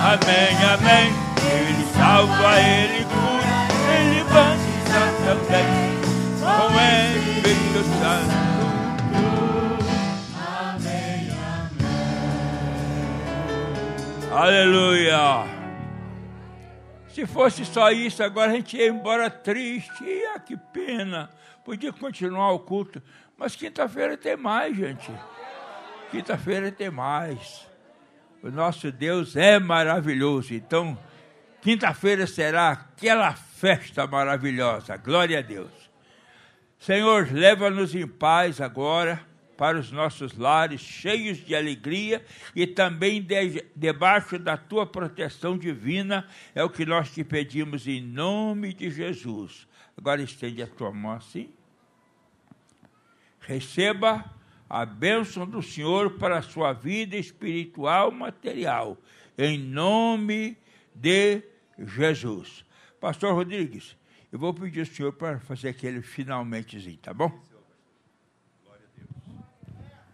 Amém, 0.00 0.56
amém. 0.64 1.12
Ele 1.52 1.84
salva, 1.92 2.52
ele 2.60 3.04
cura, 3.04 3.68
ele 3.98 4.24
batiza 4.24 5.02
também. 5.24 5.68
Com 6.40 6.66
o 6.66 6.80
Espírito 7.36 7.82
Santo. 8.00 8.34
Amém, 10.48 11.20
amém. 11.52 11.98
Aleluia. 14.32 15.44
Se 17.08 17.26
fosse 17.26 17.64
só 17.66 17.90
isso, 17.90 18.22
agora 18.22 18.52
a 18.52 18.54
gente 18.54 18.76
ia 18.76 18.88
embora 18.88 19.28
triste. 19.28 20.04
Ah, 20.34 20.38
que 20.38 20.56
pena. 20.56 21.28
Podia 21.64 21.92
continuar 21.92 22.52
o 22.52 22.60
culto. 22.60 23.02
Mas 23.36 23.54
quinta-feira 23.54 24.16
tem 24.16 24.36
mais, 24.36 24.74
gente. 24.76 25.10
Quinta-feira 26.10 26.72
tem 26.72 26.90
mais. 26.90 27.69
O 28.42 28.50
nosso 28.50 28.90
Deus 28.90 29.36
é 29.36 29.58
maravilhoso. 29.58 30.54
Então, 30.54 30.98
quinta-feira 31.60 32.26
será 32.26 32.70
aquela 32.70 33.34
festa 33.34 34.06
maravilhosa. 34.06 34.96
Glória 34.96 35.38
a 35.38 35.42
Deus. 35.42 35.70
Senhor, 36.78 37.30
leva-nos 37.30 37.94
em 37.94 38.06
paz 38.06 38.60
agora 38.60 39.20
para 39.58 39.78
os 39.78 39.92
nossos 39.92 40.38
lares, 40.38 40.80
cheios 40.80 41.36
de 41.44 41.54
alegria 41.54 42.24
e 42.56 42.66
também 42.66 43.20
de, 43.20 43.62
debaixo 43.76 44.38
da 44.38 44.56
tua 44.56 44.86
proteção 44.86 45.58
divina. 45.58 46.26
É 46.54 46.64
o 46.64 46.70
que 46.70 46.86
nós 46.86 47.12
te 47.12 47.22
pedimos 47.22 47.86
em 47.86 48.00
nome 48.00 48.72
de 48.72 48.90
Jesus. 48.90 49.68
Agora 49.98 50.22
estende 50.22 50.62
a 50.62 50.66
tua 50.66 50.90
mão 50.90 51.12
assim. 51.12 51.50
Receba 53.40 54.24
a 54.70 54.86
bênção 54.86 55.44
do 55.44 55.60
Senhor 55.60 56.12
para 56.12 56.38
a 56.38 56.42
sua 56.42 56.72
vida 56.72 57.16
espiritual, 57.16 58.12
material, 58.12 58.96
em 59.36 59.58
nome 59.58 60.56
de 60.94 61.42
Jesus. 61.76 62.64
Pastor 63.00 63.34
Rodrigues, 63.34 63.96
eu 64.30 64.38
vou 64.38 64.54
pedir 64.54 64.80
ao 64.80 64.86
senhor 64.86 65.12
para 65.12 65.40
fazer 65.40 65.70
aquele 65.70 66.02
finalmente, 66.02 66.96
tá 67.02 67.12
bom? 67.12 67.36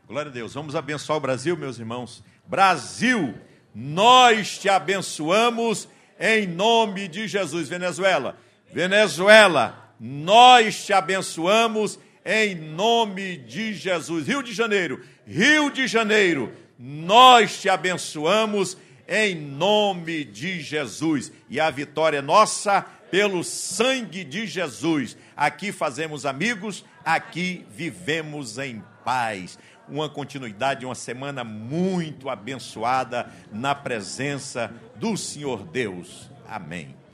Glória 0.09 0.31
a 0.31 0.33
Deus. 0.33 0.55
Vamos 0.55 0.75
abençoar 0.75 1.19
o 1.19 1.21
Brasil, 1.21 1.55
meus 1.55 1.79
irmãos. 1.79 2.25
Brasil, 2.47 3.35
nós 3.75 4.59
te 4.59 4.71
abençoamos 4.71 5.87
em 6.19 6.47
nome 6.47 7.09
de 7.09 7.29
Jesus. 7.29 7.69
Venezuela, 7.69 8.39
Venezuela, 8.73 9.93
nós 10.01 10.87
te 10.87 10.95
abençoamos 10.95 11.99
em 12.27 12.57
nome 12.57 13.37
de 13.37 13.73
Jesus. 13.73 14.27
Rio 14.27 14.43
de 14.43 14.53
Janeiro, 14.53 15.01
Rio 15.25 15.71
de 15.71 15.87
Janeiro, 15.87 16.53
nós 16.77 17.61
te 17.61 17.69
abençoamos 17.69 18.77
em 19.09 19.37
nome 19.37 20.25
de 20.25 20.61
Jesus. 20.61 21.31
E 21.49 21.61
a 21.61 21.71
vitória 21.71 22.19
é 22.19 22.23
nossa 22.23 22.83
pelo 23.11 23.45
sangue 23.45 24.25
de 24.25 24.45
Jesus. 24.45 25.17
Aqui 25.37 25.71
fazemos 25.71 26.27
amigos, 26.27 26.85
aqui 27.05 27.65
vivemos 27.71 28.59
em 28.59 28.83
paz. 29.05 29.57
Uma 29.89 30.09
continuidade, 30.09 30.85
uma 30.85 30.97
semana 30.97 31.45
muito 31.45 32.29
abençoada 32.29 33.33
na 33.53 33.73
presença 33.73 34.73
do 34.97 35.17
Senhor 35.17 35.63
Deus. 35.63 36.29
Amém. 36.49 37.06